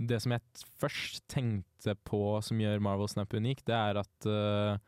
Det 0.00 0.18
som 0.22 0.34
jeg 0.34 0.64
først 0.80 1.24
tenkte 1.30 1.94
på 2.08 2.22
som 2.44 2.60
gjør 2.60 2.82
Marvel 2.84 3.10
Snap 3.10 3.34
unik, 3.34 3.64
det 3.68 3.76
er 3.76 4.00
at 4.00 4.28
uh, 4.28 4.78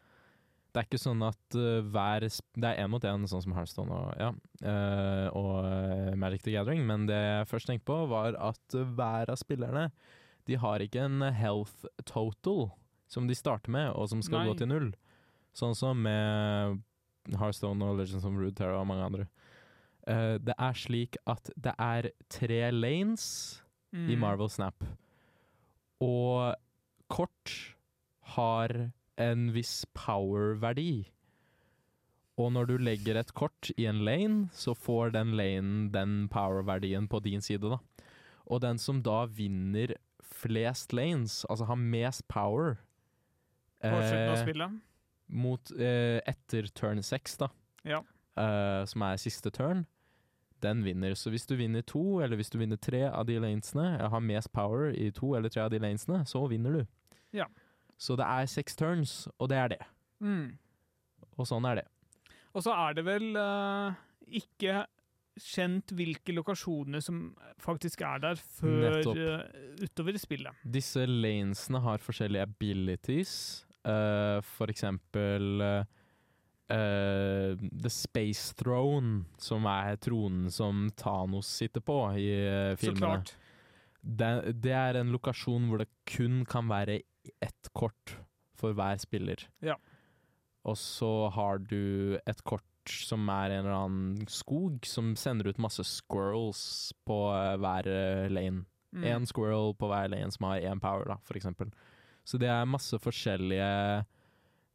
det 0.75 0.81
er 0.81 0.88
ikke 0.88 1.01
sånn 1.03 1.23
at 1.27 1.59
uh, 1.59 1.85
hver 1.93 2.25
Det 2.25 2.71
er 2.71 2.83
én 2.83 2.90
mot 2.90 3.05
én, 3.05 3.27
sånn 3.31 3.45
som 3.45 3.55
Hearthstone 3.57 3.95
og, 3.95 4.14
ja, 4.19 4.31
uh, 4.64 5.29
og 5.37 6.17
Magic 6.19 6.47
the 6.47 6.55
Gathering, 6.57 6.85
men 6.88 7.09
det 7.11 7.19
jeg 7.19 7.51
først 7.53 7.71
tenkte 7.71 7.88
på, 7.93 8.01
var 8.11 8.38
at 8.40 8.79
hver 8.97 9.33
av 9.33 9.40
spillerne 9.40 9.90
de 10.49 10.59
har 10.61 10.83
ikke 10.85 11.07
en 11.07 11.25
health 11.33 11.87
total 12.05 12.69
som 13.09 13.29
de 13.29 13.37
starter 13.37 13.73
med, 13.73 13.93
og 13.97 14.11
som 14.11 14.21
skal 14.25 14.43
Nei. 14.43 14.51
gå 14.51 14.59
til 14.61 14.69
null. 14.69 14.90
Sånn 15.57 15.77
som 15.79 16.03
med 16.05 16.83
Hearthstone 17.33 17.87
og 17.87 18.01
Legends 18.01 18.27
of 18.27 18.37
Rude 18.37 18.53
Terror 18.59 18.83
og 18.83 18.88
mange 18.90 19.07
andre. 19.07 19.27
Det 20.45 20.53
er 20.53 20.77
slik 20.77 21.17
at 21.31 21.49
det 21.57 21.73
er 21.81 22.11
tre 22.29 22.59
lanes 22.75 23.25
Mm. 23.94 24.09
i 24.11 24.16
Marvel 24.18 24.48
Snap. 24.50 24.83
Og 26.02 26.54
kort 27.12 27.52
har 28.35 28.72
en 29.22 29.44
viss 29.54 29.85
power-verdi. 29.94 31.04
Og 32.35 32.50
når 32.57 32.66
du 32.66 32.74
legger 32.83 33.20
et 33.20 33.30
kort 33.38 33.70
i 33.78 33.85
en 33.87 34.00
lane, 34.04 34.48
så 34.52 34.74
får 34.74 35.12
den 35.14 35.37
lanen 35.38 35.92
den 35.94 36.24
power-verdien 36.33 37.07
på 37.09 37.20
din 37.22 37.40
side, 37.44 37.70
da. 37.70 37.78
Og 38.50 38.61
den 38.64 38.80
som 38.83 38.98
da 39.07 39.20
vinner 39.30 39.94
flest 40.24 40.92
lanes, 40.92 41.44
altså 41.48 41.68
har 41.70 41.78
mest 41.78 42.26
power 42.28 42.74
På 43.85 43.94
slutten 44.02 44.28
av 44.33 44.35
eh, 44.35 44.42
spillet. 44.42 44.80
mot 45.28 45.70
eh, 45.78 46.18
etter 46.26 46.66
turn 46.74 47.00
6, 47.07 47.37
da, 47.44 47.48
Ja. 47.87 48.02
eh, 48.37 48.85
som 48.90 49.02
er 49.07 49.16
siste 49.22 49.52
turn, 49.54 49.87
den 50.64 50.83
vinner. 50.87 51.14
Så 51.18 51.33
hvis 51.33 51.46
du 51.46 51.55
vinner 51.61 51.85
to, 51.87 52.20
eller 52.24 52.40
hvis 52.40 52.53
du 52.53 52.59
vinner 52.61 52.81
tre 52.81 53.05
av 53.11 53.27
de 53.29 53.38
lanesene, 53.42 53.92
har 54.11 54.24
mest 54.24 54.53
power 54.57 54.90
i 54.92 55.11
to 55.14 55.35
eller 55.38 55.53
tre 55.53 55.66
av 55.66 55.72
de 55.74 55.81
lanesene, 55.83 56.24
så 56.29 56.44
vinner 56.50 56.81
du. 56.81 56.83
Ja. 57.37 57.48
Så 58.00 58.16
det 58.18 58.27
er 58.27 58.50
seks 58.50 58.77
turns, 58.79 59.14
og 59.38 59.50
det 59.53 59.61
er 59.61 59.74
det. 59.77 59.83
Mm. 60.24 60.57
Og 61.38 61.48
sånn 61.48 61.67
er 61.69 61.83
det. 61.83 61.87
Og 62.54 62.62
så 62.65 62.75
er 62.75 62.96
det 62.96 63.04
vel 63.06 63.33
uh, 63.37 63.94
ikke 64.31 64.85
kjent 65.40 65.90
hvilke 65.98 66.35
lokasjoner 66.35 67.02
som 67.02 67.33
faktisk 67.62 68.04
er 68.06 68.21
der 68.23 68.38
før 68.38 69.00
eh, 69.00 69.40
utover 69.83 70.15
i 70.15 70.21
spillet. 70.23 70.62
Disse 70.62 71.02
lanesene 71.08 71.81
har 71.83 72.02
forskjellige 72.02 72.46
abilities. 72.46 73.35
Uh, 73.85 74.38
for 74.54 74.71
eksempel 74.73 75.60
eh, 75.60 76.04
eh, 76.73 77.54
The 77.58 77.90
Space 77.92 78.54
Throne, 78.58 79.25
som 79.40 79.67
er 79.69 79.96
tronen 80.02 80.50
som 80.52 80.88
Thanos 80.96 81.48
sitter 81.60 81.85
på 81.85 81.98
i 82.19 82.29
Så 82.77 82.87
filmene. 82.87 83.00
klart. 83.00 83.35
Det, 84.04 84.31
det 84.60 84.73
er 84.77 85.00
en 85.00 85.12
lokasjon 85.15 85.69
hvor 85.71 85.81
det 85.81 85.88
kun 86.08 86.44
kan 86.44 86.69
være 86.69 87.00
ett 87.40 87.71
kort 87.73 88.19
for 88.54 88.77
hver 88.77 89.00
spiller. 89.00 89.46
Ja. 89.65 89.79
Og 90.65 90.77
så 90.81 91.31
har 91.33 91.58
du 91.58 92.19
et 92.27 92.44
kort 92.44 92.62
som 92.88 93.29
er 93.33 93.54
en 93.54 93.65
eller 93.65 93.79
annen 93.79 94.29
skog, 94.29 94.85
som 94.85 95.15
sender 95.17 95.48
ut 95.48 95.58
masse 95.58 95.85
squirrels 95.88 96.92
på 97.08 97.17
eh, 97.33 97.56
hver 97.56 97.88
lane. 98.29 98.65
lane. 98.92 99.25
Mm. 99.25 99.27
Squirrel 99.27 99.73
på 99.75 99.88
hver 99.90 100.12
lane 100.12 100.31
som 100.31 100.44
har 100.46 100.60
én 100.60 100.81
power, 100.81 101.08
da, 101.08 101.17
for 101.25 101.35
eksempel. 101.37 101.73
Så 102.25 102.38
det 102.38 102.48
er 102.48 102.65
masse 102.65 102.96
forskjellige 102.98 104.04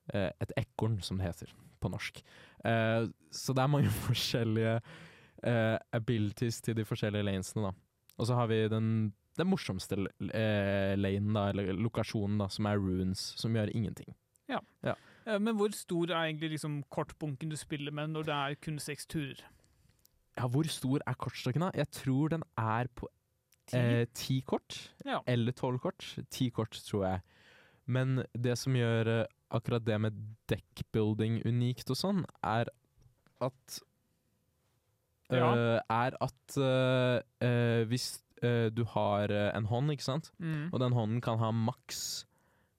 Et 0.10 0.52
ekorn, 0.58 1.00
som 1.06 1.18
det 1.18 1.28
heter 1.28 1.52
på 1.80 1.92
norsk. 1.92 2.22
Uh, 2.64 3.10
så 3.32 3.56
det 3.56 3.64
er 3.64 3.72
mange 3.72 3.94
forskjellige 4.08 4.80
uh, 4.80 5.78
abilities 5.96 6.62
til 6.66 6.78
de 6.78 6.88
forskjellige 6.88 7.28
lanesene, 7.28 7.70
da. 7.70 7.74
Og 8.20 8.28
så 8.28 8.36
har 8.36 8.50
vi 8.52 8.64
den, 8.72 9.14
den 9.40 9.48
morsomste 9.48 10.00
uh, 10.00 10.96
lanen, 11.00 11.32
da, 11.36 11.50
eller 11.54 11.72
lokasjonen, 11.78 12.40
da, 12.42 12.50
som 12.52 12.68
er 12.68 12.82
runes, 12.82 13.30
som 13.40 13.56
gjør 13.56 13.72
ingenting. 13.76 14.12
Ja. 14.50 14.60
Men 15.30 15.54
hvor 15.60 15.70
stor 15.78 16.10
er 16.10 16.24
egentlig 16.26 16.56
liksom 16.56 16.80
kortbunken 16.90 17.52
du 17.52 17.56
spiller 17.60 17.94
med 17.94 18.16
når 18.16 18.26
det 18.26 18.34
er 18.34 18.56
kun 18.66 18.80
seks 18.82 19.06
turer? 19.06 19.44
Ja, 20.40 20.48
hvor 20.48 20.66
stor 20.72 21.04
er 21.06 21.18
kortstokken, 21.20 21.62
da? 21.62 21.70
Jeg 21.76 21.92
tror 21.92 22.32
den 22.34 22.44
er 22.58 22.88
på 22.96 23.10
Ti? 23.70 23.78
eh, 23.78 24.42
kort. 24.46 24.94
Ja. 25.06 25.20
Eller 25.28 25.52
tolv 25.52 25.80
kort. 25.80 26.18
Ti 26.30 26.50
kort, 26.50 26.72
tror 26.72 27.06
jeg. 27.06 27.22
Men 27.86 28.24
det 28.34 28.58
som 28.58 28.74
gjør 28.74 29.26
akkurat 29.52 29.84
det 29.86 30.00
med 30.02 30.14
deckbuilding 30.48 31.42
unikt 31.46 31.90
og 31.90 31.98
sånn, 31.98 32.26
er 32.44 32.68
at 33.42 33.80
Ja. 35.32 35.54
eh, 35.54 35.82
Er 35.90 36.12
at 36.22 36.58
eh, 36.58 37.22
eh, 37.46 37.86
hvis 37.86 38.22
du 38.42 38.84
har 38.86 39.30
en 39.30 39.66
hånd, 39.66 39.92
ikke 39.92 40.02
sant, 40.04 40.32
Mm. 40.40 40.70
og 40.74 40.80
den 40.80 40.94
hånden 40.94 41.22
kan 41.22 41.38
ha 41.40 41.52
maks 41.52 42.26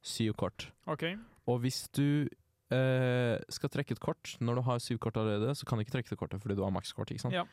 syv 0.03 0.33
kort. 0.37 0.71
Okay. 0.87 1.17
Og 1.47 1.61
hvis 1.61 1.89
du 1.93 2.27
skal 2.71 3.69
trekke 3.69 3.91
et 3.93 4.01
kort 4.01 4.37
når 4.41 4.55
du 4.55 4.63
har 4.63 4.79
syv 4.79 4.99
kort 5.01 5.17
allerede, 5.17 5.51
så 5.57 5.65
kan 5.67 5.77
du 5.79 5.85
ikke 5.85 5.91
trekke 5.99 6.09
det 6.11 6.19
kortet 6.19 6.41
fordi 6.41 6.55
du 6.57 6.63
har 6.63 6.71
makskort. 6.71 7.11
ikke 7.11 7.21
sant? 7.21 7.35
Ja. 7.35 7.45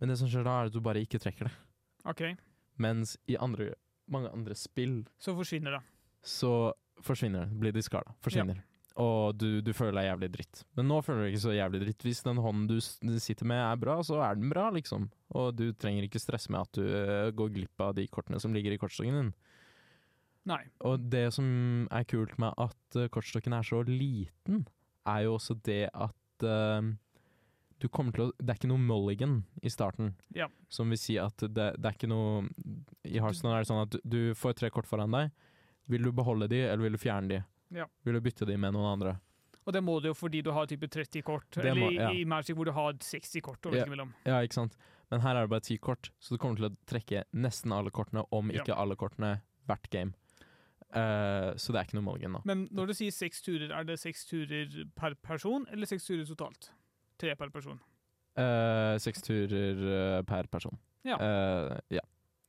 Men 0.00 0.08
det 0.08 0.18
som 0.18 0.28
skjer 0.28 0.44
da, 0.44 0.62
er 0.62 0.66
at 0.66 0.72
du 0.72 0.80
bare 0.80 1.02
ikke 1.04 1.18
trekker 1.18 1.44
det. 1.48 1.52
Okay. 2.06 2.36
Mens 2.78 3.16
i 3.28 3.36
andre, 3.36 3.74
mange 4.08 4.30
andre 4.32 4.54
spill 4.54 5.04
Så 5.18 5.34
forsvinner 5.34 5.72
det. 5.78 5.82
så 6.22 6.72
forsvinner 7.04 7.46
det. 7.46 7.60
Blir 7.60 7.76
discarda. 7.76 8.14
Forsvinner. 8.24 8.62
Og 8.96 9.36
du, 9.36 9.60
du 9.60 9.72
føler 9.76 9.98
deg 9.98 10.06
jævlig 10.08 10.28
dritt. 10.38 10.62
Men 10.78 10.88
nå 10.88 11.02
føler 11.04 11.26
du 11.26 11.30
ikke 11.30 11.42
så 11.42 11.52
jævlig 11.52 11.82
dritt. 11.82 12.04
Hvis 12.06 12.22
den 12.24 12.40
hånden 12.40 12.68
du 12.70 13.18
sitter 13.20 13.48
med 13.48 13.60
er 13.60 13.80
bra, 13.80 13.98
så 14.06 14.22
er 14.24 14.38
den 14.38 14.48
bra, 14.52 14.70
liksom. 14.72 15.10
Og 15.36 15.50
du 15.58 15.66
trenger 15.76 16.06
ikke 16.06 16.22
stresse 16.22 16.52
med 16.52 16.64
at 16.64 16.78
du 16.78 16.86
eh, 16.86 17.32
går 17.36 17.52
glipp 17.58 17.84
av 17.84 17.92
de 17.98 18.06
kortene 18.08 18.40
som 18.40 18.56
ligger 18.56 18.72
i 18.72 18.78
kortstokken 18.80 19.18
din. 19.20 19.34
Nei. 20.48 20.62
Og 20.88 21.02
det 21.12 21.26
som 21.36 21.48
er 21.92 22.06
kult 22.08 22.38
med 22.40 22.56
at 22.62 22.96
eh, 22.96 23.10
kortstokken 23.12 23.56
er 23.56 23.66
så 23.66 23.82
liten, 23.84 24.64
er 25.06 25.26
jo 25.26 25.36
også 25.36 25.58
det 25.66 25.84
at 25.92 26.46
uh, 26.46 26.82
du 27.78 27.86
kommer 27.92 28.14
til 28.14 28.24
å 28.24 28.32
Det 28.40 28.48
er 28.50 28.58
ikke 28.58 28.70
noe 28.72 28.82
mulligan 28.82 29.36
i 29.62 29.70
starten. 29.70 30.14
Ja. 30.34 30.48
Som 30.72 30.90
vil 30.90 30.98
si 30.98 31.18
at 31.20 31.44
det, 31.44 31.68
det 31.76 31.90
er 31.90 31.94
ikke 31.94 32.10
noe 32.10 32.46
I 33.06 33.20
Hearthstone 33.20 33.54
er 33.54 33.62
det 33.62 33.70
sånn 33.70 33.84
at 33.84 33.92
du, 33.94 34.00
du 34.02 34.20
får 34.38 34.56
tre 34.58 34.72
kort 34.74 34.88
foran 34.88 35.14
deg. 35.14 35.30
Vil 35.88 36.02
du 36.02 36.12
beholde 36.12 36.48
de, 36.48 36.60
eller 36.66 36.82
vil 36.82 36.92
du 36.92 36.98
fjerne 36.98 37.28
de? 37.28 37.44
Ja. 37.76 37.86
Vil 38.04 38.14
du 38.14 38.20
bytte 38.20 38.46
de 38.46 38.56
med 38.58 38.72
noen 38.74 38.92
andre? 38.96 39.16
Og 39.66 39.72
det 39.74 39.82
må 39.82 39.96
du 40.02 40.08
jo 40.08 40.14
fordi 40.14 40.42
du 40.46 40.52
har 40.54 40.66
type 40.70 40.86
30 40.88 41.22
kort, 41.26 41.46
Det 41.50 41.64
eller 41.64 41.80
må- 41.80 41.90
i- 41.90 41.96
ja. 41.98 42.10
i 42.10 42.24
Magic 42.24 42.54
hvor 42.56 42.64
du 42.64 42.72
har 42.72 42.92
60 42.92 43.40
kort 43.42 43.66
og 43.66 43.74
Ja. 43.74 43.84
Ja, 44.24 44.40
ikke 44.42 44.54
sant? 44.54 44.76
Men 45.10 45.20
her 45.20 45.36
er 45.36 45.40
det 45.42 45.50
bare 45.50 45.60
ti 45.60 45.76
kort, 45.78 46.10
så 46.20 46.30
du 46.34 46.38
kommer 46.38 46.56
til 46.56 46.68
å 46.70 46.76
trekke 46.86 47.24
nesten 47.34 47.72
alle 47.72 47.90
kortene, 47.90 48.24
om 48.32 48.50
Ja. 48.50 48.62
ikke 48.62 48.76
alle 48.76 48.94
kortene, 48.96 49.42
hvert 49.68 49.90
game. 49.90 50.14
Uh, 50.94 51.52
så 51.58 51.72
det 51.72 51.80
er 51.80 51.84
ikke 51.84 51.94
noe 51.98 52.06
mulligan, 52.06 52.32
da. 52.32 52.40
Men 52.44 52.68
når 52.72 52.86
du 52.86 52.94
sier 52.94 53.10
seks 53.12 53.42
turer, 53.42 53.70
er 53.74 53.84
det 53.84 53.98
seks 53.98 54.24
turer 54.24 54.84
per 54.94 55.14
person, 55.14 55.66
eller 55.72 55.84
seks 55.86 56.06
turer 56.06 56.24
totalt? 56.24 56.70
Tre 57.18 57.34
per 57.34 57.50
person. 57.50 57.80
Uh, 58.38 58.96
Seks 58.98 59.22
turer 59.22 60.18
eh, 60.18 60.22
per 60.22 60.44
person. 60.52 60.76
Ja. 61.04 61.16
Uh, 61.16 61.78
ja. 61.90 62.00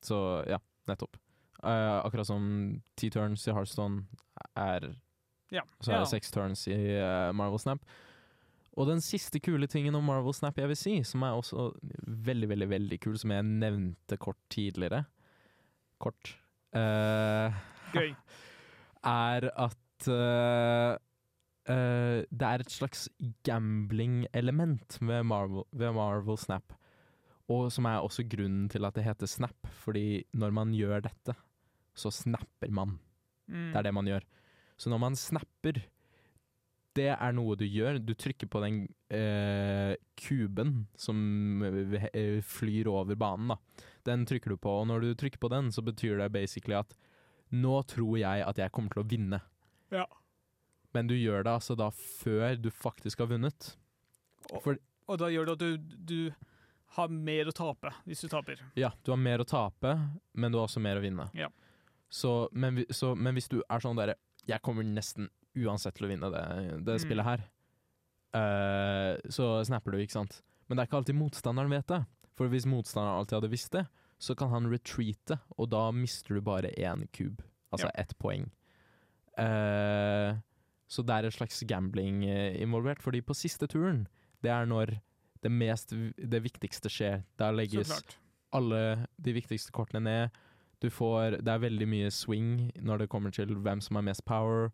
Så 0.04 0.46
ja, 0.48 0.58
nettopp. 0.88 1.16
Eh, 1.64 2.06
akkurat 2.06 2.28
som 2.28 2.82
ti 3.00 3.10
turns 3.10 3.48
i 3.48 3.54
Hearthstone 3.56 4.06
er 4.56 4.94
Ja. 5.50 5.64
Så 5.80 5.94
er 5.94 6.04
det 6.04 6.12
seks 6.12 6.32
turns 6.32 6.68
i 6.68 6.76
uh, 6.76 7.32
Marvel 7.32 7.60
Snap. 7.60 7.80
Og 8.78 8.90
den 8.90 9.00
siste 9.02 9.40
kule 9.40 9.66
tingen 9.68 9.96
om 9.96 10.04
Marvel 10.04 10.36
Snap 10.36 10.58
jeg 10.60 10.68
vil 10.68 10.78
si, 10.78 10.96
som 11.08 11.24
er 11.24 11.34
også 11.34 11.72
veldig, 12.04 12.50
veldig 12.52 12.70
veldig 12.70 13.00
kul, 13.00 13.16
som 13.18 13.32
jeg 13.32 13.46
nevnte 13.48 14.20
kort 14.20 14.38
tidligere 14.54 15.06
Kort. 15.98 16.36
Uh, 16.76 17.56
Gøy. 17.96 18.12
er 19.08 19.48
at 19.56 20.10
uh, 20.12 21.00
det 21.68 22.48
er 22.48 22.62
et 22.62 22.72
slags 22.72 23.08
gambling-element 23.44 25.00
ved 25.02 25.24
ved 25.72 25.92
Marvel 25.96 26.38
Snap. 26.38 26.76
Og 27.54 27.70
som 27.72 27.88
er 27.88 28.04
også 28.04 28.26
grunnen 28.28 28.68
til 28.72 28.88
at 28.88 28.98
det 28.98 29.06
heter 29.06 29.30
Snap, 29.30 29.70
fordi 29.84 30.26
når 30.36 30.56
man 30.56 30.74
gjør 30.76 31.06
dette, 31.06 31.36
så 31.98 32.12
snapper 32.14 32.72
man. 32.74 32.98
Mm. 33.48 33.72
Det 33.72 33.80
er 33.80 33.88
det 33.88 33.94
man 33.96 34.10
gjør. 34.10 34.26
Så 34.78 34.92
når 34.92 35.00
man 35.02 35.16
snapper, 35.18 35.80
det 36.98 37.10
er 37.14 37.36
noe 37.36 37.56
du 37.58 37.66
gjør. 37.66 38.00
Du 38.04 38.14
trykker 38.18 38.50
på 38.52 38.62
den 38.64 38.82
eh, 39.14 39.96
kuben 40.20 40.88
som 41.00 41.64
eh, 41.64 42.40
flyr 42.46 42.90
over 42.92 43.18
banen, 43.18 43.54
da. 43.54 43.86
Den 44.08 44.26
trykker 44.28 44.54
du 44.54 44.60
på, 44.62 44.72
og 44.82 44.88
når 44.92 45.04
du 45.04 45.10
trykker 45.20 45.42
på 45.42 45.52
den, 45.52 45.72
så 45.74 45.84
betyr 45.86 46.20
det 46.22 46.32
basically 46.36 46.78
at 46.78 46.94
nå 47.56 47.80
tror 47.88 48.18
jeg 48.20 48.44
at 48.44 48.60
jeg 48.60 48.74
kommer 48.76 48.94
til 48.94 49.04
å 49.04 49.08
vinne. 49.08 49.42
Ja. 49.94 50.06
Men 50.96 51.10
du 51.10 51.16
gjør 51.16 51.46
det 51.46 51.58
altså 51.60 51.78
da 51.80 51.90
før 51.94 52.58
du 52.60 52.70
faktisk 52.74 53.24
har 53.24 53.32
vunnet. 53.32 53.74
For 54.64 54.80
Og 55.08 55.20
da 55.20 55.30
gjør 55.32 55.50
det 55.50 55.56
at 55.58 55.64
du, 55.64 55.98
du 56.08 56.47
har 56.96 57.08
mer 57.12 57.48
å 57.48 57.52
tape 57.52 57.92
hvis 58.06 58.22
du 58.24 58.28
taper. 58.32 58.62
ja, 58.80 58.92
du 59.04 59.12
har 59.12 59.18
mer 59.20 59.40
å 59.44 59.46
tape, 59.46 59.92
men 60.34 60.52
du 60.52 60.58
har 60.58 60.68
også 60.70 60.80
mer 60.80 60.98
å 60.98 61.04
vinne. 61.04 61.28
Ja. 61.36 61.50
Så, 62.10 62.48
men, 62.54 62.86
så, 62.90 63.16
men 63.16 63.36
hvis 63.36 63.50
du 63.52 63.60
er 63.68 63.80
sånn 63.84 63.98
derre 64.00 64.16
Jeg 64.48 64.62
kommer 64.64 64.84
nesten 64.88 65.28
uansett 65.60 65.96
til 65.98 66.06
å 66.08 66.10
vinne 66.10 66.30
det, 66.32 66.44
det 66.86 66.94
Mm. 66.96 67.04
spillet 67.04 67.26
her. 67.26 67.42
Uh, 68.38 69.18
så 69.30 69.64
snapper 69.68 69.92
du, 69.92 69.98
ikke 70.04 70.16
sant. 70.16 70.42
Men 70.68 70.78
det 70.78 70.84
er 70.84 70.88
ikke 70.90 71.00
alltid 71.02 71.18
motstanderen 71.20 71.70
vet 71.74 71.88
det. 71.92 72.02
For 72.38 72.48
hvis 72.52 72.68
motstanderen 72.70 73.18
alltid 73.20 73.38
hadde 73.42 73.50
visst 73.52 73.72
det, 73.74 73.86
så 74.20 74.36
kan 74.38 74.50
han 74.54 74.70
retreate, 74.72 75.40
og 75.58 75.70
da 75.74 75.90
mister 75.92 76.36
du 76.38 76.42
bare 76.42 76.72
én 76.78 77.08
kube. 77.14 77.44
Altså 77.74 77.90
ett 77.98 78.14
poeng. 78.22 78.48
Uh, 79.38 80.38
så 80.88 81.04
det 81.04 81.14
er 81.18 81.28
et 81.28 81.36
slags 81.36 81.60
gambling 81.68 82.24
eh, 82.26 82.56
involvert, 82.64 83.02
fordi 83.04 83.20
på 83.22 83.36
siste 83.36 83.68
turen, 83.68 84.06
det 84.42 84.50
er 84.54 84.66
når 84.70 84.94
det 85.44 85.52
mest 85.52 85.94
Det 86.18 86.42
viktigste 86.44 86.90
skjer. 86.92 87.24
Der 87.38 87.56
legges 87.56 87.92
alle 88.56 89.08
de 89.18 89.34
viktigste 89.36 89.72
kortene 89.76 90.04
ned. 90.04 90.38
Du 90.80 90.90
får 90.90 91.42
Det 91.42 91.52
er 91.52 91.64
veldig 91.64 91.88
mye 91.88 92.12
swing 92.12 92.72
når 92.80 93.04
det 93.04 93.10
kommer 93.10 93.34
til 93.34 93.56
hvem 93.56 93.82
som 93.82 93.96
har 93.96 94.06
mest 94.06 94.26
power. 94.26 94.72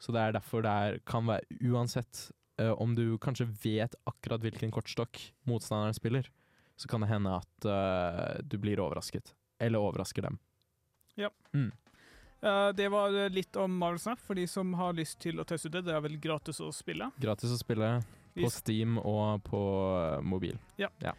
Så 0.00 0.12
det 0.12 0.20
er 0.20 0.32
derfor 0.32 0.62
det 0.64 0.70
er, 0.70 0.98
kan 1.06 1.26
være 1.28 1.44
Uansett 1.60 2.30
uh, 2.60 2.72
om 2.80 2.94
du 2.96 3.18
kanskje 3.18 3.48
vet 3.62 3.94
akkurat 4.08 4.40
hvilken 4.40 4.72
kortstokk 4.72 5.20
motstanderen 5.44 5.94
spiller, 5.94 6.30
så 6.76 6.88
kan 6.88 7.04
det 7.04 7.10
hende 7.10 7.36
at 7.36 7.68
uh, 7.68 8.40
du 8.40 8.56
blir 8.58 8.80
overrasket. 8.80 9.34
Eller 9.60 9.78
overrasker 9.78 10.24
dem. 10.24 10.38
Eh, 12.42 12.68
det 12.72 12.88
var 12.88 13.12
litt 13.28 13.56
om 13.56 13.78
Marvel 13.78 13.98
Snap 13.98 14.20
for 14.24 14.34
de 14.34 14.46
som 14.48 14.72
har 14.78 14.96
lyst 14.96 15.18
til 15.20 15.40
å 15.40 15.44
teste 15.44 15.68
ut 15.68 15.74
det. 15.76 15.84
Det 15.90 15.96
er 15.96 16.04
vel 16.04 16.16
gratis 16.20 16.60
å 16.64 16.70
spille. 16.72 17.10
Gratis 17.20 17.52
å 17.52 17.58
spille 17.60 17.98
på 18.44 18.52
Steam 18.52 18.98
og 18.98 19.42
på 19.46 19.62
mobil. 20.24 20.58
Ja. 20.80 20.88
ja. 21.04 21.14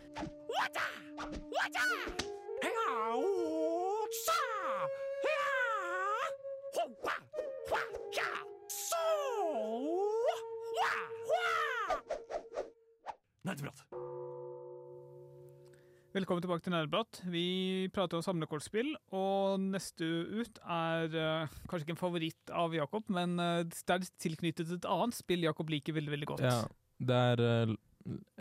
Nerdeprat. 13.42 13.82
Velkommen 16.12 16.44
tilbake 16.44 16.66
til 16.66 16.74
Nerdeprat. 16.76 17.22
Vi 17.32 17.46
prater 17.96 18.20
om 18.20 18.24
samlekortspill, 18.26 18.92
og 19.16 19.62
neste 19.64 20.06
ut 20.06 20.60
er 20.62 21.16
uh, 21.16 21.54
kanskje 21.72 21.88
ikke 21.88 21.96
en 21.96 22.02
favoritt 22.02 22.52
av 22.54 22.76
Jakob, 22.76 23.08
men 23.10 23.40
uh, 23.40 23.64
det 23.64 23.96
er 23.96 24.06
tilknyttet 24.22 24.74
et 24.76 24.88
annet 24.92 25.18
spill 25.18 25.48
Jakob 25.48 25.72
liker 25.72 25.96
veldig 25.96 26.14
veldig 26.14 26.30
godt. 26.34 26.44
Ja, 26.46 26.60
det 27.02 27.18
er 27.32 27.42
eh, 27.46 27.74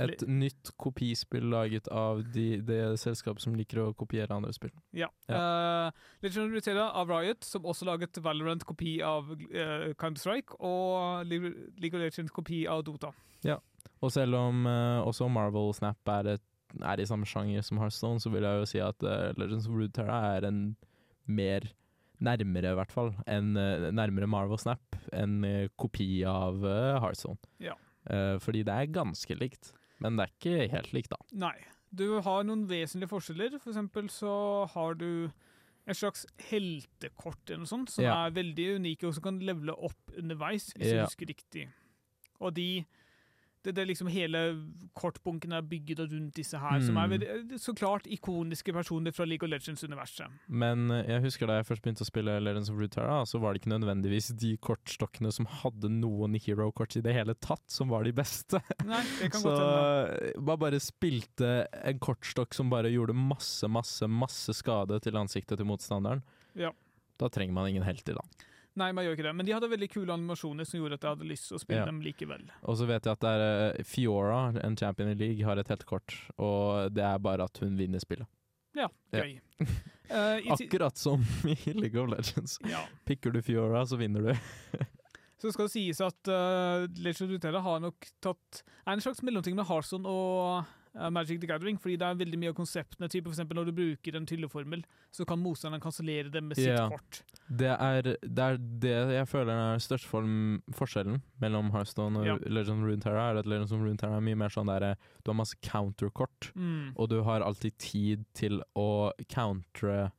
et 0.00 0.22
nytt 0.28 0.72
kopispill 0.80 1.48
laget 1.52 1.88
av 1.92 2.22
de, 2.34 2.60
det 2.64 2.80
selskapet 3.00 3.44
som 3.44 3.56
liker 3.58 3.82
å 3.82 3.88
kopiere 3.96 4.36
andre 4.36 4.52
spill. 4.56 4.72
Ja. 4.96 5.10
Eh, 5.28 5.88
Legend 6.24 6.46
of 6.46 6.54
Runeterra 6.54 6.86
av 6.96 7.10
Riot, 7.12 7.44
som 7.46 7.66
også 7.68 7.88
laget 7.88 8.20
Valorant-kopi 8.24 8.98
av 9.06 9.32
uh, 9.32 9.90
Counter-Strike, 10.00 10.60
og 10.60 11.26
League 11.28 11.92
of 11.92 12.00
Legends-kopi 12.00 12.64
av 12.70 12.84
Dota. 12.88 13.12
Ja. 13.46 13.58
Og 14.00 14.12
selv 14.14 14.38
om 14.38 14.64
uh, 14.68 15.00
også 15.04 15.28
Marvel 15.32 15.74
Snap 15.76 16.14
er, 16.16 16.36
et, 16.36 16.46
er 16.80 17.02
i 17.02 17.08
samme 17.08 17.28
sjanger 17.28 17.64
som 17.66 17.80
Hearthstone, 17.82 18.22
så 18.22 18.32
vil 18.32 18.46
jeg 18.46 18.62
jo 18.62 18.70
si 18.72 18.80
at 18.84 19.04
uh, 19.04 19.30
Legends 19.40 19.68
of 19.68 19.76
Runeterra 19.76 20.22
er 20.36 20.48
en 20.48 20.64
mer 21.30 21.68
nærmere, 22.20 22.74
i 22.74 22.76
hvert 22.76 22.92
fall, 22.92 23.14
en 23.32 23.54
nærmere 23.96 24.26
Marvel 24.28 24.58
Snap 24.60 24.98
enn 25.16 25.40
kopi 25.80 26.18
av 26.28 26.58
uh, 26.60 26.98
Hearthstone. 27.00 27.40
Ja. 27.64 27.78
Eh, 28.10 28.38
fordi 28.42 28.64
det 28.66 28.74
er 28.74 28.90
ganske 28.94 29.36
likt, 29.38 29.72
men 30.02 30.16
det 30.18 30.26
er 30.26 30.32
ikke 30.34 30.70
helt 30.72 30.92
likt, 30.96 31.12
da. 31.14 31.20
Nei. 31.32 31.54
Du 31.94 32.20
har 32.22 32.44
noen 32.46 32.66
vesentlige 32.70 33.10
forskjeller. 33.10 33.58
For 33.60 33.70
eksempel 33.72 34.08
så 34.10 34.32
har 34.74 34.94
du 34.94 35.30
et 35.86 35.96
slags 35.98 36.24
heltekort 36.50 37.50
eller 37.50 37.64
noe 37.64 37.70
sånt, 37.70 37.90
som 37.90 38.04
Ja. 38.04 38.26
er 38.26 38.30
veldig 38.36 38.76
unike, 38.78 39.04
og 39.08 39.14
som 39.14 39.22
kan 39.24 39.40
levele 39.40 39.74
opp 39.76 40.12
underveis, 40.16 40.72
hvis 40.74 40.86
Ja. 40.90 40.94
jeg 40.94 41.06
husker 41.06 41.26
riktig. 41.26 41.68
Og 42.40 42.54
de 42.54 42.84
det, 43.64 43.74
det 43.76 43.84
liksom 43.90 44.08
Hele 44.08 44.40
kortbunken 44.96 45.52
er 45.52 45.60
bygget 45.68 45.98
rundt 46.10 46.34
disse 46.38 46.56
her, 46.58 46.80
som 46.80 46.96
er 46.96 47.08
Mm. 47.10 47.58
så 47.58 47.74
klart 47.76 48.06
ikoniske 48.08 48.72
personer 48.72 49.12
fra 49.12 49.24
League 49.28 49.44
of 49.46 49.50
Legends-universet. 49.52 50.30
Men 50.48 50.90
eh, 50.90 51.04
jeg 51.10 51.22
husker 51.26 51.46
da 51.46 51.58
jeg 51.60 51.66
først 51.68 51.82
begynte 51.84 52.04
å 52.06 52.08
spille 52.08 52.38
Legends 52.40 52.70
of 52.72 52.76
Runeterra, 52.80 53.18
så 53.28 53.40
var 53.42 53.52
det 53.52 53.60
ikke 53.62 53.72
nødvendigvis 53.74 54.30
de 54.40 54.54
kortstokkene 54.56 55.32
som 55.32 55.46
hadde 55.60 55.90
noen 55.92 56.34
hero-kort 56.40 56.96
i 56.96 57.02
det 57.04 57.12
hele 57.14 57.34
tatt, 57.34 57.64
som 57.70 57.88
var 57.92 58.04
de 58.08 58.12
beste. 58.16 58.60
Nei, 58.88 59.02
det 59.20 59.30
kan 59.34 59.40
Så 59.44 59.52
godt 59.52 60.20
eh, 60.24 60.40
man 60.40 60.58
bare 60.64 60.80
spilte 60.80 61.52
en 61.84 61.98
kortstokk 62.00 62.54
som 62.56 62.70
bare 62.72 62.88
gjorde 62.92 63.12
masse, 63.16 63.68
masse, 63.68 64.08
masse 64.08 64.54
skade 64.56 65.00
til 65.04 65.16
ansiktet 65.20 65.58
til 65.60 65.66
motstanderen. 65.68 66.22
Ja. 66.56 66.72
Da 67.20 67.28
trenger 67.28 67.52
man 67.52 67.68
ingen 67.68 67.84
helter, 67.84 68.16
da. 68.16 68.46
Nei, 68.80 68.90
man 68.96 69.04
gjør 69.04 69.16
ikke 69.18 69.26
det. 69.28 69.34
Men 69.36 69.46
de 69.48 69.52
hadde 69.56 69.68
veldig 69.70 69.88
kule 69.92 70.14
animasjoner 70.16 70.66
som 70.68 70.80
gjorde 70.80 70.96
at 70.98 71.04
jeg 71.06 71.14
hadde 71.14 71.28
lyst 71.30 71.48
til 71.50 71.58
å 71.58 71.62
spille 71.62 71.82
Ja. 71.82 71.88
dem 71.90 72.00
likevel. 72.04 72.44
Og 72.64 72.78
så 72.80 72.86
vet 72.88 73.04
jeg 73.04 73.12
at 73.12 73.24
det 73.24 73.32
er 73.36 73.46
eh, 73.76 73.82
Fiora, 73.84 74.38
en 74.64 74.76
champion 74.80 75.10
i 75.12 75.16
league, 75.20 75.44
har 75.44 75.60
et 75.60 75.68
heltekort, 75.68 76.14
og 76.40 76.94
det 76.96 77.04
er 77.04 77.18
bare 77.22 77.44
at 77.50 77.60
hun 77.62 77.76
vinner 77.78 78.00
spillet. 78.02 78.26
Ja, 78.78 78.86
Ja. 79.12 79.22
gøy. 79.24 79.40
Eh, 80.10 80.38
i 80.46 80.56
ti- 80.56 80.66
Akkurat 80.68 80.96
som 80.98 81.20
i 81.44 81.54
League 81.74 82.00
of 82.00 82.08
Legends. 82.10 82.58
ja. 82.66 82.84
Pikker 83.06 83.32
du 83.32 83.42
Fiora, 83.42 83.84
så 83.86 83.96
vinner 84.00 84.20
du. 84.30 84.34
Så 85.40 85.48
skal 85.54 85.68
det 85.68 85.72
sies 85.72 86.00
at 86.04 86.28
uh, 86.28 86.84
Legend 87.00 87.22
of 87.24 87.30
Runeterra 87.30 87.60
har 87.64 87.78
nok 87.80 88.08
tatt 88.20 88.58
er 88.86 88.92
en 88.92 89.00
slags 89.00 89.22
mellomting 89.24 89.54
med 89.56 89.64
Hearthstone 89.70 90.04
og 90.04 90.58
eh, 90.58 90.66
Magic 91.10 91.40
the 91.40 91.46
Gathering, 91.46 91.78
fordi 91.78 91.96
det 91.96 92.06
er 92.06 92.14
veldig 92.18 92.38
mye 92.38 92.50
av 92.50 92.56
konseptene. 92.58 93.08
Type 93.08 93.24
for 93.28 93.32
eksempel 93.36 93.56
når 93.60 93.66
du 93.70 93.72
bruker 93.72 94.16
en 94.18 94.26
trylleformel, 94.26 94.82
så 95.14 95.24
kan 95.26 95.38
motstanderen 95.38 95.80
kansellere 95.84 96.30
det 96.34 96.42
med 96.42 96.56
sitt 96.58 96.66
yeah. 96.66 96.88
kort. 96.90 97.22
Det 97.48 97.70
er, 97.76 98.02
det 98.22 98.38
er 98.46 98.56
det 98.58 98.94
jeg 99.14 99.28
føler 99.30 99.52
er 99.54 99.78
største 99.82 100.08
form- 100.10 100.62
forskjellen 100.74 101.20
mellom 101.40 101.70
Hearthstone 101.70 102.18
og 102.18 102.26
Ja. 102.26 102.36
Legend 102.46 102.82
of 102.82 102.88
Runeterra. 102.90 103.30
Er 103.30 103.38
at 103.38 103.46
Legend 103.46 103.72
of 103.72 103.80
Runeterra 103.86 104.16
er 104.18 104.20
mye 104.20 104.36
mer 104.36 104.48
sånn 104.50 104.66
der 104.66 104.96
Du 105.24 105.30
har 105.30 105.34
masse 105.38 105.54
counterkort, 105.62 106.52
Mm. 106.56 106.92
og 106.96 107.08
du 107.08 107.22
har 107.22 107.40
alltid 107.40 107.78
tid 107.78 108.24
til 108.34 108.62
å 108.76 109.12
countre 109.28 110.10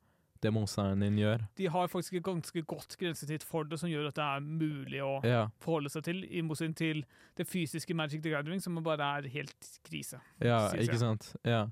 det 0.41 0.51
monsteren 0.53 0.99
din 1.03 1.17
gjør. 1.21 1.43
De 1.57 1.67
har 1.69 1.87
faktisk 1.87 2.13
et 2.17 2.23
ganske 2.25 2.63
godt 2.65 2.95
grensetid 2.97 3.43
for 3.45 3.63
det, 3.69 3.77
som 3.79 3.89
gjør 3.89 4.07
at 4.09 4.15
det 4.15 4.23
er 4.25 4.39
mulig 4.41 5.01
å 5.05 5.19
Ja, 5.23 5.43
forholde 5.61 5.89
seg 5.93 6.03
til, 6.03 6.23
i 6.25 6.41
motsetning 6.41 6.75
til 6.75 7.03
det 7.37 7.45
fysiske 7.47 7.93
Magic 7.95 8.23
the 8.23 8.29
Gathering, 8.33 8.59
som 8.61 8.75
bare 8.83 9.01
er 9.19 9.29
helt 9.29 9.69
krise. 9.85 10.19
ja 10.41 10.67
ikke 10.73 10.91
jeg. 10.97 10.99
sant? 10.99 11.35
Ja. 11.45 11.67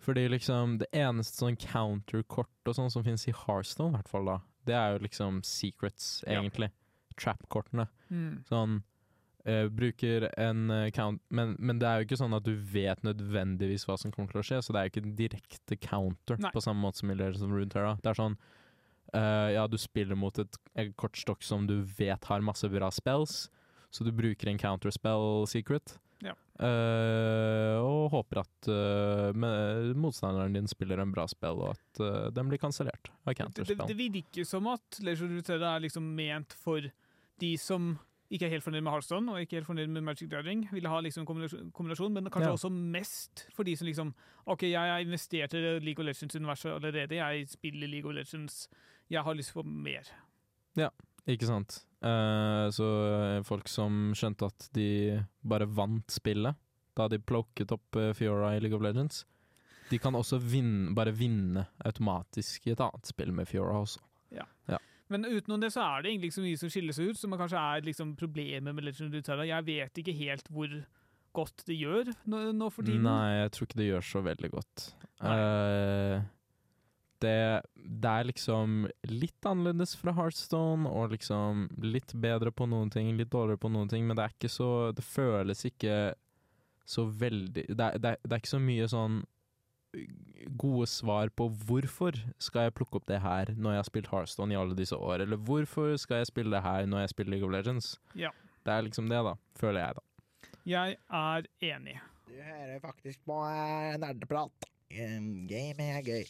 Fordi 0.00 0.28
liksom 0.28 0.78
det 0.80 0.88
eneste 0.96 1.42
sånn 1.44 1.56
counterkort 1.60 2.48
og 2.68 2.74
sånn 2.76 2.90
som 2.92 3.02
finnes 3.04 3.26
i 3.28 3.32
Hearthstone, 3.32 3.92
i 3.92 3.96
hvert 3.98 4.08
fall 4.08 4.24
da, 4.30 4.38
det 4.66 4.74
er 4.74 4.92
jo 4.94 5.02
liksom 5.06 5.42
secrets, 5.44 6.22
Ja. 6.26 6.40
egentlig. 6.40 6.70
Trap-kortene. 7.16 7.88
Mm. 8.10 8.44
Sånn 8.48 8.82
eh, 9.44 9.66
bruker 9.68 10.28
en 10.40 10.70
eh, 10.70 10.90
count 10.94 11.22
men, 11.28 11.54
men 11.58 11.80
det 11.80 11.88
er 11.88 12.00
jo 12.00 12.08
ikke 12.08 12.20
sånn 12.20 12.36
at 12.36 12.46
du 12.46 12.54
vet 12.54 13.02
nødvendigvis 13.06 13.86
hva 13.88 13.96
som 14.00 14.12
kommer 14.14 14.32
til 14.32 14.42
å 14.42 14.46
skje, 14.46 14.60
så 14.64 14.74
det 14.74 14.80
er 14.80 14.88
jo 14.88 14.94
ikke 14.94 15.04
en 15.06 15.16
direkte 15.18 15.78
counter 15.80 16.42
Nei. 16.42 16.52
på 16.54 16.64
samme 16.64 16.84
måte 16.84 17.02
som 17.02 17.12
i 17.12 17.16
Legends 17.16 17.44
of 17.46 17.54
Runeterra. 17.54 17.96
Det 18.02 18.12
er 18.12 18.20
sånn 18.20 18.36
uh, 19.14 19.48
Ja, 19.54 19.66
du 19.70 19.78
spiller 19.80 20.18
mot 20.18 20.38
et, 20.42 20.60
et 20.78 20.92
kortstokk 21.00 21.44
som 21.46 21.66
du 21.70 21.80
vet 21.98 22.30
har 22.30 22.44
masse 22.44 22.68
bra 22.72 22.92
spells, 22.94 23.48
så 23.90 24.06
du 24.06 24.12
bruker 24.14 24.50
en 24.50 24.60
counterspell 24.60 25.46
secret. 25.50 25.96
Ja. 26.20 26.34
Uh, 26.60 27.80
og 27.80 28.10
håper 28.12 28.42
at 28.42 28.68
uh, 28.68 29.30
med, 29.32 29.94
motstanderen 29.96 30.52
din 30.52 30.68
spiller 30.68 31.00
en 31.00 31.14
bra 31.14 31.24
spill, 31.30 31.62
og 31.64 31.72
at 31.72 32.02
uh, 32.04 32.28
den 32.34 32.50
blir 32.52 32.60
kansellert 32.60 33.08
av 33.24 33.32
Det, 33.56 33.64
det, 33.72 33.78
det 33.88 33.96
virker 33.96 34.44
som 34.48 34.68
at 34.68 35.00
of 35.00 35.24
Runeterra 35.24 35.74
er 35.78 35.86
liksom 35.86 36.12
ment 36.16 36.52
for 36.52 36.84
de 37.40 37.54
som 37.56 37.94
ikke 38.30 38.46
er 38.46 38.52
helt 38.54 38.62
fornøyd 38.64 38.82
med 38.86 38.92
Hearthstone 38.92 39.32
og 39.32 39.40
ikke 39.42 39.56
helt 39.58 39.66
fornøyd 39.66 39.88
med 39.90 40.04
Magic 40.06 40.28
the 40.28 40.36
Gathering. 40.36 40.68
Ville 40.72 40.88
ha 40.88 41.00
liksom 41.02 41.26
kombinasjon, 41.26 42.12
men 42.14 42.30
kanskje 42.30 42.46
Ja. 42.48 42.52
også 42.54 42.70
mest 42.70 43.46
for 43.52 43.64
de 43.66 43.74
som 43.76 43.86
liksom 43.86 44.14
OK, 44.46 44.62
jeg 44.70 44.78
har 44.78 45.00
investert 45.02 45.54
i 45.54 45.78
League 45.80 45.98
of 45.98 46.06
Legends-universet 46.06 46.70
allerede. 46.74 47.16
Jeg 47.18 47.48
spiller 47.48 47.88
League 47.88 48.08
of 48.10 48.14
Legends. 48.14 48.68
Jeg 49.10 49.22
har 49.22 49.34
lyst 49.34 49.52
på 49.54 49.62
mer. 49.64 50.02
Ja, 50.76 50.88
Ikke 51.28 51.44
sant. 51.46 51.84
Eh, 52.02 52.70
så 52.72 52.86
eh, 53.36 53.42
folk 53.44 53.68
som 53.68 54.12
skjønte 54.16 54.46
at 54.46 54.70
de 54.74 55.22
bare 55.46 55.66
vant 55.68 56.08
spillet 56.10 56.56
da 56.96 57.08
de 57.08 57.18
plukket 57.18 57.70
opp 57.72 57.94
eh, 57.96 58.12
Fiora 58.16 58.54
i 58.56 58.60
League 58.60 58.74
of 58.74 58.82
Legends, 58.82 59.26
de 59.90 59.98
kan 59.98 60.14
også 60.14 60.38
vinne, 60.40 60.94
bare 60.94 61.12
vinne 61.12 61.66
automatisk 61.84 62.66
i 62.66 62.70
et 62.72 62.80
annet 62.80 63.06
spill 63.06 63.32
med 63.32 63.46
Fiora 63.46 63.76
også. 63.82 64.00
Men 65.10 65.26
utenom 65.26 65.60
det 65.62 65.72
så 65.74 65.82
er 65.82 66.02
det 66.02 66.12
egentlig 66.12 66.30
ikke 66.30 66.38
så 66.38 66.46
mye 66.46 66.62
som 66.62 66.72
skiller 66.72 66.96
seg 66.96 67.10
ut, 67.10 67.18
som 67.20 67.36
kanskje 67.38 67.62
er 67.74 67.86
liksom 67.86 68.16
problemet 68.18 68.74
med 68.74 68.86
Legend 68.86 69.08
of 69.08 69.16
Runeterra. 69.16 69.46
Jeg 69.48 69.66
vet 69.66 70.02
ikke 70.02 70.16
helt 70.20 70.50
hvor 70.54 70.74
godt 71.36 71.64
det 71.66 71.78
gjør 71.78 72.10
nå, 72.30 72.42
nå 72.56 72.68
for 72.74 72.86
tiden. 72.86 73.06
Nei, 73.06 73.40
jeg 73.42 73.54
tror 73.54 73.68
ikke 73.68 73.80
det 73.80 73.88
gjør 73.88 74.06
så 74.06 74.22
veldig 74.26 74.50
godt. 74.54 74.86
Eh, 75.30 76.22
det, 77.20 77.36
det 77.74 78.12
er 78.12 78.28
liksom 78.30 78.78
litt 79.10 79.46
annerledes 79.50 79.96
fra 80.00 80.14
Heartstone, 80.16 80.88
og 80.88 81.14
liksom 81.14 81.66
litt 81.84 82.14
bedre 82.18 82.52
på 82.54 82.66
noen 82.70 82.90
ting, 82.92 83.12
litt 83.18 83.32
dårligere 83.34 83.60
på 83.60 83.72
noen 83.72 83.90
ting, 83.92 84.06
men 84.08 84.18
det 84.18 84.26
er 84.26 84.36
ikke 84.36 84.52
så 84.52 84.70
Det 84.96 85.04
føles 85.04 85.66
ikke 85.68 85.98
så 86.90 87.04
veldig 87.06 87.66
Det 87.68 87.84
er, 87.84 87.98
det 88.00 88.14
er, 88.14 88.22
det 88.24 88.32
er 88.34 88.40
ikke 88.40 88.56
så 88.56 88.62
mye 88.62 88.88
sånn 88.90 89.20
gode 90.60 90.86
svar 90.86 91.30
på 91.36 91.48
hvorfor 91.66 92.16
skal 92.38 92.68
jeg 92.68 92.74
plukke 92.78 93.00
opp 93.00 93.08
det 93.10 93.20
her 93.22 93.52
når 93.56 93.74
jeg 93.74 93.82
har 93.82 93.88
spilt 93.88 94.10
Heartstone 94.12 94.54
i 94.54 94.58
alle 94.58 94.76
disse 94.78 94.96
år, 94.96 95.24
eller 95.24 95.36
hvorfor 95.36 95.96
skal 96.00 96.22
jeg 96.22 96.30
spille 96.30 96.54
det 96.54 96.62
her 96.64 96.86
når 96.86 97.04
jeg 97.04 97.12
spiller 97.14 97.36
League 97.36 97.48
of 97.48 97.52
Legends. 97.54 97.98
Ja. 98.14 98.30
Det 98.64 98.72
er 98.72 98.86
liksom 98.86 99.08
det, 99.10 99.20
da. 99.24 99.34
Føler 99.56 99.80
jeg, 99.80 99.98
da. 99.98 100.48
Jeg 100.68 100.96
er 101.10 101.46
enig. 101.72 101.96
Du 102.28 102.34
hører 102.36 102.80
faktisk 102.80 103.24
på 103.26 103.38
eh, 103.48 103.96
nerdeprat. 103.98 104.66
Gaming 104.90 105.90
er 105.90 106.02
gøy. 106.02 106.24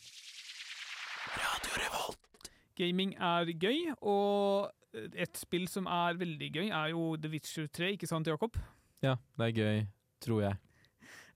Gaming 2.76 3.14
er 3.14 3.50
gøy, 3.61 3.90
og 4.00 4.70
et 4.94 5.36
spill 5.38 5.68
som 5.68 5.86
er 5.86 6.16
veldig 6.20 6.50
gøy, 6.54 6.68
er 6.68 6.92
jo 6.94 7.16
The 7.20 7.30
Witcher 7.32 7.66
3, 7.66 7.92
ikke 7.96 8.08
sant, 8.08 8.26
Jakob? 8.26 8.56
Ja, 9.04 9.16
det 9.38 9.50
er 9.50 9.56
gøy, 9.56 9.86
tror 10.24 10.42
jeg. 10.46 10.56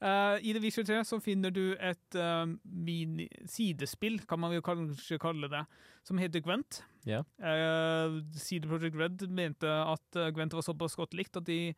Eh, 0.05 0.39
I 0.43 0.53
The 0.53 0.61
Witcher 0.61 0.85
3 0.85 1.01
så 1.09 1.19
finner 1.23 1.53
du 1.55 1.63
et 1.81 2.17
uh, 2.21 2.45
mini 2.65 3.25
sidespill, 3.49 4.19
kan 4.29 4.41
man 4.43 4.53
jo 4.53 4.61
kanskje 4.65 5.17
kalle 5.23 5.49
det, 5.49 5.63
som 6.05 6.21
heter 6.21 6.45
Gwent. 6.45 6.83
Yeah. 7.09 7.25
Uh, 7.41 8.21
CD 8.37 8.69
Project 8.69 8.99
Red 9.01 9.25
mente 9.33 9.69
at 9.69 10.21
eh, 10.21 10.29
Gwent 10.37 10.57
var 10.57 10.65
såpass 10.67 10.97
godt 10.97 11.17
likt 11.17 11.37
at 11.41 11.49
de 11.49 11.73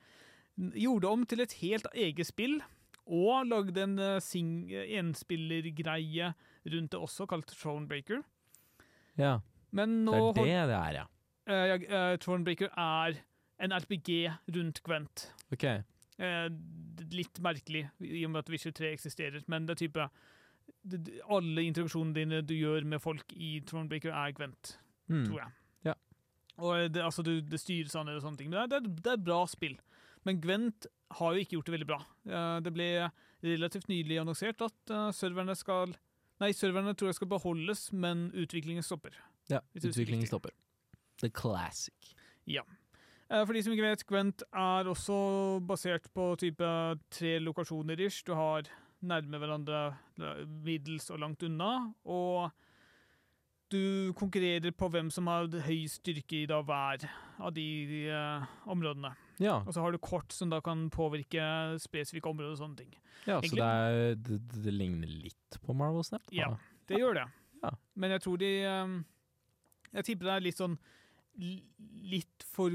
gjorde 0.74 1.10
om 1.10 1.22
til 1.26 1.44
et 1.44 1.54
helt 1.60 1.86
eget 1.94 2.26
spill, 2.26 2.58
og 3.06 3.46
lagde 3.46 3.84
en 3.84 3.98
uh, 4.02 4.18
enspillergreie 4.98 6.32
rundt 6.66 6.92
det 6.96 6.98
også, 6.98 7.28
kalt 7.30 7.54
Thronebreaker. 7.54 8.24
Ja, 9.16 9.38
Men 9.70 10.02
nå 10.04 10.32
det 10.34 10.48
er 10.50 10.66
det 10.66 10.72
det 10.72 10.80
er, 10.82 10.98
ja. 10.98 11.06
Uh, 11.46 12.16
Thronebreaker 12.18 12.74
er 12.74 13.20
en 13.62 13.72
RPG 13.72 14.32
rundt 14.56 14.82
Gwent. 14.82 15.30
Ok. 15.54 15.70
Eh, 16.18 16.48
litt 17.12 17.38
merkelig, 17.44 17.84
i 18.00 18.22
og 18.24 18.30
med 18.32 18.40
at 18.44 18.48
Witcher 18.50 18.72
3 18.72 18.92
eksisterer, 18.96 19.42
men 19.52 19.66
det 19.68 19.74
er 19.76 19.82
type 19.86 20.06
Alle 21.30 21.62
interaksjonene 21.66 22.14
dine 22.16 22.38
du 22.46 22.54
gjør 22.54 22.84
med 22.88 23.00
folk 23.02 23.32
i 23.34 23.60
Thronebreaker, 23.66 24.10
er 24.14 24.32
Gwent, 24.32 24.76
Mm. 25.08 25.24
tror 25.28 25.38
jeg. 25.38 25.52
Ja. 25.84 25.94
Og 26.58 26.92
det, 26.92 27.02
altså, 27.02 27.22
du, 27.22 27.40
det 27.40 27.60
styres 27.60 27.94
an 27.94 28.08
og 28.08 28.22
sånne 28.22 28.38
ting. 28.38 28.50
Men 28.50 28.68
det 28.68 28.76
er, 28.80 28.80
det 28.88 29.12
er 29.12 29.16
bra 29.22 29.44
spill. 29.46 29.76
Men 30.24 30.40
Gwent 30.42 30.86
har 31.20 31.34
jo 31.36 31.42
ikke 31.44 31.54
gjort 31.58 31.66
det 31.68 31.74
veldig 31.76 31.86
bra. 31.86 31.98
Eh, 32.26 32.60
det 32.66 32.72
ble 32.74 32.88
relativt 33.46 33.86
nylig 33.88 34.18
annonsert 34.18 34.62
at 34.66 34.90
eh, 34.90 35.10
serverne 35.14 35.54
skal 35.58 35.94
Nei, 36.40 36.50
serverne 36.52 36.92
tror 36.92 37.08
jeg 37.08 37.14
skal 37.16 37.28
beholdes, 37.30 37.86
men 37.96 38.26
utviklingen 38.36 38.84
stopper. 38.84 39.14
Ja, 39.48 39.62
utviklingen 39.74 40.26
stopper. 40.28 40.50
The 41.22 41.30
classic. 41.30 41.94
Eh, 42.46 42.60
For 43.26 43.56
de 43.56 43.62
som 43.64 43.74
ikke 43.74 43.88
vet, 43.88 44.04
Gwent 44.06 44.42
er 44.54 44.86
også 44.86 45.16
basert 45.66 46.04
på 46.14 46.28
type 46.38 46.66
tre 47.10 47.32
lokasjoner 47.42 47.98
ish. 48.06 48.22
Du 48.22 48.36
har 48.38 48.68
nærme 49.02 49.40
hverandre, 49.40 49.80
middels 50.64 51.10
og 51.10 51.18
langt 51.24 51.42
unna, 51.46 51.72
og 52.06 52.52
du 53.72 54.12
konkurrerer 54.18 54.70
på 54.78 54.88
hvem 54.94 55.08
som 55.10 55.26
har 55.30 55.48
høy 55.66 55.86
styrke 55.90 56.44
i 56.44 56.48
da 56.48 56.60
hver 56.62 57.06
av 57.42 57.54
de 57.56 57.66
eh, 58.06 58.44
områdene. 58.70 59.10
Ja, 59.42 59.58
Og 59.66 59.74
så 59.74 59.82
har 59.82 59.92
du 59.92 59.98
kort 59.98 60.32
som 60.32 60.52
da 60.52 60.62
kan 60.64 60.86
påvirke 60.90 61.42
spesifikke 61.82 62.30
områder 62.30 62.54
og 62.54 62.60
sånne 62.60 62.78
ting. 62.78 62.94
ja 63.26 63.40
så 63.42 63.56
det, 63.58 63.66
er, 63.66 64.14
det, 64.14 64.38
det, 64.54 64.72
ligner 64.72 65.10
litt 65.10 65.58
på 65.64 65.74
Marvel 65.76 66.06
Snap? 66.06 66.22
Ja. 66.32 66.54
Det 66.86 67.00
gjør 67.00 67.18
det. 67.18 67.26
Ja. 67.64 67.74
Men 67.94 68.14
jeg 68.14 68.22
tror 68.22 68.36
de 68.38 68.50
um, 68.68 68.96
Jeg 69.96 70.04
tipper 70.04 70.28
det 70.28 70.32
er 70.34 70.42
litt 70.44 70.58
sånn 70.60 70.74
Litt 71.36 72.44
for 72.46 72.70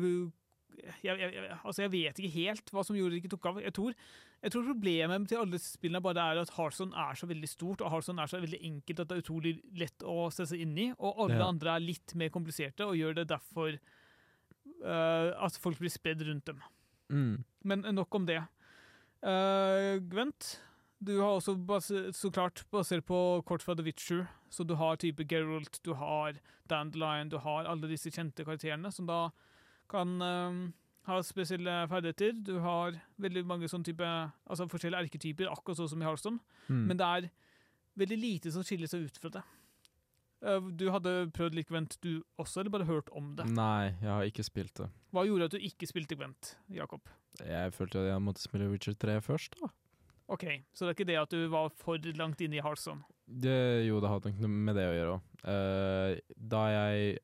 jeg, 1.04 1.18
jeg, 1.20 1.46
altså 1.64 1.84
jeg 1.86 1.92
vet 1.94 2.20
ikke 2.20 2.36
helt 2.36 2.72
hva 2.74 2.84
som 2.86 2.98
gjorde 2.98 3.16
det 3.16 3.22
ikke 3.22 3.32
tok 3.36 3.48
av. 3.52 3.60
Jeg 3.64 3.74
tror, 3.78 3.96
jeg 4.42 4.54
tror 4.54 4.68
problemet 4.70 5.28
til 5.30 5.42
alle 5.42 5.60
spillene 5.62 6.04
bare 6.04 6.26
er 6.34 6.42
at 6.42 6.54
Harson 6.58 6.94
er 6.98 7.18
så 7.20 7.30
veldig 7.30 7.50
stort, 7.50 7.84
og 7.84 7.94
Harson 7.94 8.20
er 8.22 8.32
så 8.32 8.42
veldig 8.42 8.62
enkelt 8.72 9.04
at 9.04 9.12
det 9.12 9.18
er 9.18 9.26
utrolig 9.26 9.54
lett 9.78 10.06
å 10.08 10.30
sette 10.34 10.54
seg 10.54 10.66
inn 10.66 10.78
i, 10.78 10.88
og 10.98 11.26
alle 11.26 11.40
Ja. 11.40 11.48
andre 11.48 11.76
er 11.76 11.86
litt 11.86 12.16
mer 12.16 12.34
kompliserte 12.34 12.88
og 12.88 12.98
gjør 12.98 13.20
det 13.22 13.28
derfor 13.30 13.78
uh, 14.86 15.30
at 15.46 15.62
folk 15.62 15.80
blir 15.82 15.94
spredd 15.94 16.26
rundt 16.28 16.50
dem. 16.50 16.62
Mm. 17.12 17.44
Men 17.64 17.86
nok 17.96 18.16
om 18.16 18.26
det. 18.26 18.42
Uh, 19.22 20.00
Gwent, 20.10 20.56
du 21.02 21.20
har 21.20 21.38
også 21.38 21.56
base, 21.66 22.08
så 22.14 22.32
klart 22.34 22.64
basert 22.74 23.06
på 23.06 23.42
kort 23.46 23.64
fra 23.66 23.76
The 23.78 23.86
Witcher, 23.86 24.28
så 24.50 24.66
du 24.66 24.76
har 24.76 24.98
type 25.02 25.26
Geralt, 25.30 25.80
du 25.86 25.94
har 25.98 26.38
Dandelion, 26.70 27.30
du 27.30 27.38
har 27.42 27.66
alle 27.70 27.90
disse 27.90 28.12
kjente 28.14 28.46
karakterene 28.46 28.92
som 28.94 29.08
da 29.10 29.30
kan 29.92 30.16
eh, 30.24 30.60
ha 31.10 31.18
spesielle 31.26 31.76
ferdigheter. 31.92 32.36
Du 32.48 32.54
har 32.64 32.96
veldig 33.22 33.44
mange 33.50 33.68
sånne 33.72 33.88
type, 33.92 34.08
altså 34.48 34.68
forskjellige 34.72 35.08
erketyper, 35.08 35.50
akkurat 35.52 35.80
sånn 35.82 35.90
som 35.96 36.02
i 36.04 36.06
Hearthstone, 36.08 36.40
Mm. 36.70 36.86
men 36.88 36.98
det 36.98 37.08
er 37.08 37.30
veldig 38.00 38.18
lite 38.22 38.52
som 38.54 38.64
skiller 38.64 38.88
seg 38.88 39.04
ut 39.10 39.18
fra 39.20 39.30
det. 39.34 39.42
Eh, 40.44 40.60
Du 40.78 40.86
hadde 40.94 41.32
prøvd 41.34 41.54
litt 41.58 41.68
Gwent 41.70 41.98
du 42.02 42.24
også, 42.40 42.62
eller 42.62 42.70
bare 42.74 42.86
hørt 42.88 43.10
om 43.12 43.36
det? 43.36 43.46
Nei, 43.52 43.92
jeg 44.02 44.10
har 44.10 44.24
ikke 44.30 44.46
spilt 44.48 44.74
det. 44.80 44.90
Hva 45.14 45.26
gjorde 45.28 45.46
at 45.50 45.52
du 45.52 45.60
ikke 45.60 45.90
spilte 45.90 46.16
Gwent, 46.18 46.56
Jakob? 46.70 47.02
Jeg 47.42 47.74
følte 47.74 48.00
at 48.02 48.12
jeg 48.14 48.22
måtte 48.22 48.42
spille 48.42 48.70
Witcher 48.72 48.94
3 48.94 49.20
først, 49.22 49.56
da. 49.62 49.68
Ok, 50.32 50.46
så 50.74 50.86
det 50.86 50.92
er 50.92 50.96
ikke 50.96 51.08
det 51.12 51.18
at 51.20 51.30
du 51.34 51.48
var 51.50 51.70
for 51.76 51.98
langt 52.16 52.40
inne 52.42 52.56
i 52.58 52.62
Hearthstone? 52.64 53.04
Jo, 53.28 54.00
det 54.00 54.10
har 54.10 54.20
nok 54.24 54.40
noe 54.40 54.48
med 54.48 54.76
det 54.76 54.86
å 54.88 54.96
gjøre 54.96 55.14
òg. 55.18 56.22
da 56.38 56.64
jeg 56.72 57.20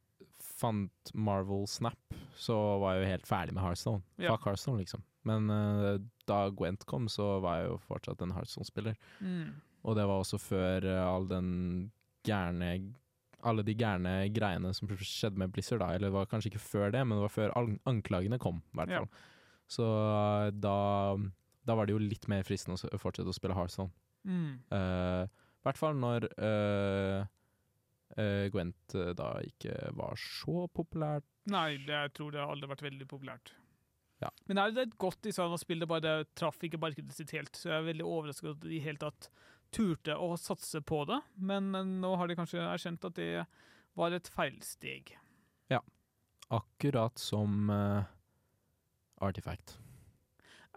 fant 0.58 1.12
Marvel 1.14 1.66
Snap, 1.70 2.16
så 2.38 2.56
var 2.82 2.96
jeg 2.98 3.04
jo 3.06 3.12
helt 3.14 3.28
ferdig 3.30 3.54
med 3.58 3.64
Hearthstone. 3.64 4.02
Ja. 4.18 4.34
Fuck 4.36 4.48
Hearthstone, 4.50 4.82
liksom. 4.82 5.04
Men 5.28 5.50
uh, 5.52 5.98
da 6.30 6.48
Gwent 6.56 6.86
kom, 6.90 7.08
så 7.12 7.38
var 7.44 7.60
jeg 7.62 7.70
jo 7.72 7.78
fortsatt 7.88 8.22
en 8.26 8.34
Hearthstone-spiller. 8.36 8.96
Mm. 9.22 9.56
Og 9.88 9.96
det 10.00 10.06
var 10.10 10.22
også 10.24 10.40
før 10.42 10.88
uh, 10.88 11.04
all 11.08 11.28
den 11.30 11.50
gærne 12.28 12.72
Alle 13.48 13.62
de 13.64 13.76
gærne 13.78 14.14
greiene 14.34 14.72
som 14.74 14.90
skjedde 14.98 15.38
med 15.40 15.52
Blizzard, 15.54 15.80
da. 15.84 15.92
Eller 15.94 16.10
det 16.10 16.16
var 16.18 16.26
kanskje 16.32 16.50
ikke 16.52 16.64
før 16.64 16.92
det, 16.96 17.04
men 17.06 17.18
det 17.20 17.26
var 17.28 17.36
før 17.36 17.54
anklagene 17.88 18.40
kom, 18.42 18.64
i 18.74 18.80
hvert 18.80 18.90
Ja. 18.96 19.04
fall. 19.04 19.10
Så 19.70 19.86
eh, 19.86 20.50
da, 20.58 20.74
da 21.68 21.76
var 21.78 21.86
det 21.86 21.94
jo 21.94 22.00
litt 22.02 22.26
mer 22.32 22.42
fristende 22.48 22.80
å 22.80 23.00
fortsette 23.00 23.30
å 23.30 23.36
spille 23.36 23.54
Hearthstone. 23.56 23.92
Mm. 24.26 24.56
I 24.72 25.68
hvert 25.68 25.78
fall 25.80 25.96
når 26.02 26.26
Gwent 28.54 28.96
eh, 28.98 29.14
da 29.18 29.34
ikke 29.46 29.92
var 29.98 30.18
så 30.22 30.66
populært. 30.74 31.28
Nei, 31.52 31.78
det, 31.86 31.94
jeg 31.94 32.14
tror 32.18 32.34
det 32.34 32.42
har 32.44 32.54
aldri 32.54 32.72
vært 32.72 32.86
veldig 32.88 33.10
populært. 33.10 33.54
Ja. 34.24 34.32
Men 34.50 34.62
er 34.62 34.74
det 34.74 34.88
et 34.88 34.98
godt 34.98 35.22
design 35.28 35.54
av 35.54 35.62
spill, 35.62 35.84
det 35.84 35.90
bare 35.92 36.16
traff 36.38 36.58
ikke 36.66 36.82
markedet 36.82 37.14
sitt 37.14 37.36
helt. 37.38 37.54
Så 37.56 37.70
jeg 37.70 37.78
er 37.78 37.92
veldig 37.92 38.08
overrasket 38.08 38.56
at 38.56 38.66
de 38.66 38.74
i 38.76 38.82
hele 38.82 39.02
tatt 39.04 39.30
turte 39.76 40.16
å 40.18 40.34
satse 40.42 40.82
på 40.82 41.04
det. 41.10 41.22
Men 41.38 41.70
eh, 41.78 41.96
nå 42.02 42.16
har 42.18 42.30
de 42.30 42.40
kanskje 42.40 42.66
erkjent 42.66 43.08
at 43.08 43.18
det 43.20 43.32
var 43.98 44.14
et 44.14 44.30
feilsteg. 44.34 45.18
Akkurat 46.48 47.18
som 47.18 47.70
uh, 47.70 48.04
Artifact. 49.16 49.80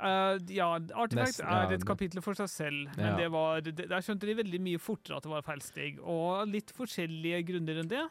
Eh, 0.00 0.38
ja, 0.56 0.66
Artifact 0.78 1.16
Nesten, 1.18 1.46
er 1.46 1.66
ja, 1.68 1.76
et 1.76 1.84
kapittel 1.84 2.22
for 2.24 2.38
seg 2.38 2.48
selv, 2.48 2.86
men 2.96 3.06
Ja. 3.10 3.16
det 3.18 3.26
var, 3.34 3.60
det, 3.60 3.74
der 3.90 4.00
skjønte 4.00 4.26
de 4.28 4.36
veldig 4.38 4.60
mye 4.64 4.80
fortere 4.80 5.18
at 5.18 5.26
det 5.26 5.32
var 5.32 5.42
feil 5.44 5.60
steg. 5.60 5.98
Og 6.00 6.48
litt 6.48 6.72
forskjellige 6.72 7.42
grunner 7.50 7.82
enn 7.82 7.90
det. 7.90 8.04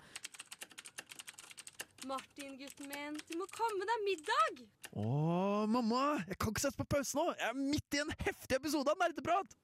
Martin, 2.08 2.54
gutten 2.58 2.88
min, 2.94 3.18
du 3.28 3.34
må 3.38 3.46
komme 3.54 3.86
deg 3.90 4.06
middag! 4.06 4.62
Å, 4.98 5.66
mamma! 5.70 6.04
Jeg 6.30 6.38
kan 6.40 6.54
ikke 6.54 6.64
sette 6.64 6.80
på 6.80 6.88
pause 6.96 7.18
nå! 7.18 7.26
Jeg 7.38 7.50
er 7.50 7.58
midt 7.60 7.98
i 7.98 8.04
en 8.06 8.14
heftig 8.24 8.56
episode 8.62 8.94
av 8.94 9.02
Nerdeprat! 9.02 9.58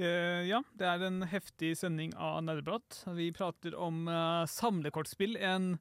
Det, 0.00 0.12
ja, 0.48 0.62
det 0.80 0.86
er 0.88 1.02
en 1.04 1.20
heftig 1.28 1.74
sending 1.76 2.14
av 2.16 2.38
Nerdeprat. 2.46 3.02
Vi 3.18 3.26
prater 3.36 3.74
om 3.76 4.06
uh, 4.08 4.46
samlekortspill. 4.48 5.36
En 5.36 5.74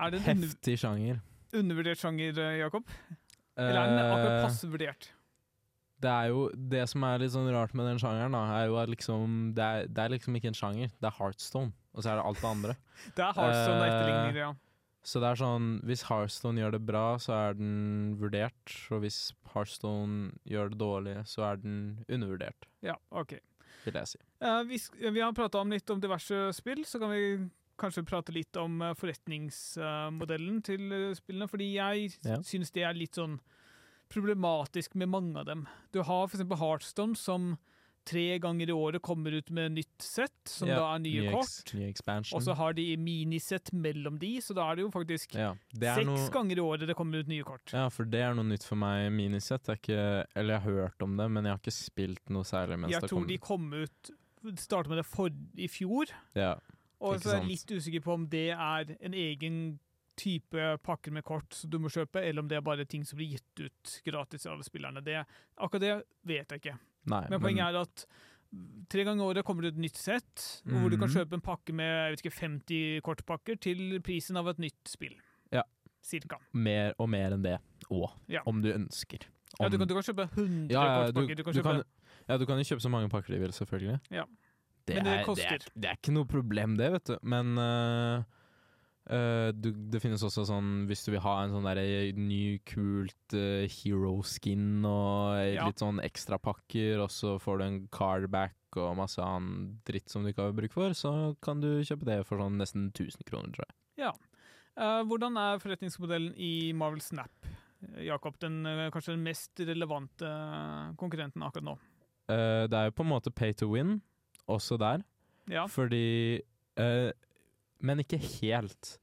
Er 0.00 0.10
det 0.10 0.24
en 0.26 0.42
Heftig 0.42 0.80
sjanger. 0.82 1.20
Undervurdert 1.52 2.00
sjanger, 2.00 2.38
eh, 2.38 2.58
Jakob? 2.62 2.88
Eller 3.56 3.76
er 3.82 3.90
den 3.92 3.98
akkurat 4.00 4.38
Eh, 4.38 4.44
passe 4.46 4.68
vurdert? 4.70 5.10
Det 6.02 6.10
er 6.10 6.30
jo 6.32 6.48
Det 6.50 6.88
som 6.90 7.04
er 7.04 7.18
litt 7.22 7.30
sånn 7.30 7.50
rart 7.52 7.74
med 7.78 7.86
den 7.86 7.98
sjangeren, 8.02 8.32
da, 8.34 8.42
er 8.58 8.66
jo 8.66 8.76
at 8.80 8.88
liksom 8.90 9.52
det 9.54 9.62
er, 9.62 9.86
det 9.86 9.98
er 10.02 10.08
liksom 10.16 10.34
ikke 10.34 10.50
en 10.50 10.58
sjanger. 10.58 10.90
Det 10.98 11.06
er 11.10 11.16
Heartstone, 11.18 11.72
og 11.94 12.02
så 12.02 12.10
er 12.10 12.16
det 12.18 12.24
alt 12.26 12.40
det 12.42 12.50
andre. 12.50 12.76
Det 13.16 13.22
er 13.22 13.32
Heartstone 13.36 13.76
uh, 13.76 13.82
det 13.84 13.92
etterligninger, 13.92 14.40
ja. 14.40 14.52
Så 15.04 15.18
det 15.18 15.28
er 15.32 15.38
sånn 15.40 15.80
Hvis 15.82 16.04
Heartstone 16.06 16.60
gjør 16.62 16.76
det 16.76 16.82
bra, 16.86 17.06
så 17.18 17.32
er 17.34 17.54
den 17.58 18.16
vurdert. 18.20 18.74
Og 18.94 19.00
hvis 19.02 19.32
Heartstone 19.52 20.32
gjør 20.46 20.70
det 20.70 20.78
dårlig, 20.78 21.16
så 21.26 21.42
er 21.52 21.56
den 21.62 22.04
undervurdert, 22.08 22.68
Ja, 22.82 22.94
ok. 23.10 23.34
vil 23.84 23.94
jeg 23.98 24.06
si. 24.12 24.18
Uh, 24.42 24.62
vi, 24.66 24.78
vi 25.10 25.20
har 25.20 25.32
prata 25.34 25.58
om 25.58 25.70
litt 25.70 25.90
om 25.90 26.00
diverse 26.00 26.52
spill, 26.54 26.84
så 26.86 26.98
kan 27.02 27.10
vi 27.10 27.50
kanskje 27.82 28.06
prate 28.08 28.34
litt 28.34 28.56
om 28.62 28.80
eh, 28.86 28.94
forretningsmodellen 28.98 30.62
til 30.66 30.88
eh, 30.92 31.10
spillene. 31.18 31.50
Fordi 31.50 31.72
jeg 31.74 32.16
Ja. 32.24 32.38
syns 32.46 32.72
det 32.72 32.86
er 32.86 32.94
litt 32.98 33.18
sånn 33.18 33.38
problematisk 34.12 34.94
med 35.00 35.08
mange 35.08 35.38
av 35.40 35.46
dem. 35.48 35.66
Du 35.92 36.02
har 36.04 36.26
f.eks. 36.28 36.42
Heartstone, 36.60 37.16
som 37.16 37.54
tre 38.04 38.38
ganger 38.42 38.66
i 38.68 38.74
året 38.74 39.00
kommer 39.00 39.30
ut 39.32 39.48
med 39.54 39.72
nytt 39.76 40.02
sett, 40.02 40.34
som 40.50 40.66
Ja, 40.68 40.80
da 40.80 40.86
er 40.96 40.98
nye 41.04 41.22
nye 41.22 41.30
kort. 41.32 41.70
Ny 41.78 41.84
expansion. 41.88 42.34
Og 42.36 42.42
så 42.42 42.56
har 42.58 42.74
de 42.74 42.84
minisett 42.98 43.70
mellom 43.72 44.18
de, 44.18 44.32
så 44.42 44.52
da 44.58 44.66
er 44.72 44.76
det 44.80 44.82
jo 44.82 44.90
faktisk 44.90 45.36
ja, 45.38 45.52
det 45.70 45.94
seks 46.00 46.08
noe, 46.08 46.24
ganger 46.34 46.58
i 46.58 46.64
året 46.66 46.88
det 46.90 46.96
kommer 46.98 47.22
ut 47.22 47.30
nye 47.30 47.44
kort. 47.46 47.72
Ja, 47.72 47.86
for 47.94 48.04
det 48.04 48.20
er 48.26 48.34
noe 48.34 48.44
nytt 48.50 48.66
for 48.66 48.74
meg. 48.82 49.06
Minisett 49.14 49.70
er 49.70 49.78
ikke 49.78 50.26
Eller 50.34 50.58
jeg 50.58 50.62
har 50.66 50.80
hørt 50.88 51.02
om 51.06 51.16
det, 51.16 51.30
men 51.30 51.44
jeg 51.46 51.54
har 51.54 51.62
ikke 51.62 51.76
spilt 51.78 52.28
noe 52.34 52.42
særlig 52.42 52.80
mens 52.82 52.92
Jeg 52.92 53.02
det 53.06 53.10
tror 53.14 53.26
de 53.30 53.38
kom 53.38 53.70
ut 53.72 54.12
Startet 54.58 54.90
med 54.90 54.98
det 54.98 55.06
for, 55.06 55.30
i 55.54 55.68
fjor, 55.70 56.10
Ja, 56.34 56.56
og 57.02 57.20
så 57.22 57.34
er 57.34 57.40
jeg 57.40 57.48
litt 57.50 57.72
usikker 57.76 58.02
på 58.04 58.14
om 58.14 58.26
det 58.32 58.50
er 58.54 58.96
en 59.00 59.14
egen 59.14 59.56
type 60.16 60.64
pakker 60.84 61.10
med 61.16 61.24
kort 61.24 61.54
som 61.56 61.70
du 61.72 61.78
må 61.80 61.88
kjøpe, 61.90 62.20
eller 62.22 62.42
om 62.44 62.48
det 62.48 62.56
er 62.58 62.64
bare 62.66 62.84
ting 62.86 63.04
som 63.08 63.16
blir 63.18 63.32
gitt 63.36 63.62
ut 63.64 63.94
gratis 64.06 64.44
av 64.46 64.60
spillerne. 64.62 65.02
Det, 65.02 65.22
akkurat 65.56 65.80
det 65.80 65.94
vet 66.28 66.48
jeg 66.52 66.60
ikke. 66.62 66.78
nei, 67.10 67.24
Men 67.32 67.40
poenget 67.40 67.64
er 67.72 67.80
at 67.80 68.06
tre 68.92 69.04
ganger 69.08 69.24
i 69.24 69.28
året 69.32 69.44
kommer 69.48 69.62
det 69.64 69.72
et 69.74 69.80
nytt 69.80 69.96
sett, 69.96 70.62
hvor 70.68 70.90
du 70.92 70.98
kan 70.98 71.08
Mhm. 71.08 71.16
kjøpe 71.16 71.32
en 71.38 71.40
pakke 71.40 71.72
med 71.72 71.88
jeg 71.88 72.12
vet 72.12 72.24
ikke, 72.26 72.40
50 72.40 73.00
kortpakker 73.02 73.58
til 73.58 74.00
prisen 74.04 74.36
av 74.36 74.48
et 74.48 74.58
nytt 74.58 74.84
spill. 74.86 75.16
Ja. 75.50 75.62
Cirka. 76.02 76.38
mer 76.52 76.94
og 76.98 77.08
mer 77.08 77.30
enn 77.32 77.42
det 77.42 77.58
òg, 77.90 78.10
Ja. 78.28 78.42
om 78.46 78.60
du 78.60 78.72
ønsker. 78.72 79.20
Ja, 79.60 79.68
du, 79.68 79.78
kan, 79.78 79.86
du 79.88 79.94
kan 79.94 80.02
kjøpe 80.02 80.28
100 80.34 80.70
Ja, 80.70 80.82
ja, 80.84 81.06
du, 81.10 81.12
kortpakker. 81.12 81.36
Du 81.36 81.42
kan 81.44 81.52
du 81.54 81.58
kjøpe 81.60 81.64
kan, 81.64 81.84
ja, 82.28 82.36
du 82.38 82.46
kan 82.46 82.58
jo 82.58 82.64
kjøpe 82.64 82.80
så 82.82 82.90
mange 82.90 83.08
pakker 83.08 83.32
du 83.34 83.38
vil, 83.40 83.52
selvfølgelig. 83.52 84.00
Ja. 84.10 84.24
Det, 84.86 84.96
Men 84.98 85.06
det 85.06 85.16
er, 85.16 85.26
det, 85.34 85.48
er, 85.48 85.66
det 85.74 85.90
er 85.90 85.98
ikke 86.00 86.14
noe 86.16 86.28
problem, 86.30 86.76
det, 86.78 86.92
vet 86.96 87.12
du. 87.12 87.18
Men 87.22 87.58
uh, 87.58 88.38
Uh, 89.02 89.50
du, 89.50 89.72
det 89.90 89.98
finnes 89.98 90.22
også 90.22 90.44
sånn 90.46 90.84
Hvis 90.86 91.00
du 91.02 91.08
vil 91.10 91.24
ha 91.24 91.32
en 91.42 91.50
sånn 91.50 91.64
derre 91.66 92.12
ny, 92.14 92.60
kult 92.62 93.34
uh, 93.34 93.66
hero 93.66 94.12
skin 94.22 94.86
og 94.86 95.40
Ja. 95.56 95.64
litt 95.66 95.82
sånn 95.82 95.98
ekstra 96.06 96.38
pakker, 96.38 97.02
og 97.02 97.10
så 97.10 97.34
får 97.42 97.58
du 97.58 97.64
en 97.66 97.80
cardback 97.90 98.78
og 98.78 98.94
masse 99.00 99.18
annen 99.18 99.80
dritt 99.82 100.06
som 100.08 100.22
du 100.22 100.30
ikke 100.30 100.46
har 100.46 100.54
bruk 100.54 100.78
for, 100.78 100.94
så 100.94 101.34
kan 101.42 101.58
du 101.60 101.82
kjøpe 101.82 102.06
det 102.06 102.20
for 102.30 102.38
sånn 102.40 102.62
nesten 102.62 102.92
1000 102.92 103.26
kroner, 103.26 103.50
tror 103.50 103.66
jeg. 103.66 103.74
Eh, 104.80 105.02
hvordan 105.04 105.36
er 105.36 105.60
forretningsmodellen 105.60 106.32
i 106.40 106.72
Marvel 106.76 107.02
Snap? 107.04 107.48
Eh, 107.82 108.06
Jakob, 108.06 108.38
den, 108.40 108.64
eh, 108.66 108.90
kanskje 108.90 109.12
den 109.12 109.24
mest 109.26 109.60
relevante 109.60 110.24
eh, 110.24 110.94
konkurrenten 110.96 111.42
akkurat 111.44 111.66
nå. 111.66 111.74
Eh, 112.32 112.66
det 112.68 112.78
er 112.78 112.88
jo 112.88 112.96
på 112.96 113.04
en 113.04 113.12
måte 113.12 113.34
pay 113.34 113.52
to 113.52 113.68
win, 113.68 114.00
også 114.50 114.78
der. 114.80 115.04
Ja. 115.50 115.66
Fordi 115.66 116.40
eh, 116.78 117.10
Men 117.82 117.98
ikke 117.98 118.18
helt. 118.18 118.98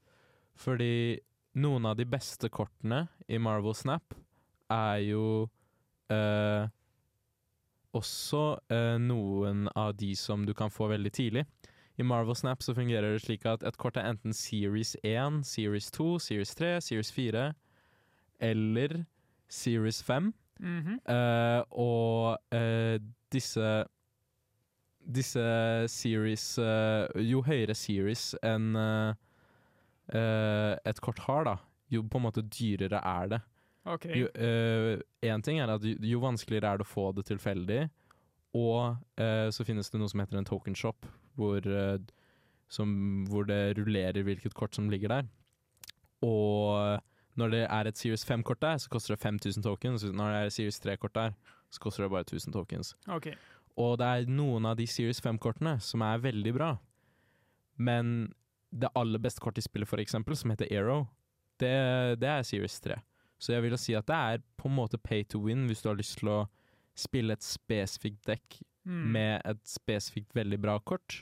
Fordi 0.55 1.19
noen 1.59 1.85
av 1.85 1.97
de 1.99 2.05
beste 2.05 2.49
kortene 2.49 3.07
i 3.27 3.37
Marvel 3.37 3.75
Snap 3.75 4.13
er 4.71 4.99
jo 5.03 5.49
eh, 6.11 6.67
også 7.97 8.43
eh, 8.71 8.97
noen 9.01 9.67
av 9.75 9.95
de 9.97 10.13
som 10.15 10.45
du 10.45 10.53
kan 10.53 10.71
få 10.71 10.87
veldig 10.91 11.11
tidlig. 11.11 11.45
I 11.99 12.05
Marvel 12.07 12.35
Snap 12.35 12.63
så 12.63 12.73
fungerer 12.77 13.11
det 13.11 13.23
slik 13.25 13.43
at 13.49 13.63
et 13.67 13.77
kort 13.77 13.97
er 13.99 14.07
enten 14.07 14.33
Series 14.35 14.95
1, 15.03 15.41
Series 15.43 15.89
2, 15.91 16.19
Series 16.23 16.53
3, 16.55 16.77
Series 16.85 17.11
4 17.11 17.47
eller 18.39 19.01
Series 19.49 20.03
5. 20.03 20.33
Mhm. 20.59 20.99
Eh, 21.07 21.61
og 21.71 22.37
eh, 22.55 22.99
disse 23.31 23.83
Disse 25.09 25.41
series 25.89 26.43
eh, 26.61 27.23
Jo 27.25 27.41
høyere 27.45 27.75
series 27.77 28.31
enn 28.45 28.75
eh, 28.77 29.15
eh, 30.13 30.73
et 30.89 31.01
kort 31.01 31.23
har, 31.25 31.47
da, 31.47 31.55
jo 31.89 32.03
på 32.05 32.21
en 32.21 32.27
måte 32.27 32.45
dyrere 32.45 33.01
er 33.01 33.33
det. 33.33 33.41
OK. 33.89 34.05
Jo, 34.13 34.27
Én 35.25 35.41
ting 35.45 35.61
er 35.63 35.71
at 35.73 35.85
jo, 35.87 35.95
jo 36.05 36.21
vanskeligere 36.21 36.75
er 36.75 36.81
det 36.81 36.85
å 36.85 36.89
få 36.91 37.09
det 37.17 37.25
tilfeldig, 37.29 37.87
og 38.59 38.99
så 39.53 39.65
finnes 39.65 39.89
det 39.89 40.01
noe 40.01 40.09
som 40.11 40.21
heter 40.21 40.37
en 40.37 40.45
token 40.45 40.75
shop, 40.77 41.07
hvor, 41.39 41.65
som, 42.69 42.91
hvor 43.29 43.47
det 43.49 43.77
rullerer 43.79 44.25
hvilket 44.25 44.53
kort 44.57 44.77
som 44.77 44.91
ligger 44.91 45.13
der. 45.13 45.29
Og 46.25 46.99
når 47.39 47.53
det 47.55 47.61
er 47.65 47.89
et 47.89 47.97
Series 47.97 48.25
5-kort 48.27 48.61
der, 48.61 48.77
så 48.77 48.89
koster 48.89 49.15
det 49.15 49.21
5000 49.23 49.63
tokens. 49.63 50.03
Når 50.03 50.33
det 50.33 50.39
er 50.41 50.51
et 50.51 50.53
Series 50.53 50.79
3-kort 50.85 51.15
der, 51.15 51.37
så 51.71 51.79
koster 51.79 52.03
det 52.03 52.11
bare 52.11 52.27
1000 52.27 52.53
tokens. 52.53 52.95
Ok. 53.07 53.31
Og 53.79 53.97
det 54.01 54.07
er 54.11 54.31
noen 54.31 54.65
av 54.67 54.75
de 54.79 54.85
Series 54.89 55.21
5-kortene 55.23 55.77
som 55.83 56.03
er 56.03 56.19
veldig 56.23 56.53
bra. 56.57 56.73
Men 57.79 58.33
det 58.75 58.91
aller 58.99 59.21
beste 59.23 59.41
kortet 59.41 59.63
i 59.63 59.67
spillet, 59.69 59.87
for 59.89 60.01
eksempel, 60.03 60.35
som 60.37 60.51
heter 60.51 60.67
Aero, 60.69 61.05
det, 61.59 61.71
det 62.19 62.27
er 62.29 62.43
Series 62.43 62.75
3. 62.83 62.99
Så 63.39 63.53
jeg 63.55 63.63
vil 63.63 63.77
si 63.79 63.95
at 63.95 64.07
det 64.11 64.17
er 64.19 64.41
på 64.59 64.67
en 64.67 64.75
måte 64.75 64.99
pay 64.99 65.23
to 65.23 65.39
win 65.45 65.63
hvis 65.69 65.81
du 65.81 65.87
har 65.89 65.97
lyst 65.99 66.19
til 66.19 66.27
å 66.33 66.39
spille 66.99 67.33
et 67.37 67.45
spesifikt 67.45 68.25
dekk 68.27 68.59
Mm. 68.87 69.11
med 69.11 69.41
et 69.45 69.59
spesifikt 69.67 70.31
veldig 70.33 70.57
bra 70.63 70.77
kort. 70.79 71.19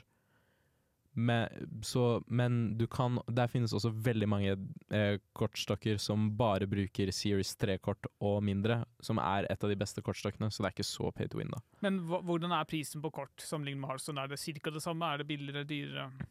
Men, 1.18 1.48
så, 1.82 2.22
men 2.30 2.76
du 2.78 2.84
kan 2.86 3.16
Der 3.26 3.50
finnes 3.50 3.72
også 3.74 3.90
veldig 3.90 4.28
mange 4.30 4.52
eh, 4.94 5.16
kortstokker 5.34 5.98
som 5.98 6.28
bare 6.38 6.68
bruker 6.70 7.10
Series 7.14 7.56
3-kort 7.58 8.06
og 8.22 8.38
mindre, 8.46 8.84
som 9.02 9.18
er 9.18 9.48
et 9.50 9.64
av 9.64 9.72
de 9.72 9.78
beste 9.80 10.04
kortstokkene, 10.04 10.50
så 10.52 10.62
det 10.62 10.70
er 10.70 10.76
ikke 10.76 10.86
så 10.86 11.10
pay 11.14 11.26
to 11.30 11.40
win, 11.40 11.50
da. 11.50 11.62
Men 11.82 12.00
hvordan 12.06 12.54
er 12.54 12.68
prisen 12.70 13.02
på 13.02 13.10
kort 13.18 13.42
sammenlignet 13.42 13.82
med 13.82 13.90
Hearthstone? 13.90 14.22
Er 14.22 14.30
det 14.30 14.38
ca. 14.62 14.74
det 14.74 14.84
samme? 14.84 15.10
Er 15.10 15.22
det 15.22 15.28
billigere, 15.30 15.64
dyrere? 15.66 16.28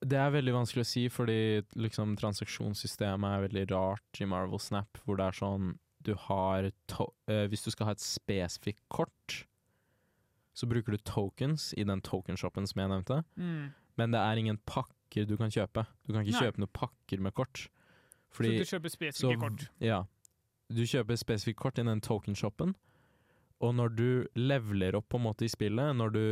Det 0.00 0.16
er 0.16 0.32
veldig 0.32 0.56
vanskelig 0.56 0.86
å 0.86 0.88
si, 0.88 1.04
fordi 1.12 1.38
liksom, 1.76 2.16
transaksjonssystemet 2.20 3.34
er 3.34 3.44
veldig 3.44 3.66
rart 3.74 4.22
i 4.22 4.28
Marvel 4.28 4.62
Snap, 4.62 5.02
hvor 5.04 5.20
det 5.20 5.28
er 5.28 5.40
sånn 5.42 5.74
du 6.00 6.14
har 6.16 6.70
to 6.88 7.10
uh, 7.28 7.44
Hvis 7.52 7.66
du 7.66 7.74
skal 7.74 7.90
ha 7.90 7.92
et 7.92 8.00
spesifikt 8.00 8.80
kort, 8.88 9.42
så 10.56 10.68
bruker 10.68 10.96
du 10.96 11.04
tokens 11.04 11.74
i 11.76 11.84
den 11.84 12.00
tokenshoppen 12.04 12.64
som 12.68 12.80
jeg 12.80 12.92
nevnte, 12.92 13.20
Mm. 13.36 13.76
Men 14.00 14.14
det 14.16 14.20
er 14.24 14.40
ingen 14.40 14.58
pakker 14.68 15.26
du 15.28 15.36
kan 15.36 15.50
kjøpe. 15.52 15.84
Du 16.06 16.14
kan 16.14 16.22
ikke 16.24 16.36
Nei. 16.38 16.44
kjøpe 16.46 16.62
noen 16.62 16.72
pakker 16.76 17.20
med 17.26 17.34
kort. 17.36 17.66
Så 18.30 18.46
du 18.46 18.62
kjøper 18.64 18.92
spesifikke 18.92 19.40
kort? 19.42 19.64
Ja. 19.82 20.04
Du 20.70 20.84
kjøper 20.86 21.18
spesifikke 21.18 21.58
kort 21.64 21.80
i 21.82 21.84
den 21.86 22.00
tokenshoppen, 22.04 22.76
og 23.60 23.74
når 23.76 23.90
du 23.98 24.06
leveler 24.38 24.94
opp 24.96 25.08
på 25.12 25.18
en 25.18 25.24
måte 25.26 25.44
i 25.44 25.50
spillet, 25.50 25.90
når 25.98 26.12
du, 26.14 26.22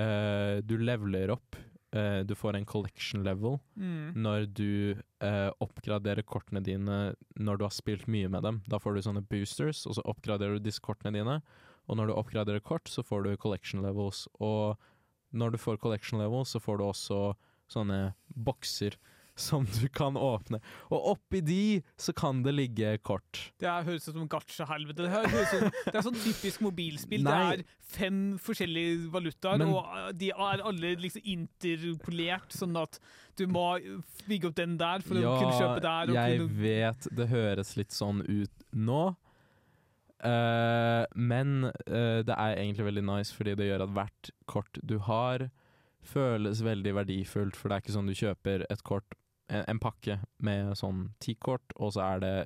eh, 0.00 0.60
du 0.64 0.76
leveler 0.80 1.32
opp 1.34 1.58
eh, 1.92 2.22
Du 2.24 2.32
får 2.38 2.56
en 2.56 2.64
collection 2.64 3.24
level 3.26 3.58
Mm. 3.76 4.14
når 4.22 4.46
du 4.54 4.94
eh, 5.20 5.50
oppgraderer 5.60 6.22
kortene 6.24 6.62
dine 6.64 7.14
når 7.36 7.58
du 7.58 7.64
har 7.66 7.74
spilt 7.74 8.06
mye 8.08 8.30
med 8.30 8.42
dem. 8.46 8.62
Da 8.68 8.78
får 8.78 8.94
du 8.94 9.02
sånne 9.02 9.26
boosters, 9.28 9.82
og 9.86 9.98
så 9.98 10.02
oppgraderer 10.08 10.56
du 10.56 10.64
disse 10.70 10.80
kortene 10.80 11.12
dine. 11.12 11.42
Og 11.90 11.98
når 11.98 12.06
du 12.08 12.14
oppgraderer 12.14 12.62
kort, 12.62 12.88
så 12.88 13.02
får 13.04 13.24
du 13.26 13.36
collection 13.36 13.82
levels. 13.82 14.28
Og 14.40 14.78
når 15.32 15.54
du 15.56 15.62
får 15.62 15.80
collection 15.82 16.20
level, 16.22 16.44
så 16.48 16.60
får 16.62 16.78
du 16.80 16.84
også 16.90 17.22
sånne 17.72 18.12
bokser 18.36 18.98
som 19.42 19.64
du 19.64 19.86
kan 19.88 20.12
åpne. 20.20 20.58
Og 20.92 21.06
oppi 21.14 21.40
de 21.40 21.60
så 21.96 22.12
kan 22.12 22.42
det 22.44 22.52
ligge 22.52 22.90
kort. 23.00 23.38
Det 23.58 23.64
er, 23.64 23.86
høres 23.86 24.04
ut 24.10 24.12
som 24.18 24.28
gacha-helvete. 24.28 25.06
Det, 25.08 25.70
det 25.88 25.94
er 25.96 26.04
sånn 26.04 26.18
typisk 26.20 26.60
mobilspill. 26.60 27.24
Nei. 27.24 27.38
Det 27.56 27.64
er 27.64 27.96
fem 27.96 28.18
forskjellige 28.44 29.08
valutaer, 29.14 29.56
Men- 29.62 29.72
og 29.72 29.88
uh, 29.88 30.10
de 30.12 30.28
er 30.36 30.62
alle 30.68 30.92
liksom 31.00 31.24
interpolert, 31.32 32.52
sånn 32.52 32.76
at 32.76 33.00
du 33.40 33.46
må 33.48 33.64
bygge 34.28 34.50
opp 34.50 34.58
den 34.60 34.76
der 34.76 35.00
for 35.00 35.16
å 35.16 35.36
kunne 35.40 35.56
kjøpe 35.56 35.80
der. 35.88 36.12
ja, 36.12 36.28
jeg 36.28 36.42
kunne, 36.44 36.62
vet 36.68 37.08
det 37.16 37.28
høres 37.32 37.72
litt 37.80 37.96
sånn 37.96 38.20
ut 38.28 38.66
nå. 38.76 39.14
Eh, 40.22 41.04
men 41.18 41.64
uh, 41.66 42.20
det 42.22 42.34
er 42.36 42.54
egentlig 42.54 42.86
veldig 42.86 43.04
nice, 43.08 43.34
fordi 43.34 43.56
det 43.58 43.66
gjør 43.66 43.86
at 43.86 43.94
hvert 43.96 44.30
kort 44.46 44.78
du 44.86 44.98
har, 45.08 45.48
føles 46.02 46.62
veldig 46.64 46.94
verdifullt. 47.00 47.58
For 47.58 47.68
det 47.68 47.76
er 47.76 47.84
ikke 47.84 47.96
sånn 47.96 48.10
du 48.10 48.16
kjøper 48.18 48.66
et 48.70 48.84
kort, 48.86 49.16
en, 49.50 49.64
en 49.66 49.82
pakke 49.82 50.20
med 50.42 50.74
sånn 50.78 51.08
ti 51.22 51.34
kort, 51.34 51.74
og 51.76 51.94
så 51.96 52.06
er 52.06 52.22
det 52.22 52.36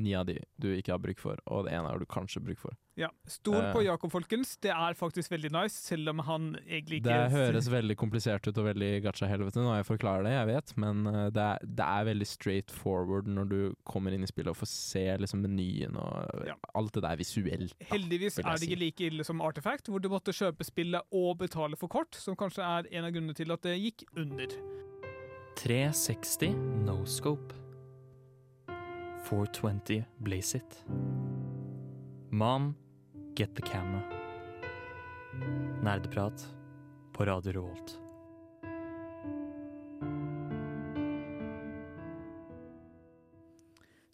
ni 0.00 0.14
av 0.16 0.24
de 0.28 0.38
du 0.56 0.70
ikke 0.72 0.94
har 0.94 1.02
bruk 1.04 1.20
for, 1.20 1.40
og 1.46 1.66
det 1.66 1.76
ene 1.76 1.92
har 1.92 2.00
du 2.00 2.08
kanskje 2.08 2.42
bruk 2.44 2.60
for. 2.64 2.76
Ja. 2.96 3.08
Stol 3.26 3.54
på 3.72 3.80
Eh. 3.80 3.86
Jakob, 3.86 4.10
folkens. 4.12 4.56
Det 4.60 4.70
er 4.70 4.92
faktisk 4.94 5.30
veldig 5.32 5.50
nice, 5.54 5.74
selv 5.88 6.10
om 6.10 6.18
han 6.26 6.56
egentlig 6.66 6.98
ikke 7.00 7.08
Det 7.08 7.30
høres 7.32 7.68
veldig 7.72 7.96
komplisert 7.96 8.46
ut 8.46 8.58
og 8.58 8.66
veldig 8.66 9.02
gacha-helvete 9.06 9.62
når 9.64 9.76
jeg 9.80 9.86
forklarer 9.88 10.22
det, 10.28 10.32
jeg 10.36 10.46
vet, 10.50 10.74
men 10.76 11.06
eh, 11.06 11.30
det 11.32 11.42
er, 11.42 11.58
det 11.64 11.86
er 11.86 12.04
veldig 12.10 12.26
straight 12.26 12.70
forward 12.70 13.26
når 13.32 13.48
du 13.48 13.74
kommer 13.88 14.12
inn 14.12 14.22
i 14.22 14.26
spillet 14.28 14.50
og 14.52 14.56
får 14.60 14.68
se 14.68 15.06
liksom 15.24 15.40
menyen 15.46 15.96
og 15.96 16.44
Ja. 16.46 16.54
alt 16.74 16.92
det 16.92 17.02
der 17.02 17.16
visuelt. 17.16 17.72
da, 17.78 17.86
Heldigvis 17.94 18.38
er 18.38 18.42
det 18.42 18.68
ikke 18.68 18.76
si. 18.76 18.84
like 18.84 19.00
ille 19.08 19.24
som 19.24 19.40
Artifact, 19.40 19.88
hvor 19.88 19.98
du 20.00 20.08
måtte 20.12 20.32
kjøpe 20.36 20.64
spillet 20.64 21.00
og 21.12 21.38
betale 21.38 21.76
for 21.76 21.88
kort, 21.88 22.14
som 22.14 22.36
kanskje 22.36 22.60
er 22.62 22.90
en 22.92 23.04
av 23.04 23.12
grunnene 23.12 23.34
til 23.34 23.50
at 23.52 23.62
det 23.62 23.78
gikk 23.80 24.04
under. 24.16 24.46
360 25.56 26.54
no 26.84 27.04
scope. 27.04 27.54
420 29.24 30.04
blaze 30.22 30.56
it. 30.58 30.84
Mom, 32.32 32.74
get 33.34 33.54
the 33.54 33.62
camera. 33.62 34.02
Nerdeprat 35.82 36.46
på 37.12 37.24
Radio 37.26 37.52
Revolt. 37.52 37.98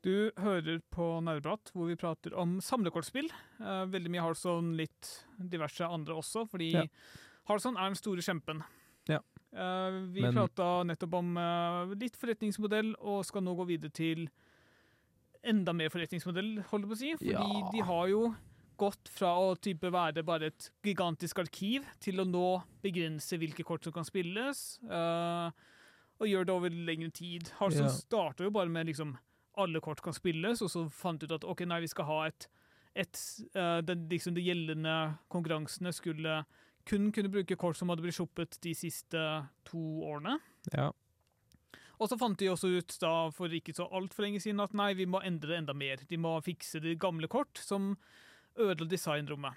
Du 0.05 0.31
hører 0.39 0.79
på 0.95 1.07
Nerdeprat, 1.27 1.73
hvor 1.75 1.89
vi 1.91 1.97
prater 1.99 2.35
om 2.39 2.59
samlekortspill. 2.63 3.27
Eh, 3.59 3.85
veldig 3.91 4.13
mye 4.15 4.23
Hearthstone, 4.23 4.77
litt 4.79 5.11
diverse 5.51 5.85
andre 5.85 6.15
også, 6.21 6.47
fordi 6.49 6.71
Ja. 6.73 6.85
Hearthstone 7.49 7.77
er 7.79 7.89
den 7.91 7.97
store 7.99 8.23
kjempen. 8.23 8.63
Ja. 9.09 9.19
Eh, 9.53 9.91
vi 10.13 10.21
Men- 10.23 10.35
prata 10.35 10.85
nettopp 10.85 11.15
om 11.15 11.37
eh, 11.37 11.95
litt 11.97 12.17
forretningsmodell, 12.17 12.95
og 13.01 13.25
skal 13.25 13.43
nå 13.43 13.57
gå 13.57 13.67
videre 13.67 13.91
til 13.93 14.29
enda 15.43 15.73
mer 15.73 15.89
forretningsmodell, 15.89 16.63
holder 16.71 16.89
jeg 16.89 16.91
på 16.91 16.93
å 16.93 16.97
si. 16.97 17.15
Fordi 17.17 17.33
Ja. 17.33 17.71
de 17.73 17.79
har 17.81 18.09
jo 18.09 18.35
gått 18.79 19.11
fra 19.13 19.33
å 19.43 19.55
type 19.61 19.91
være 19.93 20.25
bare 20.27 20.53
et 20.53 20.69
gigantisk 20.85 21.41
arkiv 21.43 21.87
til 22.03 22.23
å 22.23 22.27
nå 22.29 22.51
begrense 22.85 23.39
hvilke 23.41 23.67
kort 23.67 23.87
som 23.87 23.95
kan 23.97 24.07
spilles, 24.07 24.79
uh, 24.91 25.51
og 26.19 26.31
gjøre 26.31 26.49
det 26.49 26.55
over 26.55 26.79
lengre 26.91 27.11
tid. 27.15 27.51
Hearthstone 27.59 27.91
yeah. 27.91 27.99
starta 27.99 28.47
jo 28.47 28.55
bare 28.55 28.73
med 28.73 28.89
liksom 28.91 29.17
alle 29.59 29.83
kort 29.83 30.03
kan 30.05 30.15
spilles, 30.15 30.63
og 30.63 30.71
så 30.71 30.87
fant 30.93 31.23
ut 31.23 31.35
at 31.35 31.47
ok, 31.47 31.65
nei, 31.67 31.83
vi 31.83 31.91
skal 31.91 32.09
ha 32.09 32.21
et, 32.31 32.49
et 32.99 33.21
uh, 33.59 33.81
den, 33.83 34.07
liksom 34.11 34.37
De 34.39 34.47
gjeldende 34.47 34.97
konkurransene 35.33 35.93
skulle 35.95 36.43
kun 36.89 37.11
kunne 37.13 37.29
bruke 37.29 37.59
kort 37.61 37.77
som 37.77 37.91
hadde 37.93 38.01
blitt 38.05 38.17
sluppet 38.17 38.57
de 38.65 38.73
siste 38.77 39.21
to 39.69 39.83
årene. 40.09 40.39
Ja. 40.73 40.89
Og 41.99 42.09
så 42.09 42.19
fant 42.19 42.39
de 42.39 42.49
også 42.49 42.71
ut 42.79 42.95
da 43.03 43.13
for 43.35 43.53
ikke 43.53 43.75
så 43.77 43.89
altfor 43.93 44.25
lenge 44.25 44.41
siden 44.43 44.63
at 44.63 44.75
nei, 44.79 44.93
vi 44.97 45.09
må 45.11 45.21
endre 45.27 45.53
det 45.53 45.61
enda 45.63 45.75
mer. 45.77 46.05
De 46.09 46.19
må 46.21 46.37
fikse 46.47 46.81
de 46.83 46.95
gamle 47.01 47.29
kort 47.31 47.59
som 47.61 47.93
ødela 48.59 48.89
designrommet. 48.91 49.55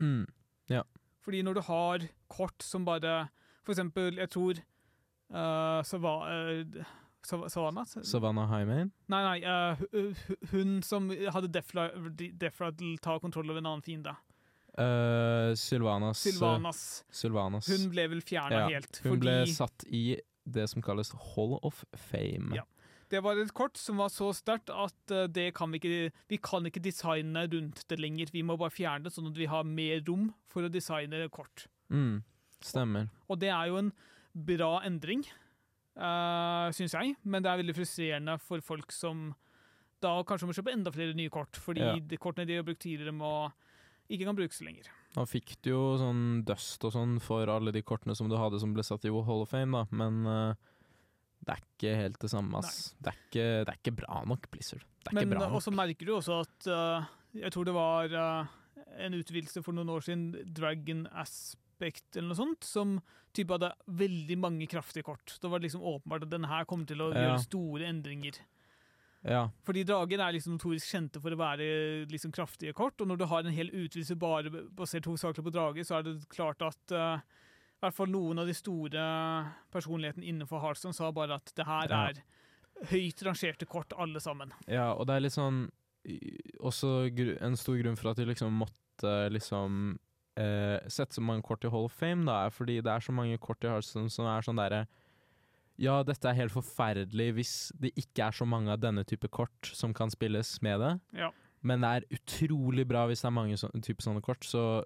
Mm. 0.00 0.26
Fordi 1.24 1.42
når 1.42 1.54
du 1.54 1.60
har 1.64 1.98
kort 2.28 2.62
som 2.62 2.84
bare 2.84 3.28
For 3.64 3.72
eksempel, 3.72 4.14
jeg 4.20 4.28
tror 4.30 4.58
uh, 5.30 5.82
Sava, 5.84 6.12
uh, 6.60 6.84
Sav- 7.24 7.48
Savannah? 7.48 7.86
Savannah 7.86 8.46
Highmain? 8.50 8.90
Nei, 9.08 9.22
nei, 9.22 9.38
Uh, 9.48 9.76
hu- 9.80 10.12
hu- 10.26 10.36
hun 10.50 10.82
som 10.82 11.08
hadde 11.08 11.48
Defradel 12.38 12.98
ta 13.00 13.18
kontroll 13.18 13.48
over 13.50 13.58
en 13.62 13.66
annen 13.66 13.82
fiende. 13.82 14.12
Uh, 14.76 15.54
Sylvanas. 15.56 16.18
Sylvanas. 16.18 17.04
Sylvanas. 17.10 17.66
Hun 17.70 17.90
ble 17.90 18.08
vel 18.10 18.20
fjerna 18.20 18.64
Ja, 18.66 18.68
helt. 18.74 19.00
Hun 19.04 19.20
ble 19.22 19.46
satt 19.46 19.84
i 19.88 20.18
det 20.44 20.68
som 20.68 20.82
kalles 20.82 21.12
Hall 21.34 21.58
of 21.62 21.84
Fame. 21.96 22.54
Ja. 22.58 22.64
Det 23.14 23.22
var 23.22 23.38
et 23.38 23.52
kort 23.54 23.78
som 23.78 24.00
var 24.02 24.10
så 24.12 24.32
sterkt 24.34 24.72
at 24.74 25.14
eh, 25.14 25.28
det 25.30 25.48
kan 25.56 25.70
vi 25.70 25.78
ikke 25.80 26.12
Vi 26.32 26.38
kan 26.42 26.66
ikke 26.66 26.82
designe 26.82 27.46
rundt 27.52 27.84
det 27.90 28.00
lenger. 28.02 28.32
Vi 28.34 28.42
må 28.46 28.58
bare 28.58 28.74
fjerne 28.74 29.06
det, 29.06 29.14
sånn 29.14 29.30
at 29.30 29.38
vi 29.38 29.46
har 29.50 29.66
mer 29.68 30.02
rom 30.08 30.32
for 30.50 30.66
å 30.66 30.72
designe 30.72 31.22
kort. 31.34 31.68
Mm. 31.94 32.22
Stemmer. 32.64 33.08
Og 33.28 33.38
det 33.42 33.52
er 33.54 33.70
jo 33.70 33.78
en 33.82 33.92
bra 34.34 34.80
endring, 34.86 35.22
uh, 36.00 36.70
syns 36.74 36.96
jeg, 36.96 37.14
men 37.22 37.44
det 37.44 37.50
er 37.52 37.60
veldig 37.60 37.76
frustrerende 37.76 38.38
for 38.42 38.64
folk 38.64 38.90
som 38.94 39.28
da 40.02 40.16
kanskje 40.26 40.48
må 40.48 40.56
kjøpe 40.56 40.72
enda 40.74 40.92
flere 40.92 41.14
nye 41.16 41.30
kort, 41.32 41.56
fordi 41.60 41.84
Ja. 41.84 41.94
de 41.96 42.16
kortene 42.20 42.48
de 42.48 42.56
har 42.58 42.66
brukt 42.66 42.82
tidligere, 42.82 43.14
må 43.14 43.52
ikke 44.10 44.26
kan 44.26 44.36
brukes 44.36 44.60
lenger. 44.60 44.90
Nå 45.14 45.24
fikk 45.30 45.54
du 45.62 45.70
jo 45.70 45.82
sånn 46.00 46.44
dust 46.44 46.82
og 46.84 46.92
sånn 46.92 47.20
for 47.22 47.48
alle 47.48 47.72
de 47.72 47.80
kortene 47.82 48.16
som 48.16 48.28
du 48.28 48.36
hadde 48.36 48.58
som 48.60 48.74
ble 48.74 48.82
satt 48.82 49.06
i 49.06 49.12
Hall 49.12 49.44
of 49.44 49.52
Fame, 49.54 49.72
da, 49.72 49.86
men 49.94 50.26
eh, 50.26 50.54
det 51.44 51.54
er 51.54 51.62
ikke 51.62 51.94
helt 52.00 52.20
det 52.22 52.30
samme, 52.32 52.60
ass. 52.60 52.94
Det 52.98 53.12
er, 53.12 53.18
ikke, 53.26 53.46
det 53.64 53.72
er 53.72 53.80
ikke 53.80 53.96
bra 54.02 54.22
nok, 54.30 54.48
Blizzard. 54.52 54.84
Det 55.04 55.10
er 55.10 55.16
Men 55.18 55.26
ikke 55.26 55.34
bra 55.34 55.42
nok. 55.46 55.56
Og 55.58 55.64
så 55.64 55.72
merker 55.74 56.08
du 56.08 56.14
også 56.16 56.38
at 56.44 56.68
uh, 56.72 57.10
Jeg 57.36 57.52
tror 57.52 57.68
det 57.68 57.74
var 57.76 58.14
uh, 58.14 58.54
en 59.04 59.18
utvidelse 59.18 59.62
for 59.64 59.76
noen 59.76 59.92
år 59.92 60.06
siden, 60.06 60.30
Dragon 60.56 61.04
Aspect 61.12 62.16
eller 62.16 62.30
noe 62.32 62.38
sånt, 62.38 62.64
som 62.64 62.96
type 63.34 63.50
hadde 63.50 63.72
veldig 63.98 64.38
mange 64.38 64.66
kraftige 64.70 65.04
kort. 65.06 65.36
Da 65.42 65.50
var 65.50 65.58
det 65.60 65.68
liksom 65.68 65.82
åpenbart 65.82 66.24
at 66.26 66.32
denne 66.32 66.48
her 66.48 66.64
kommer 66.70 66.86
til 66.86 67.02
å 67.02 67.10
Ja. 67.12 67.26
gjøre 67.26 67.42
store 67.42 67.88
endringer. 67.90 68.38
Ja, 69.24 69.48
Fordi 69.64 69.82
drager 69.88 70.20
er 70.20 70.34
liksom 70.36 70.58
notorisk 70.58 70.90
kjente 70.92 71.20
for 71.20 71.32
å 71.32 71.38
være 71.40 72.04
liksom 72.12 72.30
kraftige 72.30 72.74
kort, 72.76 73.00
og 73.00 73.08
når 73.08 73.16
du 73.18 73.24
har 73.30 73.40
en 73.40 73.56
hel 73.56 73.70
utvidelse 73.72 74.18
bare 74.20 74.50
basert 74.76 75.06
hovedsakelig 75.08 75.46
på 75.46 75.52
drager, 75.54 75.82
så 75.88 75.98
er 75.98 76.02
det 76.04 76.28
klart 76.28 76.60
at 76.62 76.92
uh, 76.92 77.18
i 77.84 77.88
hvert 77.90 77.96
fall 77.98 78.10
noen 78.12 78.40
av 78.40 78.48
de 78.48 78.54
store 78.56 79.02
personlighetene 79.74 80.24
innenfor 80.30 80.62
Hearthstone 80.64 80.96
sa 80.96 81.10
bare 81.14 81.36
at 81.38 81.52
det 81.56 81.66
her 81.68 81.92
er 81.92 82.22
høyt 82.90 83.20
rangerte 83.26 83.68
kort, 83.70 83.92
alle 84.00 84.18
sammen. 84.20 84.50
Ja, 84.66 84.90
og 84.96 85.06
det 85.06 85.14
er 85.18 85.22
litt 85.28 85.36
sånn 85.36 85.66
Også 86.60 86.88
en 87.40 87.54
stor 87.56 87.78
grunn 87.80 87.96
for 87.96 88.10
at 88.10 88.18
de 88.20 88.26
liksom 88.28 88.52
måtte 88.60 89.12
liksom 89.32 89.94
eh, 90.36 90.80
sette 90.92 91.16
så 91.16 91.22
mange 91.24 91.44
kort 91.46 91.64
i 91.64 91.70
Hall 91.72 91.86
of 91.88 91.94
Fame, 91.96 92.26
da, 92.28 92.42
er 92.46 92.52
fordi 92.52 92.80
det 92.84 92.92
er 92.92 93.04
så 93.04 93.14
mange 93.14 93.38
kort 93.40 93.64
i 93.64 93.70
Hearthstone 93.70 94.12
som 94.12 94.28
er 94.28 94.44
sånn 94.44 94.60
derre 94.60 94.82
Ja, 95.80 96.02
dette 96.06 96.28
er 96.30 96.36
helt 96.38 96.52
forferdelig 96.54 97.30
hvis 97.38 97.54
det 97.80 97.94
ikke 97.98 98.28
er 98.28 98.36
så 98.36 98.46
mange 98.46 98.70
av 98.74 98.82
denne 98.82 99.02
type 99.08 99.30
kort 99.32 99.70
som 99.74 99.94
kan 99.96 100.12
spilles 100.12 100.56
med 100.62 100.80
det, 100.84 100.92
Ja. 101.24 101.30
men 101.62 101.80
det 101.80 101.88
er 101.90 102.18
utrolig 102.18 102.84
bra 102.86 103.06
hvis 103.08 103.24
det 103.24 103.30
er 103.30 103.38
mange 103.40 103.56
sånne, 103.56 103.80
type 103.82 104.04
sånne 104.04 104.22
kort, 104.22 104.44
så 104.44 104.84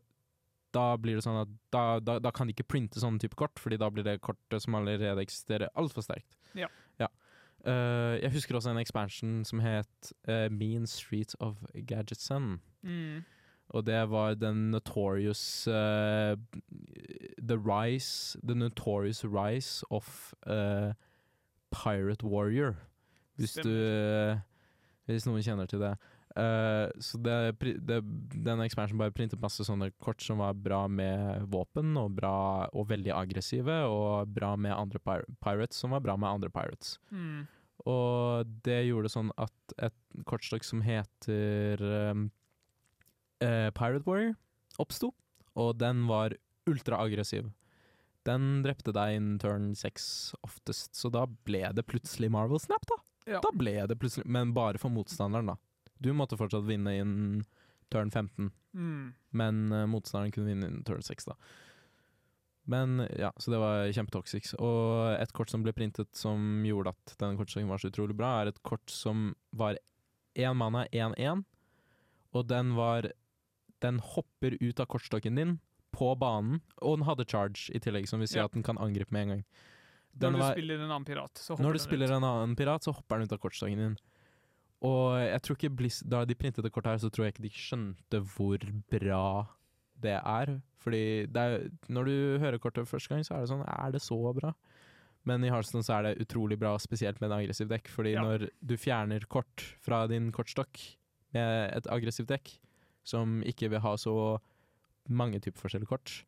da 0.74 0.90
blir 1.00 1.18
det 1.18 1.24
sånn 1.24 1.40
at 1.42 1.52
da, 1.74 1.84
da, 2.04 2.18
da 2.22 2.32
kan 2.34 2.48
de 2.48 2.54
ikke 2.56 2.68
printe 2.68 3.00
sånne 3.00 3.22
type 3.22 3.38
kort, 3.40 3.58
fordi 3.62 3.78
da 3.80 3.88
blir 3.92 4.04
det 4.06 4.18
kortet 4.24 4.64
som 4.64 4.76
allerede 4.78 5.22
eksisterer, 5.22 5.72
altfor 5.78 6.04
sterkt. 6.04 6.36
Ja. 6.58 6.68
Eh, 7.64 8.22
jeg 8.22 8.32
husker 8.32 8.54
også 8.54 8.70
en 8.70 8.78
expansion 8.78 9.44
som 9.44 9.58
het 9.58 10.12
uh, 10.28 10.46
Mean 10.50 10.86
Street 10.86 11.34
of 11.40 11.56
Gadgetson. 11.86 12.60
Mm. 12.82 13.24
Og 13.68 13.86
det 13.86 14.10
var 14.10 14.34
den 14.34 14.70
notorious 14.70 15.66
uh, 15.68 16.36
The 17.48 17.58
rise 17.58 18.38
The 18.48 18.54
notorious 18.54 19.24
rise 19.24 19.84
of 19.90 20.32
Pirate 21.70 22.24
Warrior. 22.24 22.74
Hvis 23.36 23.52
du 23.52 24.38
Hvis 25.06 25.26
noen 25.26 25.42
kjenner 25.42 25.66
til 25.66 25.80
det. 25.80 25.96
Eh, 26.38 26.90
så 27.00 27.18
det, 27.18 27.36
det, 27.82 27.98
den 28.46 28.60
expansion 28.62 29.00
bare 29.00 29.14
printet 29.14 29.40
masse 29.42 29.64
sånne 29.66 29.90
kort 30.02 30.22
som 30.22 30.38
var 30.38 30.54
bra 30.54 30.84
med 30.86 31.48
våpen, 31.50 31.96
og, 31.98 32.12
bra, 32.14 32.68
og 32.70 32.88
veldig 32.92 33.14
aggressive, 33.16 33.80
og 33.90 34.30
bra 34.30 34.52
med 34.60 34.76
andre 34.76 35.02
pir 35.02 35.26
pirates, 35.42 35.80
som 35.82 35.96
var 35.96 36.04
bra 36.04 36.14
med 36.20 36.30
andre 36.30 36.52
pirates. 36.54 36.96
Mm. 37.10 37.46
Og 37.90 38.58
det 38.66 38.80
gjorde 38.86 39.10
sånn 39.10 39.32
at 39.38 39.78
et 39.88 40.24
kortstokk 40.28 40.66
som 40.66 40.82
heter 40.82 41.82
um, 42.10 42.28
uh, 43.42 43.70
Pirate 43.74 44.06
Warrior 44.06 44.34
oppsto, 44.82 45.12
og 45.58 45.78
den 45.80 46.06
var 46.10 46.36
ultraaggressiv. 46.70 47.50
Den 48.28 48.60
drepte 48.62 48.92
deg 48.94 49.16
innen 49.16 49.38
turn 49.42 49.72
6 49.78 50.08
oftest, 50.44 50.94
så 50.98 51.10
da 51.10 51.24
ble 51.48 51.64
det 51.74 51.86
plutselig 51.88 52.30
Marvel 52.34 52.60
Snap, 52.62 52.84
da. 52.90 52.98
Ja. 53.28 53.40
Da 53.44 53.50
ble 53.52 53.74
det 53.88 53.98
plutselig, 54.00 54.26
Men 54.30 54.54
bare 54.56 54.80
for 54.80 54.92
motstanderen, 54.92 55.50
da. 55.52 55.56
Du 56.00 56.12
måtte 56.12 56.36
fortsatt 56.38 56.64
vinne 56.68 56.96
innen 57.00 57.44
turn 57.90 58.10
15, 58.10 58.50
Mm. 58.74 59.14
men 59.32 59.72
uh, 59.72 59.86
motstanderen 59.86 60.30
kunne 60.32 60.46
vinne 60.46 60.66
innen 60.68 60.84
turn 60.84 61.00
6, 61.02 61.24
da. 61.24 61.34
Men 62.68 62.98
ja, 63.16 63.32
så 63.40 63.50
det 63.50 63.58
var 63.58 63.86
kjempetoxic. 63.96 64.50
Og 64.60 65.16
et 65.22 65.32
kort 65.32 65.48
som 65.50 65.62
ble 65.64 65.72
printet 65.72 66.10
som 66.14 66.60
gjorde 66.68 66.92
at 66.92 67.14
denne 67.18 67.38
kortstokken 67.40 67.68
var 67.70 67.80
så 67.80 67.88
utrolig 67.88 68.14
bra, 68.18 68.34
er 68.42 68.50
et 68.52 68.60
kort 68.62 68.84
som 68.92 69.30
var 69.56 69.78
én 70.36 70.54
mana, 70.60 70.84
1-1, 70.92 71.44
og 72.36 72.46
den 72.50 72.74
var 72.76 73.10
Den 73.80 74.00
hopper 74.02 74.56
ut 74.60 74.80
av 74.82 74.86
kortstokken 74.90 75.36
din 75.38 75.60
på 75.94 76.08
banen, 76.18 76.60
og 76.82 76.98
den 76.98 77.06
hadde 77.06 77.24
charge 77.30 77.70
i 77.70 77.78
tillegg, 77.78 78.08
som 78.10 78.18
vil 78.18 78.26
si 78.26 78.36
Ja. 78.36 78.44
at 78.46 78.52
den 78.52 78.62
kan 78.66 78.76
angripe 78.76 79.12
med 79.12 79.22
en 79.22 79.28
gang. 79.28 79.44
Når 80.18 80.32
du 80.32 80.38
var- 80.38 80.52
spiller 80.54 80.74
en 80.74 80.90
annen 80.90 81.04
pirat, 81.04 81.30
så 81.38 81.52
hopper 81.54 81.62
den 81.62 81.64
ut. 81.64 81.68
når 81.68 81.72
du 81.72 81.78
spiller 81.78 82.06
ut. 82.06 82.10
en 82.16 82.24
annen 82.24 82.56
pirat, 82.56 82.82
så 82.82 82.92
hopper 82.92 83.16
den 83.18 83.22
ut 83.28 83.32
av 83.32 83.38
kortstokken 83.38 83.76
din. 83.78 83.96
Og 84.86 85.18
jeg 85.18 85.42
tror 85.42 85.56
ikke 85.58 85.74
Blizz, 85.74 86.02
Da 86.06 86.24
de 86.24 86.36
printet 86.38 86.62
det 86.62 86.70
kortet 86.72 86.92
her, 86.92 86.98
så 87.02 87.10
tror 87.10 87.24
jeg 87.26 87.34
ikke 87.34 87.46
de 87.48 87.50
skjønte 87.50 88.20
hvor 88.36 88.58
bra 88.92 89.46
det 89.98 90.14
er. 90.20 90.60
Fordi 90.78 91.26
det 91.26 91.36
er, 91.42 91.64
når 91.90 92.04
du 92.06 92.38
hører 92.38 92.58
kortet 92.62 92.86
første 92.86 93.10
gang, 93.10 93.24
så 93.26 93.34
er 93.34 93.40
det 93.42 93.50
sånn 93.50 93.64
Er 93.66 93.90
det 93.92 94.02
så 94.04 94.18
bra? 94.36 94.52
Men 95.26 95.42
i 95.44 95.50
Hearthstone 95.50 95.82
så 95.84 95.98
er 95.98 96.02
det 96.06 96.22
utrolig 96.22 96.56
bra, 96.58 96.76
spesielt 96.78 97.18
med 97.20 97.30
en 97.32 97.40
aggressiv 97.40 97.68
dekk. 97.68 97.88
Fordi 97.90 98.12
Ja. 98.14 98.22
når 98.22 98.48
du 98.64 98.76
fjerner 98.76 99.26
kort 99.28 99.64
fra 99.80 100.06
din 100.06 100.30
kortstokk 100.32 100.78
med 101.34 101.74
et 101.76 101.86
aggressivt 101.90 102.28
dekk, 102.28 102.58
som 103.04 103.42
ikke 103.42 103.68
vil 103.70 103.80
ha 103.80 103.96
så 103.96 104.38
mange 105.08 105.40
typer 105.40 105.58
forskjellige 105.60 105.88
kort, 105.88 106.24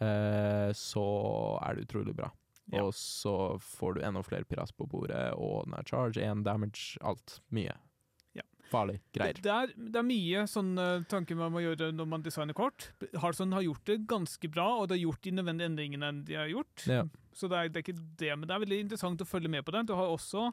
eh, 0.00 0.70
så 0.76 1.58
er 1.64 1.74
det 1.74 1.88
utrolig 1.88 2.14
bra. 2.14 2.30
Ja. 2.72 2.82
Og 2.84 2.92
så 2.94 3.34
får 3.64 3.94
du 3.94 4.00
enda 4.04 4.22
flere 4.22 4.44
piras 4.44 4.72
på 4.76 4.86
bordet, 4.86 5.32
og 5.34 5.64
den 5.64 5.74
er 5.78 5.84
charge, 5.88 6.20
én 6.20 6.42
damage, 6.44 6.98
alt. 7.00 7.38
Mye. 7.50 7.72
Ja. 8.36 8.42
Farlig 8.68 8.98
greier. 9.16 9.32
Det, 9.38 9.42
det, 9.46 9.54
er, 9.54 9.72
det 9.94 9.96
er 9.96 10.04
mye 10.04 10.42
sånne 10.46 10.88
tanker 11.08 11.34
man 11.38 11.52
må 11.54 11.62
gjøre 11.64 11.88
når 11.96 12.06
man 12.10 12.22
designer 12.26 12.52
kort. 12.54 12.90
Harson 13.22 13.52
har 13.56 13.62
gjort 13.64 13.84
det 13.88 14.02
ganske 14.06 14.50
bra, 14.52 14.66
og 14.82 14.88
det 14.90 14.98
har 14.98 15.06
gjort 15.06 15.22
de 15.24 15.32
nødvendige 15.38 15.70
endringene 15.72 16.10
de 16.28 16.36
har 16.36 16.50
gjort. 16.52 16.84
Ja. 16.86 17.06
Så 17.32 17.48
det 17.48 17.56
er, 17.56 17.68
det 17.72 17.80
er 17.80 17.86
ikke 17.86 18.00
det, 18.20 18.34
men 18.36 18.44
det 18.48 18.54
er 18.58 18.66
veldig 18.66 18.80
interessant 18.84 19.24
å 19.24 19.28
følge 19.30 19.48
med 19.48 19.64
på 19.64 19.72
den. 19.72 19.88
Du 19.88 19.94
har 19.96 20.12
også 20.12 20.50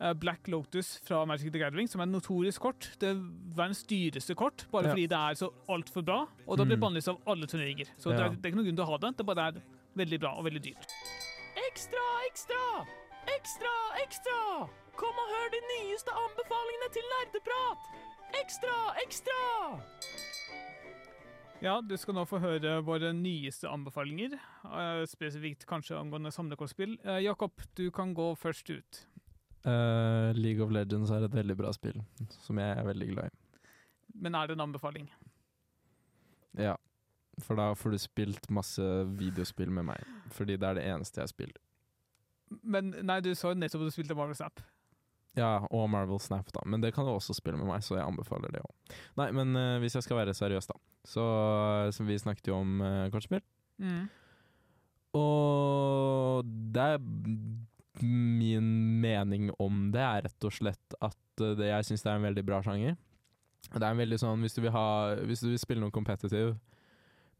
eh, 0.00 0.14
Black 0.16 0.48
Lotus 0.48 0.94
fra 1.04 1.20
Magic 1.28 1.52
the 1.52 1.60
Gathering, 1.60 1.86
som 1.92 2.00
er 2.00 2.08
et 2.08 2.14
notorisk 2.16 2.64
kort. 2.64 2.88
Det 3.02 3.12
er 3.12 3.20
verdens 3.60 3.84
dyreste 3.92 4.34
kort, 4.40 4.64
bare 4.72 4.88
Ja. 4.88 4.94
fordi 4.96 5.06
det 5.12 5.20
er 5.20 5.34
så 5.44 5.52
altfor 5.68 6.02
bra. 6.08 6.22
Og 6.48 6.56
det 6.56 6.66
blir 6.70 6.78
Mm. 6.80 6.86
bannlyst 6.88 7.12
av 7.12 7.20
alle 7.26 7.46
turneringer. 7.46 7.92
Så 7.98 8.08
det, 8.16 8.20
er, 8.24 8.30
det 8.30 8.40
er 8.46 8.50
ikke 8.54 8.62
noen 8.62 8.70
grunn 8.72 8.80
til 8.80 8.86
å 8.88 8.92
ha 8.94 8.98
det. 9.04 9.16
Det 9.20 9.26
bare 9.28 9.48
er 9.52 9.60
veldig 9.94 10.18
bra 10.24 10.32
og 10.38 10.44
veldig 10.48 10.62
dyrt. 10.64 10.93
Ekstra, 12.34 12.86
ekstra! 13.30 13.72
Ekstra! 14.02 14.38
Kom 14.98 15.18
og 15.22 15.28
hør 15.30 15.52
de 15.52 15.58
nyeste 15.68 16.10
anbefalingene 16.18 16.88
til 16.90 17.04
nerdeprat! 17.12 17.84
Ekstra, 18.40 18.72
ekstra! 19.04 19.36
Ja, 21.62 21.76
du 21.78 21.94
skal 21.94 22.16
nå 22.18 22.24
få 22.26 22.40
høre 22.42 22.80
våre 22.82 23.12
nyeste 23.14 23.70
anbefalinger, 23.70 24.34
eh, 24.34 25.04
spesifikt 25.06 25.62
kanskje 25.70 25.94
angående 25.94 26.32
samlekortspill. 26.34 26.96
Eh, 27.04 27.20
Jakob, 27.22 27.62
du 27.78 27.86
kan 27.94 28.10
gå 28.18 28.26
først 28.34 28.72
ut. 28.74 29.04
Uh, 29.62 30.34
League 30.34 30.58
of 30.64 30.74
Legends 30.74 31.14
er 31.14 31.28
et 31.28 31.36
veldig 31.38 31.54
bra 31.62 31.70
spill, 31.72 32.02
som 32.42 32.58
jeg 32.58 32.80
er 32.80 32.88
veldig 32.88 33.12
glad 33.12 33.30
i. 33.30 33.62
Men 34.26 34.34
er 34.34 34.50
det 34.50 34.58
en 34.58 34.66
anbefaling? 34.66 35.06
Ja, 36.58 36.74
for 37.46 37.62
da 37.62 37.70
får 37.78 37.94
du 37.94 38.02
spilt 38.02 38.50
masse 38.50 38.90
videospill 39.22 39.70
med 39.70 39.92
meg. 39.92 40.02
Fordi 40.34 40.58
det 40.58 40.72
er 40.72 40.82
det 40.82 40.90
eneste 40.96 41.22
jeg 41.22 41.30
spiller. 41.30 41.63
Men 42.62 42.94
nei, 43.02 43.18
du 43.24 43.32
sa 43.34 43.52
jo 43.52 43.58
nettopp 43.58 43.84
at 43.84 43.92
du 43.92 43.96
spilte 43.96 44.16
Marvel 44.18 44.38
Snap. 44.38 44.62
Ja, 45.34 45.64
og 45.74 45.88
Marvel 45.90 46.20
Snap, 46.22 46.50
da. 46.54 46.62
Men 46.70 46.82
det 46.82 46.92
kan 46.94 47.06
du 47.06 47.10
også 47.10 47.34
spille 47.34 47.58
med 47.58 47.66
meg, 47.66 47.82
så 47.82 47.98
jeg 47.98 48.06
anbefaler 48.06 48.54
det 48.54 48.62
òg. 48.62 48.98
Nei, 49.18 49.30
men 49.34 49.56
uh, 49.58 49.78
hvis 49.82 49.96
jeg 49.98 50.06
skal 50.06 50.20
være 50.20 50.34
seriøs, 50.36 50.68
da. 50.70 50.76
Så, 51.04 51.24
så 51.96 52.06
vi 52.06 52.18
snakket 52.22 52.52
jo 52.52 52.60
om 52.60 52.78
uh, 52.84 53.08
kortspill. 53.12 53.42
Mm. 53.82 54.04
Og 55.18 56.46
det 56.74 56.84
er 56.94 57.02
min 58.02 58.70
mening 59.02 59.50
om 59.62 59.88
det 59.94 60.02
er 60.02 60.24
rett 60.26 60.46
og 60.46 60.54
slett 60.54 60.96
at 60.98 61.42
eh, 61.42 61.54
det, 61.58 61.68
jeg 61.68 61.86
syns 61.86 62.02
det 62.02 62.10
er 62.10 62.18
en 62.18 62.26
veldig 62.26 62.42
bra 62.46 62.58
sjanger. 62.66 62.96
Det 63.70 63.80
er 63.80 63.90
en 63.92 64.00
veldig 64.00 64.18
sånn, 64.20 64.42
Hvis 64.42 64.56
du 64.56 64.60
vil, 64.64 64.72
ha, 64.74 64.86
hvis 65.24 65.44
du 65.44 65.48
vil 65.52 65.60
spille 65.62 65.82
noe 65.82 65.94
competitive, 65.94 66.56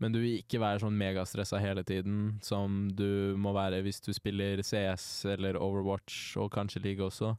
men 0.02 0.14
du 0.14 0.20
vil 0.22 0.40
ikke 0.40 0.60
være 0.62 0.82
sånn 0.82 0.96
megastressa 0.98 1.60
hele 1.62 1.84
tiden, 1.86 2.38
som 2.42 2.88
du 2.94 3.34
må 3.40 3.54
være 3.56 3.82
hvis 3.84 4.02
du 4.04 4.12
spiller 4.16 4.62
CS 4.64 5.24
eller 5.36 5.58
Overwatch, 5.60 6.36
og 6.40 6.52
kanskje 6.54 6.82
League 6.84 7.04
også, 7.04 7.34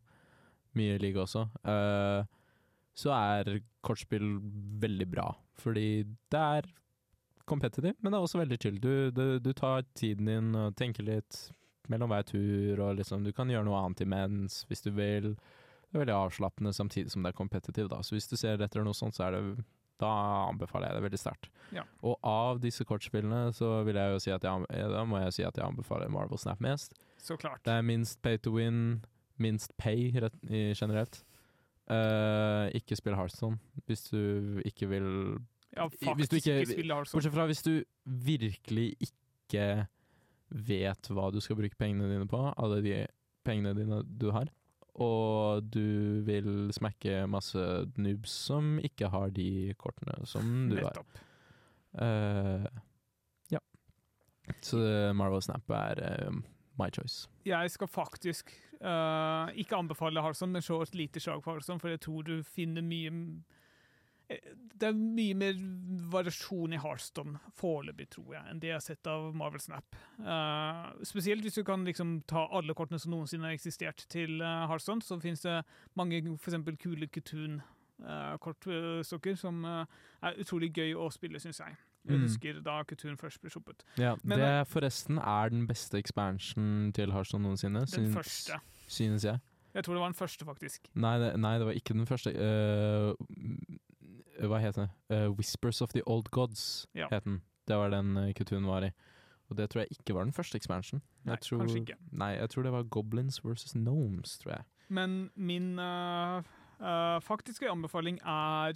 mye 0.79 0.97
League 1.01 1.21
også, 1.21 1.47
Uh, 1.65 2.23
så 2.95 3.11
er 3.11 3.57
kortspill 3.83 4.37
veldig 4.79 5.07
bra. 5.11 5.27
Fordi 5.59 6.05
det 6.31 6.39
er 6.39 6.69
competitive, 7.45 7.93
men 7.99 8.11
det 8.11 8.17
er 8.17 8.27
også 8.27 8.39
veldig 8.39 8.57
chill. 8.61 8.79
Du, 8.81 9.11
du, 9.11 9.37
du 9.43 9.51
tar 9.53 9.83
tiden 9.99 10.31
din 10.31 10.55
og 10.55 10.75
tenker 10.79 11.05
litt 11.05 11.41
mellom 11.91 12.09
hver 12.09 12.25
tur, 12.25 12.81
og 12.81 12.95
liksom, 12.99 13.25
du 13.25 13.33
kan 13.35 13.51
gjøre 13.51 13.67
noe 13.67 13.83
annet 13.83 14.05
imens 14.05 14.63
hvis 14.69 14.85
du 14.85 14.91
vil. 14.95 15.33
Det 15.35 15.97
er 15.99 16.05
veldig 16.05 16.15
avslappende 16.15 16.73
samtidig 16.73 17.13
som 17.13 17.23
det 17.23 17.33
er 17.33 17.37
competitive, 17.37 17.91
da. 17.91 18.01
Så 18.01 18.15
hvis 18.15 18.29
du 18.31 18.35
ser 18.39 18.63
etter 18.63 18.85
noe 18.85 18.97
sånt, 18.97 19.17
så 19.17 19.27
er 19.27 19.35
det 19.35 19.43
da 20.01 20.11
anbefaler 20.49 20.89
jeg 20.89 20.97
det 20.97 21.03
veldig 21.05 21.19
sterkt. 21.19 21.49
Ja. 21.75 21.83
Og 22.03 22.17
av 22.27 22.59
disse 22.63 22.85
kortspillene 22.87 23.47
så 23.55 23.77
vil 23.87 23.95
jeg 23.99 24.11
jo 24.15 24.19
si 24.23 24.33
at 24.35 24.43
jeg, 24.43 24.67
eh, 24.69 24.87
da 24.91 25.03
må 25.07 25.21
jeg 25.23 25.33
si 25.37 25.45
at 25.47 25.55
jeg 25.57 25.65
anbefaler 25.65 26.11
Marvel 26.11 26.39
Snap 26.41 26.59
mest. 26.63 26.93
Så 27.21 27.37
klart. 27.41 27.63
Det 27.65 27.73
er 27.73 27.85
minst 27.85 28.21
pay 28.21 28.37
to 28.37 28.51
win, 28.57 29.03
minst 29.41 29.75
pay 29.81 30.11
rett, 30.21 30.35
i, 30.49 30.67
generelt. 30.77 31.23
Uh, 31.85 32.65
ikke 32.73 32.95
spill 32.97 33.13
Hearthstone 33.13 33.59
hvis 33.85 34.07
du 34.09 34.57
ikke 34.65 34.87
vil 34.89 35.35
Ja, 35.75 35.85
hvis 35.85 36.31
du 36.31 36.35
ikke- 36.39 36.55
ikke 36.63 36.71
spille 36.71 36.95
Heartstone. 36.95 37.19
Bortsett 37.19 37.33
fra 37.35 37.45
hvis 37.45 37.61
du 37.61 37.83
virkelig 38.05 38.95
ikke 39.05 39.87
vet 40.49 41.09
hva 41.11 41.31
du 41.31 41.39
skal 41.39 41.55
bruke 41.59 41.77
pengene 41.77 42.09
dine 42.09 42.27
på, 42.27 42.41
alle 42.57 42.81
de 42.81 43.05
pengene 43.45 43.75
dine 43.77 44.01
du 44.03 44.31
har, 44.31 44.49
og 45.01 45.63
du 45.73 46.21
vil 46.27 46.71
smekke 46.75 47.25
masse 47.27 47.61
noobs 47.99 48.31
som 48.47 48.75
ikke 48.79 49.09
har 49.11 49.33
de 49.35 49.73
kortene 49.79 50.15
som 50.29 50.69
du 50.71 50.77
har. 50.79 51.01
Eh, 51.99 52.67
ja. 53.51 53.59
Så 54.63 54.79
Marvel 55.15 55.43
Snap 55.43 55.69
er 55.69 56.01
uh, 56.27 56.39
my 56.79 56.89
choice. 56.95 57.27
Jeg 57.45 57.71
skal 57.71 57.87
faktisk 57.87 58.51
uh, 58.81 59.51
ikke 59.55 59.75
anbefale 59.75 60.21
Harson, 60.21 60.51
men 60.51 60.61
se 60.61 60.79
et 60.81 60.95
lite 60.95 61.19
slag 61.19 61.43
på 61.43 61.51
Harson, 61.53 61.79
for 61.79 61.91
jeg 61.91 62.01
tror 62.01 62.21
du 62.23 62.43
finner 62.43 62.81
mye 62.81 63.11
det 64.27 64.87
er 64.89 64.95
mye 64.97 65.35
mer 65.37 65.53
variasjon 66.11 66.73
i 66.73 66.79
Hearthstone 66.81 67.37
foreløpig, 67.59 68.07
tror 68.15 68.33
jeg, 68.33 68.43
enn 68.49 68.59
det 68.59 68.71
jeg 68.71 68.75
har 68.79 68.83
sett 68.85 69.07
av 69.07 69.27
Marvel 69.37 69.61
Snap. 69.61 69.85
Uh, 70.19 70.89
spesielt 71.05 71.45
hvis 71.45 71.59
du 71.59 71.63
kan 71.67 71.85
liksom 71.85 72.23
ta 72.27 72.47
alle 72.51 72.73
kortene 72.73 72.97
som 72.99 73.13
noensinne 73.13 73.45
har 73.45 73.53
eksistert 73.55 74.01
til 74.09 74.41
uh, 74.41 74.65
Hearthstone, 74.67 75.01
så 75.05 75.19
finnes 75.21 75.45
det 75.45 75.59
mange 75.95 76.17
eksempel 76.23 76.75
kule 76.81 77.07
Kutun-kortstokker 77.99 79.35
som 79.39 79.63
eh, 79.65 79.85
er 80.25 80.39
utrolig 80.41 80.71
gøy 80.75 80.95
å 80.99 81.09
spille, 81.13 81.39
syns 81.39 81.59
jeg. 81.63 81.75
Jeg 82.05 82.19
Mm. 82.19 82.23
husker 82.27 82.59
da 82.61 82.83
Kutun 82.85 83.17
først 83.17 83.41
ble 83.41 83.49
sluppet. 83.49 83.81
Ja, 83.97 84.15
Men- 84.23 84.37
det 84.37 84.67
forresten 84.67 85.17
er 85.17 85.49
den 85.49 85.65
beste 85.65 85.97
expansion 85.97 86.91
til 86.93 87.11
Hearthstone 87.11 87.41
noensinne, 87.43 87.85
Den 87.89 88.13
første. 88.13 88.59
synes 88.87 89.23
jeg. 89.23 89.39
Jeg 89.73 89.83
tror 89.83 89.93
det 89.95 89.99
var 90.01 90.09
den 90.11 90.27
første, 90.27 90.45
faktisk. 90.45 90.81
Nei 90.93 91.17
det, 91.19 91.37
nei, 91.39 91.57
det 91.57 91.65
var 91.65 91.73
ikke 91.73 91.93
den 91.95 92.05
første. 92.05 92.29
Eh, 92.35 93.13
mm, 93.37 93.79
hva 94.39 94.59
het 94.59 94.75
den? 94.75 94.89
Uh, 95.09 95.29
Whispers 95.37 95.81
of 95.81 95.91
the 95.93 96.01
Old 96.05 96.29
Gods 96.31 96.87
Ja. 96.95 97.07
het 97.11 97.23
den. 97.23 97.41
Det 97.67 97.75
var 97.77 97.89
den 97.89 98.17
uh, 98.17 98.31
Kutun 98.33 98.65
var 98.67 98.83
i. 98.83 98.91
Og 99.49 99.57
det 99.57 99.69
tror 99.69 99.81
jeg 99.85 99.91
ikke 99.99 100.13
var 100.15 100.23
den 100.25 100.33
første 100.33 100.57
expansion. 100.57 101.01
Jeg 101.25 101.31
Nei, 101.31 101.37
tror, 101.37 101.59
kanskje 101.59 101.79
ikke. 101.83 101.95
Nei, 102.11 102.31
jeg 102.39 102.49
tror 102.49 102.63
det 102.63 102.71
var 102.73 102.83
Goblins 102.83 103.39
versus 103.45 103.73
Gnomes, 103.73 104.37
tror 104.41 104.51
jeg. 104.55 104.63
Men 104.89 105.29
min 105.35 105.79
uh, 105.79 106.41
uh, 106.81 107.19
faktiske 107.21 107.69
anbefaling 107.69 108.19
er 108.25 108.73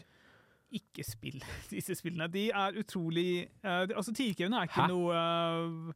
ikke 0.72 1.04
spill 1.04 1.42
disse 1.74 1.96
spillene. 1.98 2.28
De 2.30 2.50
er 2.52 2.78
utrolig 2.78 3.48
uh, 3.66 3.88
Altså, 3.96 4.14
tidkrevende 4.14 4.58
er 4.62 4.70
ikke 4.70 4.82
Hæ? 4.86 4.88
noe 4.88 5.16
eh, 5.18 5.94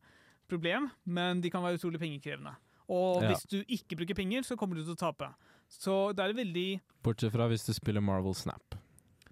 problem, 0.49 0.89
men 1.05 1.41
de 1.41 1.49
kan 1.53 1.61
være 1.63 1.77
utrolig 1.77 1.99
pengekrevende. 2.01 2.55
Og 2.89 3.21
Ja. 3.23 3.27
hvis 3.29 3.45
du 3.51 3.61
ikke 3.67 3.95
bruker 3.95 4.15
penger, 4.17 4.41
så 4.41 4.55
kommer 4.57 4.75
du 4.75 4.83
til 4.83 4.93
å 4.93 4.99
tape. 4.99 5.29
Så 5.69 6.11
det 6.17 6.25
er 6.25 6.33
veldig 6.33 6.81
Bortsett 7.03 7.31
fra 7.33 7.47
hvis 7.47 7.65
du 7.65 7.73
spiller 7.73 8.01
Marvel 8.01 8.33
Snap. 8.33 8.75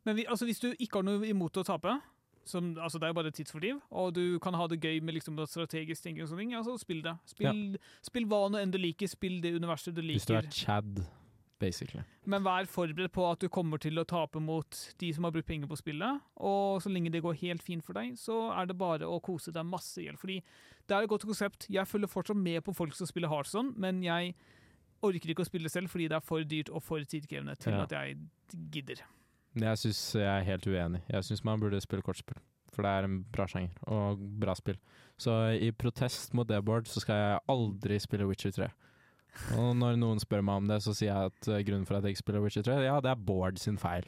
Men 0.06 0.16
vi, 0.18 0.26
altså, 0.26 0.46
hvis 0.50 0.60
du 0.64 0.72
ikke 0.78 1.00
har 1.02 1.04
noe 1.08 1.28
imot 1.30 1.58
å 1.62 1.64
tape, 1.68 2.00
som, 2.44 2.72
altså, 2.82 2.98
det 2.98 3.06
er 3.06 3.12
jo 3.14 3.18
bare 3.20 3.32
tidsfordriv, 3.38 3.80
og 3.92 4.14
du 4.18 4.40
kan 4.42 4.56
ha 4.58 4.66
det 4.68 4.80
gøy 4.82 5.00
med 5.06 5.14
liksom, 5.20 5.38
strategisk 5.46 6.02
tenking 6.04 6.24
og 6.26 6.32
sånne 6.32 6.42
ting, 6.48 6.54
altså 6.58 6.74
spill 6.82 7.04
det. 7.06 7.14
Spill, 7.30 7.78
spill 8.02 8.26
hva 8.32 8.40
nå 8.50 8.58
enn 8.64 8.72
du 8.74 8.80
liker, 8.82 9.08
spill 9.12 9.40
det 9.44 9.54
universet 9.60 9.94
du 9.94 10.02
liker. 10.02 10.18
Hvis 10.18 10.26
du 10.32 10.34
er 10.40 10.50
Chad, 10.50 11.04
basically. 11.62 12.02
Men 12.26 12.42
vær 12.42 12.66
forberedt 12.66 13.14
på 13.14 13.28
at 13.30 13.44
du 13.46 13.48
kommer 13.54 13.78
til 13.78 14.02
å 14.02 14.06
tape 14.10 14.42
mot 14.42 14.80
de 14.98 15.12
som 15.14 15.28
har 15.28 15.36
brukt 15.36 15.46
penger 15.52 15.70
på 15.70 15.78
spillet. 15.78 16.18
Og 16.42 16.82
så 16.82 16.90
lenge 16.90 17.14
det 17.14 17.22
går 17.22 17.38
helt 17.44 17.62
fint 17.62 17.86
for 17.86 17.94
deg, 17.94 18.18
så 18.18 18.48
er 18.58 18.66
det 18.72 18.80
bare 18.82 19.06
å 19.06 19.22
kose 19.22 19.54
deg 19.54 19.70
masse 19.70 20.02
i 20.02 20.08
hjel. 20.10 20.18
Fordi 20.18 20.40
det 20.90 20.98
er 20.98 21.06
et 21.06 21.14
godt 21.14 21.28
konsept. 21.30 21.70
Jeg 21.70 21.86
følger 21.86 22.10
fortsatt 22.10 22.42
med 22.42 22.64
på 22.66 22.74
folk 22.74 22.98
som 22.98 23.06
spiller 23.06 23.30
Hardson, 23.30 23.76
men 23.78 24.02
jeg 24.02 24.34
orker 25.06 25.30
ikke 25.34 25.46
å 25.46 25.50
spille 25.50 25.70
selv 25.70 25.90
fordi 25.94 26.10
det 26.10 26.18
er 26.18 26.26
for 26.26 26.42
dyrt 26.46 26.70
og 26.74 26.82
for 26.86 27.06
tidkrevende 27.06 27.54
til 27.62 27.74
Ja. 27.78 27.84
at 27.86 27.92
jeg 27.94 28.18
gidder. 28.74 29.06
Jeg 29.60 29.80
syns 29.82 30.00
jeg 30.16 30.30
er 30.30 30.48
helt 30.48 30.68
uenig. 30.68 31.02
Jeg 31.12 31.28
syns 31.28 31.44
man 31.44 31.60
burde 31.60 31.82
spille 31.84 32.06
kortspill. 32.06 32.40
For 32.72 32.86
det 32.86 32.92
er 32.92 33.08
en 33.08 33.18
bra 33.34 33.48
sjanger 33.52 33.74
og 33.92 34.22
bra 34.40 34.56
spill. 34.56 34.78
Så 35.20 35.34
i 35.60 35.74
protest 35.76 36.34
mot 36.38 36.48
det, 36.48 36.62
Bård, 36.66 36.88
så 36.88 37.04
skal 37.04 37.20
jeg 37.20 37.42
aldri 37.52 38.00
spille 38.00 38.28
Witcher 38.30 38.54
3. 38.56 38.70
Og 39.60 39.76
når 39.80 40.00
noen 40.00 40.22
spør 40.24 40.44
meg 40.44 40.62
om 40.62 40.72
det, 40.72 40.80
så 40.84 40.96
sier 40.96 41.12
jeg 41.12 41.32
at 41.32 41.50
eh, 41.52 41.64
grunnen 41.68 41.88
for 41.88 41.98
at 41.98 42.08
jeg 42.08 42.16
ikke 42.16 42.24
spiller 42.24 42.44
Witcher 42.44 42.66
3, 42.68 42.80
ja, 42.88 42.98
det 43.04 43.12
er 43.12 43.26
Bård 43.28 43.60
sin 43.60 43.80
feil. 43.80 44.08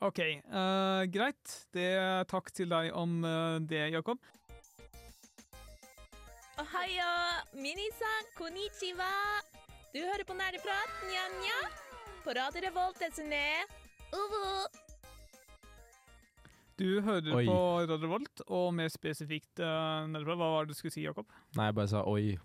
OK, 0.00 0.20
uh, 0.48 1.04
greit. 1.12 1.56
Det, 1.76 1.90
takk 2.30 2.48
til 2.56 2.70
deg 2.70 2.88
om 2.96 3.18
uh, 3.26 3.58
det, 3.60 3.82
Jakob. 3.94 4.22
Ohayo, 6.60 7.12
minisan, 7.56 8.32
konnichiwa. 8.38 9.10
Du 9.92 10.00
hører 10.00 10.24
på 10.26 10.38
Nerdeprat, 10.38 11.04
nja-nja. 11.10 11.60
På 12.24 12.34
Radio 12.36 12.64
Revolt, 12.66 13.00
desene. 13.02 13.44
Du 16.80 17.00
hører 17.04 17.34
Oi. 17.36 17.44
på 17.44 17.56
Radio 17.84 18.08
Volt, 18.08 18.40
og 18.48 18.70
mer 18.72 18.88
spesifikt 18.88 19.60
uh, 19.60 20.06
Hva 20.24 20.36
var 20.38 20.64
det 20.64 20.72
du 20.72 20.78
skulle 20.78 20.94
si, 20.94 21.02
Jakob? 21.04 21.28
Nei, 21.58 21.66
jeg 21.68 21.76
bare 21.76 21.90
sa 21.92 22.00
oi. 22.08 22.38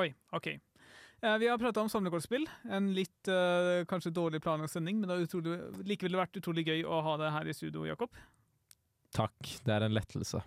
Oi, 0.00 0.06
OK. 0.36 0.48
Uh, 1.20 1.36
vi 1.42 1.50
har 1.50 1.60
prata 1.60 1.84
om 1.84 1.90
samlekortspill. 1.92 2.46
En 2.72 2.88
litt 2.96 3.28
uh, 3.28 3.84
kanskje 3.90 4.14
dårlig 4.16 4.40
planlagt 4.44 4.72
sending, 4.72 5.02
men 5.02 5.10
det 5.10 5.18
har 5.18 5.28
utrolig, 5.28 5.58
likevel 5.84 6.16
vært 6.22 6.40
utrolig 6.40 6.64
gøy 6.64 6.86
å 6.88 7.02
ha 7.04 7.18
det 7.20 7.32
her 7.36 7.52
i 7.52 7.56
studio, 7.56 7.84
Jakob. 7.88 8.16
Takk, 9.16 9.52
det 9.68 9.76
er 9.76 9.84
en 9.84 9.96
lettelse. 9.96 10.40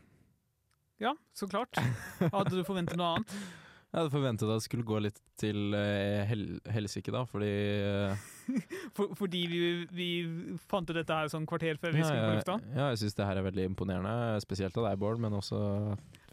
Ja, 0.99 1.13
så 1.37 1.47
klart. 1.47 1.77
Hadde 2.19 2.57
du 2.57 2.65
forventet 2.65 2.97
noe 2.97 3.19
annet? 3.19 3.37
Jeg 3.89 4.03
hadde 4.03 4.11
forventet 4.13 4.45
at 4.45 4.59
det 4.59 4.65
skulle 4.67 4.85
gå 4.85 4.99
litt 5.01 5.15
til 5.41 5.73
uh, 5.73 6.21
hel 6.29 6.43
helsike, 6.69 7.09
da, 7.09 7.23
fordi 7.25 7.47
eh, 7.49 8.27
For, 8.97 9.15
fordi 9.17 9.41
vi, 9.49 9.61
vi 9.89 10.09
fant 10.69 10.85
ut 10.91 10.93
dette 10.93 11.15
her 11.15 11.31
sånn 11.31 11.47
kvarter 11.49 11.79
før 11.81 11.95
vi 11.95 12.03
ja, 12.03 12.05
skulle 12.05 12.27
på 12.27 12.35
lufta? 12.37 12.57
ja, 12.75 12.91
jeg 12.91 13.01
syns 13.01 13.17
det 13.17 13.29
her 13.31 13.41
er 13.41 13.47
veldig 13.47 13.65
imponerende. 13.71 14.13
Spesielt 14.45 14.77
av 14.77 14.85
deg, 14.91 15.01
Bård, 15.01 15.17
men 15.23 15.33
også 15.39 15.63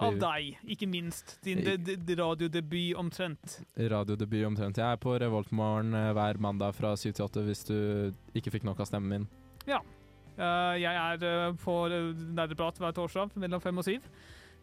Av 0.05 0.21
deg, 0.21 0.61
ikke 0.77 0.91
minst. 0.91 1.39
Din 1.47 1.65
de, 1.65 1.79
de, 1.81 1.97
de 1.97 2.19
radiodebut 2.21 3.01
omtrent. 3.01 3.61
radiodebut 3.79 4.45
omtrent. 4.51 4.83
Jeg 4.83 4.93
er 4.93 5.01
på 5.01 5.17
Revoltmorgen 5.17 5.97
eh, 5.97 6.13
hver 6.19 6.43
mandag 6.45 6.77
fra 6.77 6.93
7 6.93 7.09
til 7.09 7.25
8 7.25 7.47
hvis 7.49 7.69
du 7.73 7.77
ikke 8.37 8.53
fikk 8.59 8.69
nok 8.69 8.85
av 8.85 8.93
stemmen 8.93 9.15
min. 9.17 9.31
Ja. 9.65 9.81
Eh, 10.37 10.75
jeg 10.83 10.93
er 10.93 11.23
eh, 11.25 11.55
på 11.63 11.75
eh, 11.89 12.11
Nerdeprat 12.37 12.77
hver 12.81 12.93
torsdag 12.97 13.33
mellom 13.41 13.63
fem 13.65 13.81
og 13.81 13.87
syv. 13.87 14.05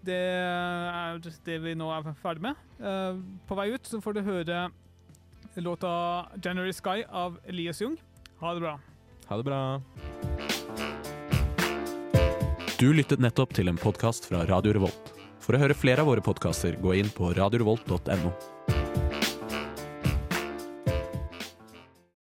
Det 0.03 0.19
er 0.19 1.19
det 1.47 1.59
vi 1.63 1.75
nå 1.79 1.87
er 1.95 2.09
ferdig 2.19 2.43
med. 2.43 2.59
Eh, 2.83 3.19
på 3.47 3.55
vei 3.55 3.69
ut 3.71 3.87
så 3.87 4.01
får 4.03 4.17
du 4.17 4.21
høre 4.25 4.65
låta 5.55 6.27
'January 6.35 6.73
Sky' 6.73 7.05
av 7.09 7.39
Elias 7.45 7.81
Jung. 7.81 7.97
Ha 8.39 8.53
det 8.53 8.61
bra. 8.61 8.79
Ha 9.29 9.37
det 9.37 9.43
bra. 9.43 9.81
Du 12.79 12.91
lyttet 12.91 13.21
nettopp 13.23 13.53
til 13.53 13.69
en 13.71 13.77
podkast 13.77 14.27
fra 14.27 14.43
Radio 14.49 14.73
Revolt. 14.73 15.13
For 15.39 15.55
å 15.55 15.61
høre 15.61 15.75
flere 15.77 16.03
av 16.03 16.07
våre 16.07 16.23
podkaster, 16.23 16.75
gå 16.81 16.95
inn 16.99 17.11
på 17.11 17.31
radiorevolt.no. 17.35 18.52